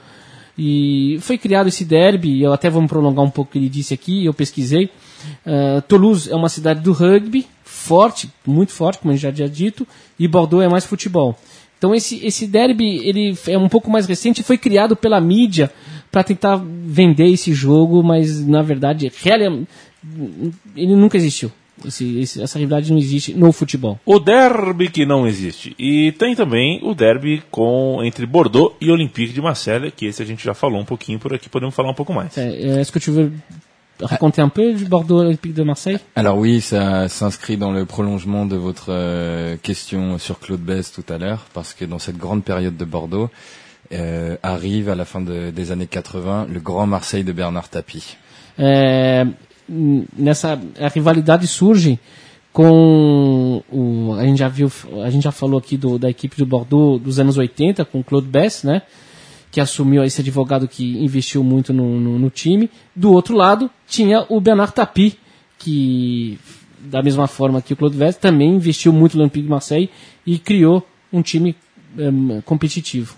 E 0.58 1.16
foi 1.20 1.38
criado 1.38 1.68
esse 1.68 1.84
derby, 1.84 2.42
eu 2.42 2.52
até 2.52 2.68
vou 2.68 2.82
me 2.82 2.88
prolongar 2.88 3.24
um 3.24 3.30
pouco 3.30 3.50
o 3.50 3.52
que 3.52 3.58
ele 3.58 3.68
disse 3.68 3.94
aqui, 3.94 4.26
eu 4.26 4.34
pesquisei. 4.34 4.90
Eh, 5.46 5.80
Toulouse 5.88 6.30
é 6.30 6.34
uma 6.36 6.50
cidade 6.50 6.80
do 6.80 6.92
rugby, 6.92 7.46
forte, 7.64 8.28
muito 8.46 8.72
forte, 8.72 8.98
como 8.98 9.16
já 9.16 9.32
tinha 9.32 9.48
dito, 9.48 9.86
e 10.18 10.28
Bordeaux 10.28 10.62
é 10.62 10.68
mais 10.68 10.84
futebol. 10.84 11.38
Então 11.80 11.94
esse, 11.94 12.24
esse 12.24 12.46
derby 12.46 12.98
ele 13.08 13.34
é 13.48 13.56
um 13.56 13.68
pouco 13.70 13.90
mais 13.90 14.04
recente, 14.06 14.42
foi 14.42 14.58
criado 14.58 14.94
pela 14.94 15.18
mídia 15.18 15.72
para 16.12 16.22
tentar 16.22 16.60
vender 16.84 17.24
esse 17.28 17.54
jogo, 17.54 18.02
mas 18.02 18.46
na 18.46 18.60
verdade 18.60 19.10
ele 20.76 20.94
nunca 20.96 21.16
existiu. 21.16 21.50
Esse- 21.82 22.18
esse- 22.20 22.42
essa 22.42 22.58
rivalidade 22.58 22.90
não 22.92 22.98
existe 22.98 23.32
no 23.32 23.50
futebol. 23.52 23.98
O 24.04 24.18
derby 24.18 24.90
que 24.90 25.06
não 25.06 25.26
existe. 25.26 25.74
E 25.78 26.12
tem 26.12 26.34
também 26.36 26.78
o 26.82 26.94
derby 26.94 27.42
com, 27.50 28.00
entre 28.04 28.26
Bordeaux 28.26 28.74
e 28.78 28.90
Olympique 28.90 29.32
de 29.32 29.40
Marseille, 29.40 29.90
que 29.90 30.04
esse 30.04 30.22
a 30.22 30.26
gente 30.26 30.44
já 30.44 30.52
falou 30.52 30.78
um 30.78 30.84
pouquinho 30.84 31.18
por 31.18 31.32
aqui, 31.32 31.48
podemos 31.48 31.74
falar 31.74 31.90
um 31.90 31.94
pouco 31.94 32.12
mais. 32.12 32.36
É, 32.36 32.80
Est-ce 32.80 32.92
que 32.92 33.00
tu 33.00 33.12
veux 33.12 33.32
raconter 34.02 34.40
un 34.42 34.48
peu 34.48 34.72
du 34.74 34.84
Bordeaux 34.84 35.18
Olympique 35.20 35.54
de 35.54 35.62
Marseille 35.62 35.98
Alors 36.16 36.38
oui, 36.38 36.60
ça 36.60 37.08
s'inscrit 37.08 37.56
dans 37.56 37.72
le 37.72 37.84
prolongement 37.84 38.46
de 38.46 38.56
votre 38.56 38.86
euh, 38.90 39.56
question 39.62 40.18
sur 40.18 40.38
Claude 40.38 40.60
Bess 40.60 40.92
tout 40.92 41.04
à 41.12 41.18
l'heure, 41.18 41.46
parce 41.54 41.74
que 41.74 41.84
dans 41.84 41.98
cette 41.98 42.16
grande 42.18 42.42
période 42.44 42.76
de 42.76 42.84
Bordeaux, 42.84 43.28
euh, 43.92 44.36
arrive 44.42 44.88
à 44.88 44.94
la 44.94 45.04
fin 45.04 45.20
de- 45.20 45.50
des 45.50 45.72
années 45.72 45.86
80 45.88 46.46
le 46.52 46.60
Grand 46.60 46.86
Marseille 46.86 47.24
de 47.24 47.32
Bernard 47.32 47.68
Tapie. 47.68 48.16
É, 48.58 49.24
n- 49.68 50.04
nessa 50.18 50.58
a 50.80 50.88
rivalidade 50.88 51.46
surge 51.46 51.98
com 52.52 53.62
o 53.72 54.14
a 54.18 54.24
gente 54.24 54.38
já 54.38 54.48
viu 54.48 54.70
a 55.04 55.10
gente 55.10 55.22
já 55.22 55.30
falou 55.32 55.58
aqui 55.58 55.76
do, 55.76 55.98
da 55.98 56.10
equipe 56.10 56.36
do 56.36 56.44
Bordeaux 56.46 56.98
dos 56.98 57.18
anos 57.18 57.36
80 57.38 57.84
com 57.84 58.02
Claude 58.02 58.26
Bess, 58.28 58.64
né? 58.64 58.82
Que 59.50 59.60
assumiu 59.60 60.04
esse 60.04 60.20
advogado 60.20 60.68
que 60.68 60.98
investiu 61.04 61.42
muito 61.42 61.72
no, 61.72 61.98
no, 61.98 62.18
no 62.18 62.30
time. 62.30 62.70
Do 62.94 63.12
outro 63.12 63.34
lado 63.36 63.68
tinha 63.88 64.24
o 64.28 64.40
Bernard 64.40 64.72
Tapie, 64.72 65.18
que 65.58 66.38
da 66.80 67.02
mesma 67.02 67.26
forma 67.26 67.60
que 67.60 67.72
o 67.72 67.76
Claude 67.76 67.96
Bess 67.96 68.16
também 68.16 68.54
investiu 68.54 68.92
muito 68.92 69.16
no 69.16 69.22
Olympique 69.24 69.44
de 69.44 69.50
Marseille 69.50 69.90
e 70.26 70.38
criou 70.38 70.86
um 71.12 71.20
time 71.20 71.54
em, 71.98 72.40
competitivo. 72.42 73.16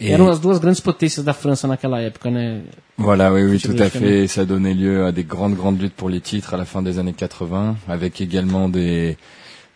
Et- 0.00 0.10
Eram 0.10 0.28
as 0.28 0.40
duas 0.40 0.58
grandes 0.58 0.80
potências 0.80 1.24
da 1.24 1.32
França 1.32 1.68
naquela 1.68 2.00
época, 2.00 2.30
né? 2.30 2.62
Voilà, 2.96 3.30
oui, 3.32 3.44
oui, 3.44 3.58
tout 3.60 3.80
à 3.80 3.88
fait. 3.90 4.26
Ça 4.26 4.44
donnait 4.44 4.74
lieu 4.74 5.04
à 5.06 5.12
des 5.12 5.22
grandes, 5.24 5.54
grandes 5.54 5.80
luttes 5.80 5.94
pour 5.94 6.08
les 6.08 6.20
titres 6.20 6.54
à 6.54 6.56
la 6.56 6.64
fin 6.64 6.82
des 6.82 6.98
années 6.98 7.12
80, 7.12 7.76
avec 7.86 8.20
également 8.20 8.68
des, 8.68 9.16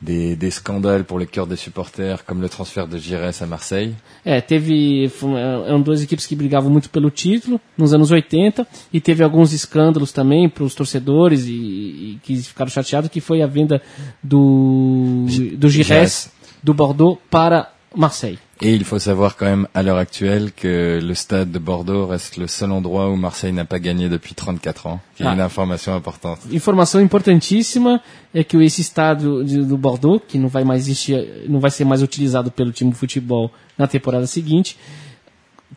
des, 0.01 0.37
des 0.37 0.51
scandales 0.53 1.05
pour 1.05 1.19
le 1.19 1.27
cœur 1.27 1.47
des 1.47 1.57
supporters, 1.57 2.25
comme 2.25 2.41
le 2.41 2.49
transfert 2.49 2.87
de 2.87 2.99
Giresse 2.99 3.43
à 3.43 3.47
Marseille. 3.47 3.95
É, 4.25 4.41
teve. 4.41 5.09
foi- 5.09 5.39
Eram 5.67 5.81
duas 5.83 6.03
equipes 6.03 6.25
que 6.27 6.37
brigavam 6.37 6.71
muito 6.71 6.89
pelo 6.91 7.11
título 7.11 7.61
nos 7.77 7.93
anos 7.93 8.11
80 8.11 8.67
e 8.93 9.01
teve 9.01 9.23
alguns 9.25 9.53
escândalos 9.53 10.13
também 10.13 10.49
para 10.49 10.63
os 10.65 10.75
torcedores 10.75 11.47
e, 11.47 11.51
e 11.53 12.19
que 12.23 12.37
ficaram 12.37 12.71
chateados 12.71 13.11
que 13.11 13.21
foi 13.21 13.43
a 13.43 13.47
venda 13.47 13.83
do 14.23 15.27
do 15.57 15.69
Gires 15.69 15.87
Gires. 15.89 16.31
do 16.63 16.73
Bordeaux 16.75 17.19
para 17.31 17.73
Marseille. 17.97 18.39
Et 18.61 18.75
il 18.75 18.85
faut 18.85 18.99
savoir 18.99 19.37
quand 19.37 19.47
même 19.47 19.67
à 19.73 19.83
l'heure 19.83 19.97
actuelle 19.99 20.53
que 20.53 21.01
le 21.03 21.15
stade 21.15 21.51
de 21.51 21.59
Bordeaux 21.59 22.07
reste 22.07 22.37
le 22.37 22.47
seul 22.47 22.71
endroit 22.73 23.09
où 23.09 23.17
Marseille 23.17 23.53
n'a 23.53 23.65
pas 23.65 23.79
gagné 23.79 24.09
depuis 24.09 24.35
34 24.35 24.87
ans, 24.89 25.01
qui 25.17 25.23
est 25.23 25.27
Ah. 25.27 25.33
une 25.35 25.41
information 25.41 25.95
importante. 25.95 26.41
Informação 26.53 27.01
importantíssima 27.01 28.01
é 28.35 28.45
que 28.45 28.57
esse 28.63 28.81
estádio 28.83 29.43
de- 29.45 29.65
do 29.65 29.79
Bordeaux, 29.79 30.21
que 30.21 30.37
não 30.39 30.49
vai 30.49 30.65
mais 30.65 30.83
existir, 30.83 31.45
não 31.49 31.61
vai 31.61 31.71
ser 31.71 31.85
mais 31.87 32.03
utilizado 32.03 32.51
pelo 32.51 32.73
time 32.73 32.91
de 32.91 32.97
futebol 32.97 33.51
na 33.79 33.87
temporada 33.87 34.27
seguinte, 34.27 34.77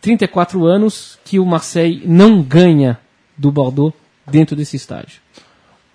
34 0.02 0.66
anos 0.66 1.18
que 1.24 1.40
o 1.40 1.46
Marseille 1.46 2.02
não 2.06 2.42
ganha 2.42 3.00
do 3.38 3.52
Bordeaux 3.52 3.94
dentro 4.30 4.56
desse 4.56 4.76
estádio. 4.76 5.21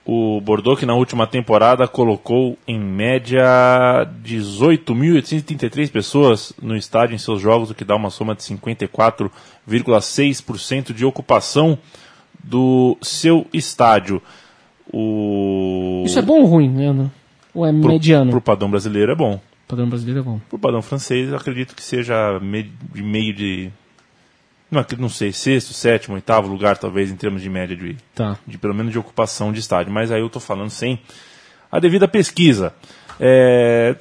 O 0.08 0.40
Bordeaux, 0.40 0.78
que 0.78 0.86
na 0.86 0.94
última 0.94 1.26
temporada 1.26 1.88
colocou 1.88 2.56
em 2.66 2.78
média 2.78 4.08
18.833 4.22 5.90
pessoas 5.90 6.52
no 6.62 6.76
estádio 6.76 7.16
em 7.16 7.18
seus 7.18 7.40
jogos, 7.40 7.70
o 7.70 7.74
que 7.74 7.84
dá 7.84 7.96
uma 7.96 8.08
soma 8.08 8.36
de 8.36 8.44
54,6% 8.44 10.92
de 10.92 11.04
ocupação 11.04 11.76
do 12.42 12.96
seu 13.02 13.46
estádio. 13.52 14.22
O... 14.92 16.04
Isso 16.06 16.20
é 16.20 16.22
bom 16.22 16.40
ou 16.40 16.46
ruim, 16.46 16.76
Leandro? 16.76 17.10
Ou 17.52 17.66
é 17.66 17.72
pro, 17.72 17.88
mediano? 17.88 18.30
Pro 18.30 18.40
padrão 18.40 18.70
brasileiro 18.70 19.10
é 19.10 19.16
bom. 19.16 19.34
O 19.34 19.68
padrão 19.68 19.88
brasileiro 19.88 20.20
é 20.20 20.22
bom. 20.22 20.40
Pro 20.48 20.58
padrão 20.58 20.82
francês, 20.82 21.28
eu 21.28 21.36
acredito 21.36 21.74
que 21.74 21.82
seja 21.82 22.40
de 22.94 23.02
meio 23.02 23.34
de. 23.34 23.72
Não, 24.70 24.84
não 24.98 25.08
sei, 25.08 25.32
sexto, 25.32 25.72
sétimo, 25.72 26.16
oitavo 26.16 26.48
lugar, 26.48 26.76
talvez, 26.76 27.10
em 27.10 27.16
termos 27.16 27.40
de 27.40 27.48
média 27.48 27.76
de, 27.76 27.96
Tá. 28.14 28.36
de 28.46 28.58
pelo 28.58 28.74
menos 28.74 28.90
de 28.92 28.98
ocupação 28.98 29.52
de 29.52 29.60
estádio. 29.60 29.92
Mas 29.92 30.10
aí 30.10 30.20
eu 30.20 30.26
estou 30.26 30.42
falando 30.42 30.70
sem 30.70 30.98
a 31.70 31.78
devida 31.78 32.08
pesquisa. 32.08 32.74
É, 33.20 33.96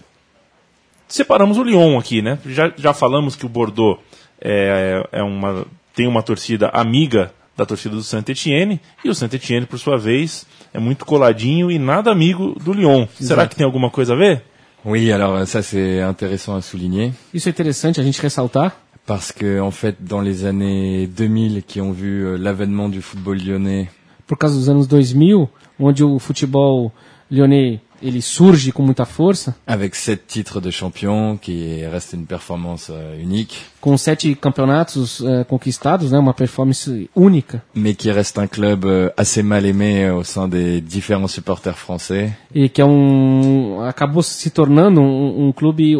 Separamos 1.07 1.57
o 1.57 1.63
Lyon 1.63 1.99
aqui, 1.99 2.21
né? 2.21 2.39
Já, 2.47 2.73
já 2.75 2.93
falamos 2.93 3.35
que 3.35 3.45
o 3.45 3.49
Bordeaux 3.49 3.99
é, 4.41 5.07
é 5.11 5.21
uma, 5.23 5.65
tem 5.93 6.07
uma 6.07 6.23
torcida 6.23 6.69
amiga 6.69 7.31
da 7.55 7.65
torcida 7.65 7.95
do 7.95 8.03
Saint-Etienne, 8.03 8.81
e 9.03 9.09
o 9.09 9.15
Saint-Etienne, 9.15 9.65
por 9.65 9.79
sua 9.79 9.97
vez, 9.97 10.45
é 10.73 10.79
muito 10.79 11.05
coladinho 11.05 11.71
e 11.71 11.79
nada 11.79 12.11
amigo 12.11 12.57
do 12.59 12.73
Lyon. 12.73 13.07
Será 13.17 13.47
que 13.47 13.55
tem 13.55 13.65
alguma 13.65 13.89
coisa 13.89 14.13
a 14.13 14.15
ver? 14.17 14.41
Oui, 14.83 15.11
alors 15.11 15.47
ça 15.47 15.63
c'est 15.63 15.99
intéressant 16.01 16.55
à 16.55 16.61
souligner. 16.61 17.11
Isso 17.33 17.47
é 17.47 17.51
interessante 17.51 17.99
a 17.99 18.03
gente 18.03 18.21
ressaltar, 18.21 18.75
Parce 19.05 19.31
que 19.31 19.59
en 19.59 19.71
fait, 19.71 19.97
dans 20.03 20.21
les 20.21 20.45
années 20.45 21.07
2000, 21.07 21.63
qui 21.63 21.79
ont 21.79 21.91
vu 21.91 22.25
euh, 22.25 22.37
l'avènement 22.37 22.89
du 22.89 23.01
football 23.01 23.37
lyonnais, 23.37 23.89
por 24.25 24.37
causa 24.37 24.55
dos 24.55 24.69
anos 24.69 24.87
2000, 24.87 25.47
onde 25.79 26.01
o 26.01 26.19
futebol 26.19 26.91
lyonnais 27.29 27.79
ele 28.01 28.21
surge 28.21 28.71
com 28.71 28.83
muita 28.83 29.05
força, 29.05 29.55
avec 29.65 29.95
sept 29.95 30.23
titres 30.27 30.61
de 30.61 30.71
champion, 30.71 31.37
qui 31.37 31.83
reste 31.85 32.13
une 32.13 32.25
performance 32.25 32.87
euh, 32.89 33.21
unique, 33.21 33.55
com 33.81 33.97
sete 33.97 34.35
campeonatos 34.35 35.21
eh, 35.21 35.43
conquistados, 35.45 36.11
né, 36.11 36.17
uma 36.19 36.33
performance 36.33 36.89
única, 37.15 37.61
mais 37.75 37.95
qui 37.95 38.11
reste 38.11 38.37
un 38.39 38.47
club 38.47 38.85
euh, 38.85 39.09
assez 39.17 39.43
mal 39.43 39.65
aimé 39.65 40.05
euh, 40.05 40.15
au 40.15 40.23
sein 40.23 40.47
des 40.47 40.81
différents 40.81 41.27
supporters 41.31 41.77
français. 41.77 42.31
e 42.53 42.67
que 42.69 42.81
é 42.81 42.85
um 42.85 43.81
acabou 43.81 44.21
se 44.23 44.49
tornando 44.49 45.01
um, 45.01 45.47
um 45.47 45.51
clube 45.51 45.95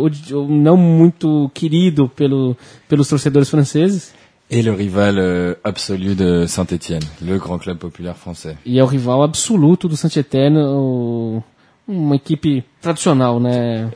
não 0.49 0.77
muito 0.77 1.49
querido 1.53 2.09
pelo, 2.09 2.55
pelos 2.87 3.07
torcedores 3.07 3.49
franceses. 3.49 4.13
Et 4.49 4.61
le 4.61 4.71
rival 4.71 5.15
euh, 5.17 5.55
absolu 5.63 6.13
de 6.13 6.45
Saint-Étienne, 6.45 7.01
le 7.19 7.39
grand 7.39 7.57
club 7.57 7.79
populaire 7.79 8.15
français. 8.15 8.55
e 8.63 8.77
é 8.77 8.83
o 8.83 8.85
rival 8.85 9.23
absoluto 9.23 9.87
do 9.87 9.97
Saint-Étienne, 9.97 10.57
o- 10.59 11.41
uma 11.88 12.15
equipe 12.15 12.63
tradicional, 12.81 13.39
né, 13.39 13.91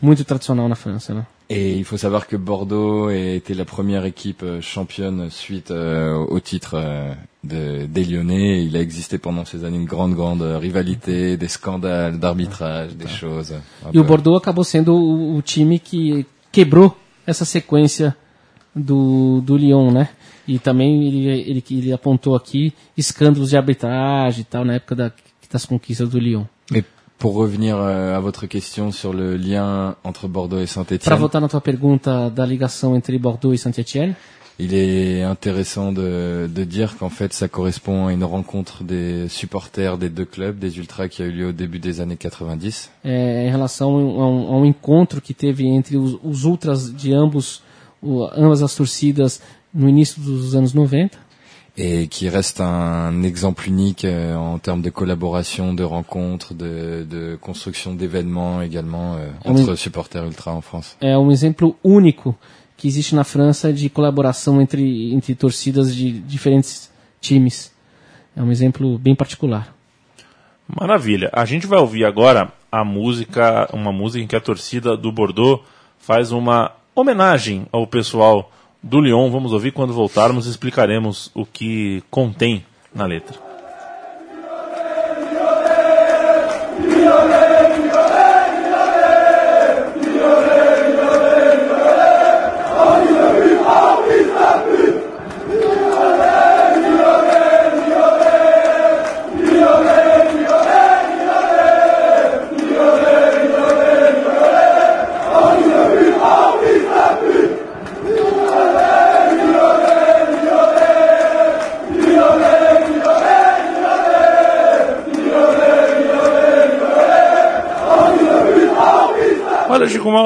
muito 0.00 0.24
tradicional 0.24 0.68
na 0.68 0.74
França, 0.74 1.14
né? 1.14 1.26
Et 1.50 1.76
il 1.76 1.84
faut 1.84 1.98
savoir 1.98 2.26
que 2.26 2.36
Bordeaux 2.36 3.10
était 3.10 3.52
la 3.52 3.66
première 3.66 4.06
équipe 4.06 4.42
euh, 4.42 4.62
championne 4.62 5.28
suite 5.28 5.70
euh, 5.70 6.14
au 6.14 6.40
titre 6.40 6.74
euh, 6.74 7.12
de, 7.44 7.84
des 7.84 8.04
Lyonnais. 8.04 8.64
Il 8.64 8.74
a 8.78 8.80
existé 8.80 9.18
pendant 9.18 9.44
ces 9.44 9.62
années 9.62 9.76
une 9.76 9.84
grande, 9.84 10.14
grande 10.14 10.40
euh, 10.40 10.56
rivalité, 10.56 11.36
des 11.36 11.48
scandales 11.48 12.18
d'arbitrage, 12.18 12.96
des 12.96 13.08
choses. 13.08 13.54
E 13.92 13.98
o 13.98 14.04
Bordeaux 14.04 14.36
acabou 14.36 14.64
sendo 14.64 14.94
o, 14.94 15.36
o 15.36 15.42
time 15.42 15.78
que 15.78 16.24
quebrou 16.50 16.96
essa 17.26 17.44
sequência 17.44 18.16
do, 18.74 19.42
do 19.42 19.58
Lyon, 19.58 19.92
né? 19.92 20.08
E 20.48 20.58
também 20.58 21.06
ele, 21.06 21.28
ele, 21.28 21.64
ele 21.70 21.92
apontou 21.92 22.34
aqui 22.34 22.72
escândalos 22.96 23.50
de 23.50 23.56
arbitragem 23.58 24.40
e 24.40 24.44
tal 24.44 24.64
na 24.64 24.74
época 24.74 24.94
da, 24.94 25.12
das 25.52 25.66
conquistas 25.66 26.08
do 26.08 26.18
Lyon. 26.18 26.46
Pour 27.18 27.34
revenir 27.34 27.76
euh, 27.78 28.16
à 28.16 28.20
votre 28.20 28.46
question 28.46 28.92
sur 28.92 29.12
le 29.14 29.36
lien 29.36 29.96
entre 30.04 30.28
Bordeaux 30.28 30.58
et 30.58 30.66
Para 30.66 30.74
Saint-Étienne, 30.74 31.18
voltar 31.18 31.40
na 31.40 31.48
tua 31.48 31.60
pergunta 31.60 32.28
da 32.28 32.44
ligação 32.44 32.94
entre 32.94 33.16
Bordeaux 33.18 33.52
e 33.54 33.56
Saint-Étienne, 33.56 34.14
il 34.58 34.74
est 34.74 35.22
intéressant 35.22 35.90
de, 35.92 36.48
de 36.52 36.64
dire 36.64 36.96
qu'en 36.98 37.08
fait 37.08 37.32
ça 37.32 37.48
correspond 37.48 38.06
à 38.08 38.12
une 38.12 38.24
rencontre 38.24 38.84
des 38.84 39.28
supporters 39.28 39.96
des 39.96 40.10
deux 40.10 40.24
clubs, 40.26 40.58
des 40.58 40.78
ultras 40.78 41.08
qui 41.08 41.22
a 41.22 41.26
eu 41.26 41.32
lieu 41.32 41.48
au 41.48 41.52
début 41.52 41.78
des 41.78 42.00
années 42.00 42.16
90. 42.16 42.90
é, 43.04 43.46
em 43.46 43.50
relação 43.50 43.90
a 43.90 44.28
um, 44.28 44.52
a 44.52 44.56
um 44.58 44.64
encontro 44.64 45.20
que 45.20 45.32
teve 45.34 45.66
entre 45.66 45.96
os, 45.96 46.18
os 46.22 46.44
ultras 46.44 46.92
de 46.92 47.14
ambos, 47.14 47.62
o, 48.02 48.24
ambas 48.36 48.62
as 48.62 48.74
torcidas 48.74 49.40
no 49.72 49.88
início 49.88 50.20
dos 50.22 50.54
anos 50.54 50.72
90. 50.72 51.18
Et 51.76 52.06
qui 52.06 52.28
reste 52.28 52.60
un 52.60 53.22
exemple 53.24 53.68
unique 53.68 54.04
euh, 54.04 54.36
en 54.36 54.58
termes 54.58 54.82
de 54.82 54.90
collaboration, 54.90 55.74
de 55.74 55.82
rencontres, 55.82 56.54
de, 56.54 57.04
de 57.08 57.36
construction 57.40 57.94
d'événements 57.94 58.62
également 58.62 59.14
euh, 59.14 59.28
oui. 59.44 59.62
entre 59.62 59.74
supporters 59.74 60.24
ultra 60.24 60.52
en 60.52 60.60
France. 60.60 60.96
é 61.00 61.18
um 61.18 61.32
exemplo 61.32 61.76
único 61.82 62.36
que 62.76 62.86
existe 62.86 63.14
na 63.14 63.24
França 63.24 63.72
de 63.72 63.88
colaboração 63.88 64.60
entre, 64.60 65.12
entre 65.12 65.34
torcidas 65.34 65.94
de 65.94 66.12
diferentes 66.12 66.90
times. 67.20 67.72
É 68.36 68.42
um 68.42 68.50
exemplo 68.50 68.98
bem 68.98 69.14
particular. 69.14 69.74
Maravilha. 70.68 71.30
A 71.32 71.44
gente 71.44 71.66
vai 71.66 71.78
ouvir 71.78 72.04
agora 72.04 72.52
a 72.70 72.84
música, 72.84 73.68
uma 73.72 73.92
música 73.92 74.24
em 74.24 74.26
que 74.26 74.36
a 74.36 74.40
torcida 74.40 74.96
do 74.96 75.12
Bordeaux 75.12 75.62
faz 75.98 76.32
uma 76.32 76.72
homenagem 76.94 77.66
ao 77.70 77.86
pessoal 77.86 78.50
do 78.84 79.00
Lyon. 79.00 79.30
Vamos 79.30 79.52
ouvir 79.52 79.72
quando 79.72 79.92
voltarmos 79.92 80.46
explicaremos 80.46 81.30
o 81.34 81.46
que 81.46 82.02
contém 82.10 82.64
na 82.94 83.06
letra. 83.06 83.43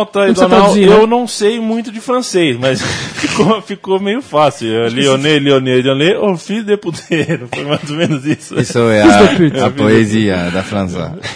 E 0.08 0.32
Donald, 0.32 0.38
traduzir, 0.38 0.88
né? 0.88 0.96
eu 0.96 1.06
não 1.06 1.26
sei 1.26 1.60
muito 1.60 1.92
de 1.92 2.00
francês, 2.00 2.56
mas 2.58 2.80
ficou, 2.82 3.62
ficou 3.62 4.00
meio 4.00 4.22
fácil. 4.22 4.72
É, 4.72 4.88
Lyonnais, 4.88 5.42
Lyonnais, 5.42 5.84
Lyonnais, 5.84 6.16
o 6.18 6.36
filho 6.36 6.64
de 6.64 6.76
puteiro. 6.76 7.48
Foi 7.52 7.64
mais 7.64 7.90
ou 7.90 7.96
menos 7.96 8.24
isso. 8.24 8.58
Isso 8.58 8.78
é 8.90 9.36
Fils 9.36 9.62
a, 9.62 9.66
a 9.66 9.70
poesia 9.70 10.50
da 10.50 10.62
França. 10.62 11.18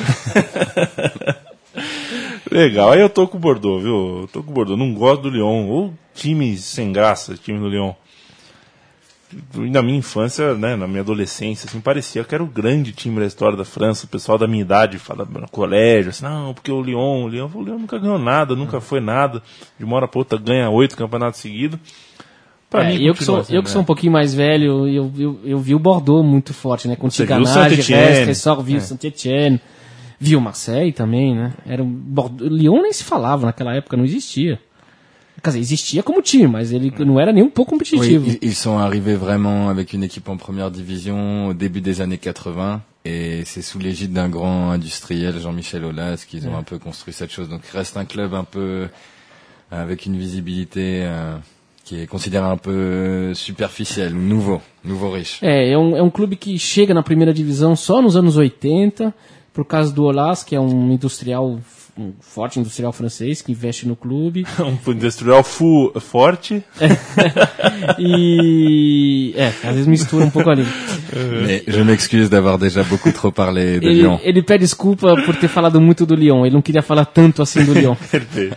Legal, 2.50 2.92
aí 2.92 3.00
eu 3.00 3.08
tô 3.08 3.26
com 3.26 3.38
o 3.38 3.40
Bordeaux, 3.40 3.82
viu? 3.82 4.20
Eu 4.22 4.28
tô 4.30 4.42
com 4.42 4.50
o 4.50 4.54
Bordeaux, 4.54 4.78
não 4.78 4.92
gosto 4.92 5.22
do 5.22 5.30
Lyon. 5.30 5.68
Ou 5.68 5.94
time 6.14 6.56
sem 6.58 6.92
graça, 6.92 7.34
time 7.34 7.58
do 7.58 7.68
Lyon. 7.68 7.94
Na 9.54 9.82
minha 9.82 9.98
infância, 9.98 10.54
né, 10.54 10.76
na 10.76 10.86
minha 10.88 11.00
adolescência, 11.02 11.68
assim, 11.68 11.80
parecia 11.80 12.24
que 12.24 12.34
era 12.34 12.42
o 12.42 12.46
grande 12.46 12.92
time 12.92 13.20
da 13.20 13.26
história 13.26 13.56
da 13.56 13.64
França. 13.64 14.06
O 14.06 14.08
pessoal 14.08 14.38
da 14.38 14.46
minha 14.46 14.62
idade 14.62 14.98
fala 14.98 15.26
no 15.26 15.48
colégio, 15.50 16.10
assim, 16.10 16.24
não, 16.24 16.54
porque 16.54 16.72
o 16.72 16.80
Lyon, 16.80 17.24
o 17.24 17.28
Lyon, 17.28 17.50
o 17.54 17.62
Lyon 17.62 17.78
nunca 17.78 17.98
ganhou 17.98 18.18
nada, 18.18 18.56
nunca 18.56 18.80
foi 18.80 19.00
nada. 19.00 19.42
De 19.78 19.84
uma 19.84 19.96
hora 19.96 20.08
pra 20.08 20.18
outra 20.18 20.38
ganha 20.38 20.70
oito 20.70 20.96
campeonatos 20.96 21.40
seguidos. 21.40 21.78
Pra 22.70 22.84
É, 22.84 22.94
mim, 22.96 23.04
eu, 23.04 23.12
que 23.14 23.22
sou, 23.22 23.44
sendo, 23.44 23.54
eu 23.56 23.62
que 23.62 23.68
sou 23.68 23.80
um 23.80 23.82
né? 23.82 23.86
pouquinho 23.86 24.12
mais 24.12 24.32
velho, 24.32 24.88
eu, 24.88 25.12
eu, 25.18 25.40
eu 25.44 25.58
vi 25.58 25.74
o 25.74 25.78
Bordeaux 25.78 26.24
muito 26.26 26.54
forte, 26.54 26.88
né? 26.88 26.96
Com 26.96 27.08
o 27.08 27.10
Tiganage. 27.10 27.92
Restre, 27.92 28.24
Ressort, 28.24 28.62
viu 28.62 28.76
É. 28.76 28.78
o 28.78 28.80
Saint-Etienne, 28.82 29.60
viu 30.18 30.38
o 30.38 30.42
Marseille 30.42 30.92
também, 30.92 31.34
né? 31.34 31.52
Era 31.66 31.82
um 31.82 31.86
Bordeaux, 31.90 32.50
Lyon 32.50 32.80
nem 32.80 32.92
se 32.94 33.04
falava 33.04 33.44
naquela 33.44 33.74
época, 33.74 33.98
não 33.98 34.04
existia. 34.04 34.58
Quer 35.42 35.50
dizer, 35.50 35.60
existia 35.60 36.02
como 36.02 36.20
time, 36.22 36.46
mas 36.46 36.72
ele 36.72 36.92
não 37.04 37.18
era 37.20 37.32
nem 37.32 37.42
um 37.42 37.50
pouco 37.50 37.74
Oui, 37.74 37.78
competitivo. 37.78 38.26
ils, 38.28 38.38
ils 38.42 38.54
sont 38.54 38.78
arrivés 38.78 39.14
vraiment 39.16 39.68
avec 39.68 39.92
une 39.92 40.04
équipe 40.04 40.28
en 40.28 40.36
première 40.36 40.70
division 40.70 41.48
au 41.48 41.54
début 41.54 41.80
des 41.80 42.00
années 42.00 42.18
80 42.18 42.80
et 43.04 43.42
c'est 43.44 43.62
sous 43.62 43.78
l'égide 43.80 44.12
d'un 44.12 44.28
grand 44.28 44.70
industriel, 44.70 45.38
Jean-Michel 45.40 45.84
Aulas, 45.84 46.24
qu'ils 46.28 46.46
ont 46.48 46.56
un 46.56 46.62
peu 46.62 46.78
construit 46.78 47.12
cette 47.14 47.32
chose. 47.32 47.48
Donc 47.48 47.62
il 47.72 47.76
reste 47.76 47.96
un 47.96 48.04
club 48.04 48.34
un 48.34 48.44
peu 48.44 48.88
avec 49.70 50.06
une 50.06 50.16
visibilité 50.16 51.00
euh, 51.02 51.36
qui 51.84 51.98
est 52.00 52.06
considérée 52.06 52.46
un 52.46 52.56
peu 52.58 53.32
superficielle, 53.34 54.14
nouveau, 54.14 54.60
nouveau 54.84 55.10
riche. 55.10 55.38
É, 55.42 55.72
é 55.72 55.78
um, 55.78 55.96
é 55.96 56.02
um 56.02 56.10
clube 56.10 56.36
que 56.36 56.56
chega 56.58 56.94
na 56.94 57.02
primeira 57.02 57.32
divisão 57.34 57.74
só 57.74 58.00
nos 58.00 58.14
anos 58.16 58.36
80, 58.36 59.12
por 59.52 59.64
causa 59.64 59.92
do 59.92 60.04
Olas, 60.04 60.42
que 60.42 60.54
é 60.56 60.60
um 60.60 60.90
industrial, 60.92 61.58
um 61.98 62.12
forte 62.20 62.58
industrial 62.58 62.92
francês 62.92 63.42
que 63.42 63.52
investe 63.52 63.86
no 63.86 63.94
clube. 63.94 64.46
Um 64.58 64.92
industrial 64.92 65.42
full 65.44 65.92
forte. 66.00 66.62
e. 67.98 69.34
É, 69.36 69.46
às 69.48 69.74
vezes 69.74 69.86
mistura 69.86 70.24
um 70.24 70.30
pouco 70.30 70.50
ali. 70.50 70.64
Mais 71.12 71.62
je 71.66 71.82
m'excuse 71.84 72.30
d'avoir 72.30 72.56
déjà 72.58 72.82
beaucoup 72.84 73.12
trop 73.12 73.30
parlé 73.32 73.78
de 73.78 73.86
Ele, 73.86 74.00
Lyon. 74.02 74.18
ele 74.22 74.42
pede 74.42 74.64
desculpa 74.64 75.14
por 75.26 75.36
ter 75.36 75.48
falado 75.48 75.78
muito 75.80 76.06
do 76.06 76.14
Lyon. 76.14 76.46
Ele 76.46 76.54
não 76.54 76.62
queria 76.62 76.82
falar 76.82 77.04
tanto 77.04 77.42
assim 77.42 77.64
do 77.64 77.74
Lyon. 77.74 77.94
Perfeito. 78.10 78.56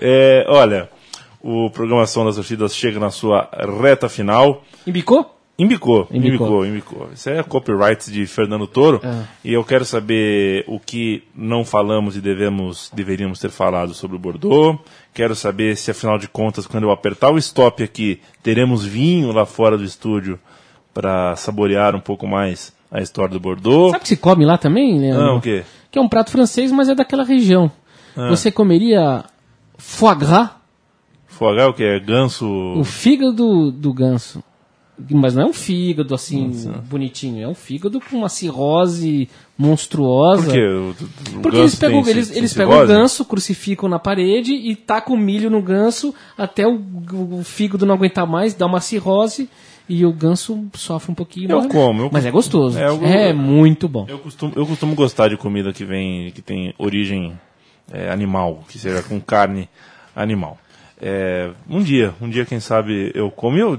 É, 0.00 0.46
olha, 0.48 0.88
o 1.42 1.70
Programação 1.70 2.24
das 2.24 2.36
Torcidas 2.36 2.74
chega 2.74 2.98
na 2.98 3.10
sua 3.10 3.50
reta 3.82 4.08
final. 4.08 4.64
Embicou? 4.86 5.35
Embicou. 5.58 6.06
embicou, 6.10 6.66
embicou. 6.66 7.08
Isso 7.14 7.30
é 7.30 7.42
copyright 7.42 8.10
de 8.10 8.26
Fernando 8.26 8.66
Toro. 8.66 9.00
Ah. 9.02 9.24
E 9.42 9.54
eu 9.54 9.64
quero 9.64 9.86
saber 9.86 10.64
o 10.68 10.78
que 10.78 11.22
não 11.34 11.64
falamos 11.64 12.14
e 12.14 12.20
devemos, 12.20 12.90
deveríamos 12.94 13.40
ter 13.40 13.50
falado 13.50 13.94
sobre 13.94 14.16
o 14.16 14.18
Bordeaux. 14.18 14.78
Quero 15.14 15.34
saber 15.34 15.76
se, 15.76 15.90
afinal 15.90 16.18
de 16.18 16.28
contas, 16.28 16.66
quando 16.66 16.84
eu 16.84 16.90
apertar 16.90 17.32
o 17.32 17.38
stop 17.38 17.82
aqui, 17.82 18.20
teremos 18.42 18.84
vinho 18.84 19.32
lá 19.32 19.46
fora 19.46 19.78
do 19.78 19.84
estúdio 19.84 20.38
para 20.92 21.34
saborear 21.36 21.96
um 21.96 22.00
pouco 22.00 22.26
mais 22.26 22.74
a 22.90 23.00
história 23.00 23.32
do 23.32 23.40
Bordeaux. 23.40 23.92
Sabe 23.92 24.02
que 24.02 24.08
se 24.08 24.16
come 24.18 24.44
lá 24.44 24.58
também, 24.58 24.98
Leandro? 24.98 25.24
Não, 25.24 25.36
o 25.38 25.40
quê? 25.40 25.64
Que 25.90 25.98
é 25.98 26.02
um 26.02 26.08
prato 26.08 26.30
francês, 26.30 26.70
mas 26.70 26.90
é 26.90 26.94
daquela 26.94 27.24
região. 27.24 27.70
Você 28.28 28.50
comeria 28.50 29.24
foie 29.76 30.16
gras, 30.16 30.50
Foie 31.26 31.54
gras, 31.54 31.68
o 31.68 31.74
que 31.74 31.84
é 31.84 32.00
ganso... 32.00 32.46
o 32.46 32.84
fígado 32.84 33.32
do, 33.32 33.70
do 33.70 33.92
ganso. 33.92 34.42
Mas 35.10 35.34
não 35.34 35.42
é 35.42 35.46
um 35.46 35.52
fígado 35.52 36.14
assim, 36.14 36.50
bonitinho. 36.88 37.42
É 37.42 37.48
um 37.48 37.54
fígado 37.54 38.00
com 38.00 38.16
uma 38.16 38.28
cirrose 38.30 39.28
monstruosa. 39.58 40.44
Por 40.44 40.52
quê? 40.52 40.66
O, 40.66 40.90
o 41.38 41.40
Porque 41.42 41.58
eles 41.58 41.74
pegam, 41.74 42.02
tem 42.02 42.10
eles, 42.12 42.34
eles 42.34 42.54
pegam 42.54 42.82
o 42.82 42.86
ganso, 42.86 43.24
crucificam 43.24 43.88
na 43.88 43.98
parede 43.98 44.52
e 44.52 44.74
tacam 44.74 45.16
milho 45.16 45.50
no 45.50 45.60
ganso 45.60 46.14
até 46.36 46.66
o, 46.66 46.80
o 47.32 47.44
fígado 47.44 47.84
não 47.84 47.94
aguentar 47.94 48.26
mais, 48.26 48.54
dá 48.54 48.66
uma 48.66 48.80
cirrose 48.80 49.48
e 49.88 50.04
o 50.04 50.12
ganso 50.12 50.64
sofre 50.74 51.12
um 51.12 51.14
pouquinho. 51.14 51.50
Eu 51.50 51.56
morre. 51.58 51.68
como, 51.68 52.02
eu 52.02 52.10
Mas 52.12 52.24
é 52.26 52.30
gostoso. 52.30 52.78
É, 52.78 52.84
É, 53.02 53.30
eu- 53.30 53.36
muito 53.36 53.88
bom. 53.88 54.06
Eu 54.08 54.18
costumo, 54.18 54.52
eu 54.56 54.66
costumo 54.66 54.94
gostar 54.94 55.28
de 55.28 55.36
comida 55.36 55.72
que 55.72 55.84
vem, 55.84 56.30
que 56.32 56.42
tem 56.42 56.74
origem 56.78 57.38
é, 57.92 58.10
animal, 58.10 58.64
que 58.68 58.78
seja 58.78 59.02
com 59.02 59.20
carne 59.20 59.68
animal. 60.14 60.58
É, 61.00 61.50
um 61.68 61.82
dia, 61.82 62.14
um 62.20 62.28
dia, 62.28 62.46
quem 62.46 62.60
sabe, 62.60 63.12
eu 63.14 63.30
como. 63.30 63.58
Eu, 63.58 63.78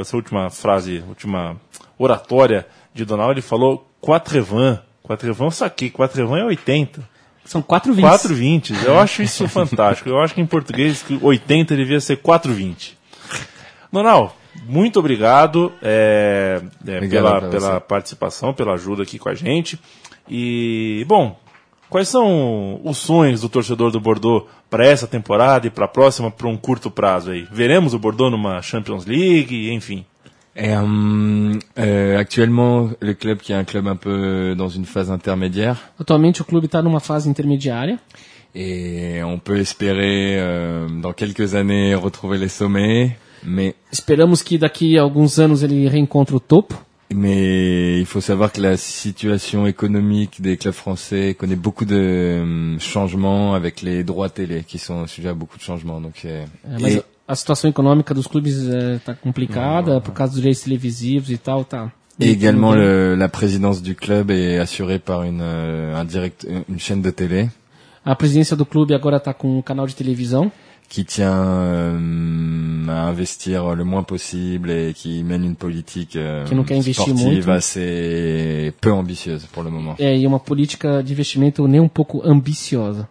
essa 0.00 0.16
última 0.16 0.50
frase, 0.50 1.02
última 1.08 1.56
oratória 1.98 2.66
de 2.92 3.04
Donald, 3.04 3.32
ele 3.32 3.42
falou 3.42 3.88
quatrevin. 4.00 4.78
Quatrevin 5.02 5.44
eu 5.44 5.50
saquei, 5.50 5.90
quatrevin 5.90 6.38
é 6.38 6.44
80. 6.44 7.16
São 7.46 7.62
quatro 7.62 7.94
vinhos. 7.94 8.10
4,20. 8.10 8.84
Eu 8.84 8.98
acho 8.98 9.22
isso 9.22 9.46
fantástico. 9.48 10.08
Eu 10.08 10.18
acho 10.20 10.34
que 10.34 10.40
em 10.40 10.46
português 10.46 11.02
que 11.02 11.18
80 11.22 11.76
devia 11.76 12.00
ser 12.00 12.16
4,20. 12.18 12.94
Donal, 13.92 14.36
muito 14.64 14.98
obrigado 14.98 15.72
é, 15.80 16.60
é, 16.86 16.96
Obrigado 16.96 17.22
pela, 17.22 17.50
pela 17.50 17.80
participação, 17.80 18.52
pela 18.52 18.74
ajuda 18.74 19.04
aqui 19.04 19.18
com 19.18 19.28
a 19.28 19.34
gente. 19.34 19.78
E, 20.28 21.04
bom, 21.06 21.38
quais 21.88 22.08
são 22.08 22.80
os 22.84 22.98
sonhos 22.98 23.40
do 23.40 23.48
torcedor 23.48 23.90
do 23.90 24.00
Bordeaux 24.00 24.46
para 24.70 24.86
essa 24.86 25.06
temporada 25.06 25.66
e 25.66 25.70
para 25.70 25.84
a 25.84 25.88
próxima, 25.88 26.30
para 26.30 26.48
um 26.48 26.56
curto 26.56 26.90
prazo 26.90 27.30
aí? 27.30 27.46
Veremos 27.52 27.94
o 27.94 27.98
Bordeaux 27.98 28.30
numa 28.30 28.60
Champions 28.62 29.04
League, 29.06 29.70
enfim. 29.72 30.04
Et 30.58 30.70
euh, 30.70 31.58
euh, 31.78 32.18
actuellement, 32.18 32.90
le 32.98 33.12
club 33.12 33.38
qui 33.38 33.52
est 33.52 33.56
un 33.56 33.64
club 33.64 33.86
un 33.86 33.96
peu 33.96 34.54
dans 34.56 34.68
une 34.70 34.86
phase 34.86 35.10
intermédiaire, 35.10 35.76
Atualmente 36.00 36.40
o 36.40 36.44
clube 36.46 36.64
está 36.64 36.80
numa 36.80 36.98
fase 37.00 37.28
intermediária. 37.28 37.98
et 38.54 39.22
on 39.22 39.38
peut 39.38 39.58
espérer 39.58 40.36
euh, 40.38 40.88
dans 41.02 41.12
quelques 41.12 41.54
années 41.54 41.94
retrouver 41.94 42.38
les 42.38 42.48
sommets, 42.48 43.14
mais 43.44 43.74
Esperamos 43.92 44.42
que 44.42 44.56
daqui 44.56 44.96
a 44.96 45.02
alguns 45.02 45.38
anos 45.38 45.62
ele 45.62 45.86
reencontre 45.88 46.34
o 46.34 46.40
topo. 46.40 46.74
Mais 47.14 47.98
il 48.00 48.06
faut 48.06 48.20
savoir 48.20 48.52
que 48.52 48.60
la 48.60 48.76
situation 48.76 49.66
économique 49.66 50.40
des 50.40 50.56
clubs 50.56 50.74
français 50.74 51.34
connaît 51.38 51.56
beaucoup 51.56 51.84
de 51.84 51.96
euh, 51.96 52.78
changements 52.78 53.54
avec 53.54 53.82
les 53.82 54.02
droits 54.04 54.28
télé 54.28 54.64
qui 54.66 54.78
sont 54.78 55.06
sujets 55.06 55.28
à 55.30 55.34
beaucoup 55.34 55.56
de 55.58 55.62
changements. 55.62 56.00
Donc 56.00 56.24
euh, 56.24 56.44
É, 56.64 56.80
mas 56.80 56.94
et- 56.96 57.02
a 57.28 57.34
situação 57.34 57.68
econômica 57.70 58.14
dos 58.14 58.26
clubes 58.26 58.52
está 58.96 59.14
complicada 59.14 60.00
por 60.00 60.12
causa 60.14 60.32
dos 60.32 60.40
direitos 60.40 60.62
televisivos 60.62 61.30
e 61.30 61.38
tal, 61.38 61.64
tá. 61.64 61.90
Et 62.18 62.30
également, 62.30 62.72
le- 62.72 63.14
la 63.14 63.28
présidence 63.28 63.82
du 63.82 63.94
club 63.94 64.30
est 64.30 64.58
assurée 64.58 64.98
par 64.98 65.22
une, 65.24 65.40
euh, 65.42 65.94
un 65.94 66.04
direct, 66.04 66.46
une 66.68 66.78
chaîne 66.80 67.02
de 67.02 67.10
télé 67.10 67.48
A 68.04 68.14
presidência 68.14 68.56
do 68.56 68.64
clube 68.64 68.94
agora 68.94 69.16
está 69.18 69.34
com 69.34 69.58
um 69.58 69.62
canal 69.62 69.86
de 69.86 69.94
televisão 69.94 70.50
qui 70.88 71.04
tient 71.04 71.44
euh, 71.44 72.86
à 72.88 73.08
investir 73.08 73.74
le 73.74 73.84
moins 73.84 74.02
possible 74.02 74.70
et 74.70 74.92
qui 74.94 75.22
mène 75.24 75.44
une 75.44 75.56
politique 75.56 76.16
euh, 76.16 76.44
Qui 76.44 76.54
nous 76.54 76.64
quer 76.64 76.76
investir 76.76 77.04
sportive 77.04 77.46
muito. 77.46 77.50
assez 77.50 78.72
peu 78.80 78.92
ambitieuse 78.92 79.46
pour 79.46 79.62
le 79.64 79.70
moment. 79.70 79.96
é, 79.98 80.16
e 80.16 80.26
uma 80.26 80.38
política 80.38 81.02
de 81.02 81.12
investimento 81.12 81.66
nem 81.66 81.80
um 81.80 81.88
pouco 81.88 82.22
ambiciosa. 82.24 83.08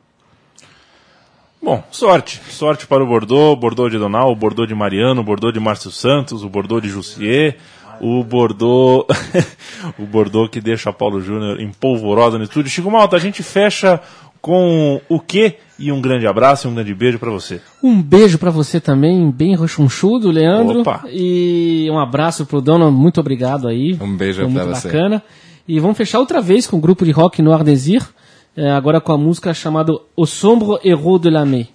Bom, 1.61 1.84
sorte. 1.91 2.39
Sorte 2.49 2.86
para 2.86 3.03
o 3.03 3.07
Bordeaux, 3.07 3.55
Bordeaux 3.59 3.89
de 3.89 3.97
Donal, 3.97 4.32
o 4.32 4.36
Bordeaux 4.36 4.67
de 4.67 4.76
Mariano, 4.76 5.21
o 5.21 5.23
Bordeaux 5.23 5.51
de 5.51 5.59
Márcio 5.59 5.89
Santos, 5.91 6.43
o 6.43 6.49
Bordeaux 6.49 6.80
de 6.80 6.88
Jussier, 6.89 7.57
o 7.99 8.23
Bordeaux 8.23 9.07
o 9.97 10.05
Bordeaux 10.05 10.47
que 10.47 10.61
deixa 10.61 10.93
Paulo 10.93 11.19
Júnior 11.21 11.59
em 11.59 11.71
polvorosa 11.71 12.38
no 12.38 12.43
estúdio. 12.43 12.69
Chico 12.69 12.91
Malta, 12.91 13.15
a 13.15 13.19
gente 13.19 13.41
fecha 13.41 13.99
com 14.46 15.02
o 15.10 15.20
quê? 15.20 15.56
E 15.80 15.91
um 15.91 16.00
grande 16.00 16.28
abraço 16.28 16.68
e 16.68 16.70
um 16.70 16.76
grande 16.76 16.93
beijo 16.93 17.18
para 17.18 17.32
você. 17.32 17.60
Um 17.82 18.00
beijo 18.00 18.38
pra 18.38 18.52
você 18.52 18.80
também, 18.80 19.32
bem 19.32 19.56
rochunchudo, 19.56 20.30
Leandro. 20.30 20.82
Opa. 20.82 21.04
E 21.12 21.88
um 21.89 21.98
abraço 21.98 22.46
pro 22.46 22.62
dono, 22.62 22.91
muito 22.91 23.20
obrigado 23.20 23.68
aí. 23.68 23.98
Um 24.00 24.16
beijo 24.16 24.43
Foi 24.43 24.54
pra 24.54 24.64
muito 24.66 24.76
você. 24.76 24.88
bacana. 24.88 25.24
E 25.68 25.80
vamos 25.80 25.98
fechar 25.98 26.20
outra 26.20 26.41
vez 26.41 26.68
com 26.68 26.78
o 26.78 26.80
grupo 26.80 27.04
de 27.04 27.10
rock 27.10 27.41
Noir 27.41 27.64
Désir, 27.64 28.08
é, 28.56 28.70
agora 28.70 29.02
com 29.02 29.12
a 29.14 29.18
música 29.18 29.52
chamada 29.52 29.91
O 30.16 30.28
Sombre 30.28 30.78
Héros 30.88 31.22
de 31.22 31.32
la 31.32 31.43
Mai. 31.43 31.68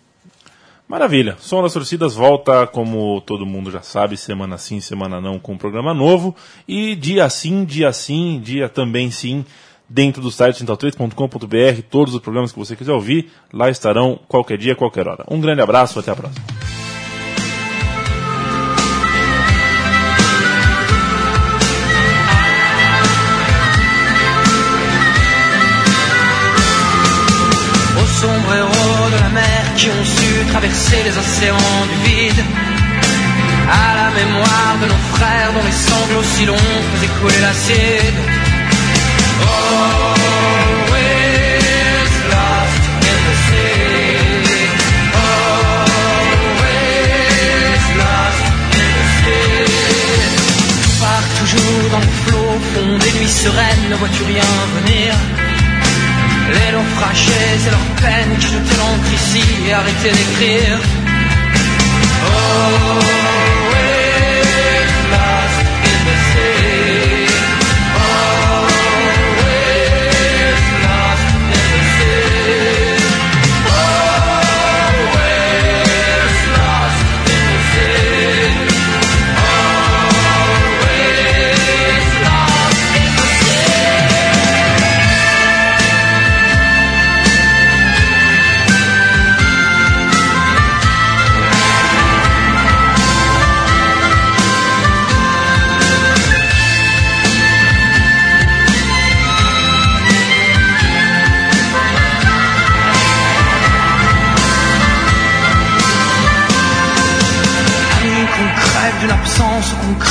Maravilha. 0.86 1.36
Som 1.40 1.62
das 1.62 1.72
Torcidas 1.72 2.14
volta, 2.14 2.68
como 2.68 3.20
todo 3.22 3.44
mundo 3.44 3.68
já 3.68 3.82
sabe, 3.82 4.16
semana 4.16 4.56
sim, 4.56 4.78
semana 4.78 5.20
não, 5.20 5.40
com 5.40 5.54
um 5.54 5.58
programa 5.58 5.92
novo. 5.92 6.36
E 6.68 6.94
dia 6.94 7.28
sim, 7.28 7.64
dia 7.64 7.92
sim, 7.92 8.40
dia 8.40 8.68
também 8.68 9.10
sim, 9.10 9.44
dentro 9.90 10.22
do 10.22 10.30
site 10.30 10.64
central3.com.br, 10.64 11.82
todos 11.90 12.14
os 12.14 12.20
programas 12.20 12.52
que 12.52 12.58
você 12.58 12.76
quiser 12.76 12.92
ouvir, 12.92 13.30
lá 13.52 13.68
estarão 13.68 14.18
qualquer 14.28 14.56
dia, 14.56 14.76
qualquer 14.76 15.08
hora. 15.08 15.24
Um 15.28 15.40
grande 15.40 15.60
abraço, 15.60 15.98
até 15.98 16.12
a 16.12 16.16
próxima. 16.16 16.44
traverser 30.50 31.02
les 31.04 31.16
océans 31.16 31.86
du 31.86 32.08
vide. 32.08 32.44
À 33.70 33.94
la 33.94 34.10
mémoire 34.10 34.78
de 34.82 34.86
nos 34.86 35.02
frères 35.14 35.52
dont 35.54 35.64
les 35.64 36.46
longs 36.46 36.56
faisaient 36.92 37.12
couler 37.20 37.40
l'acide. 37.40 38.39
Sereines, 53.30 53.88
ne 53.90 53.96
vois-tu 53.96 54.22
rien 54.24 54.50
venir? 54.76 55.14
Les 56.54 56.72
naufragés 56.72 57.50
et 57.66 57.70
leurs 57.70 57.92
peines 58.02 58.36
qui 58.38 58.46
jetaient 58.46 58.78
l'encre 58.82 59.12
ici 59.14 59.44
et 59.66 59.72
arrêtaient 59.72 60.16
d'écrire. 60.18 60.78
Oh, 62.26 63.19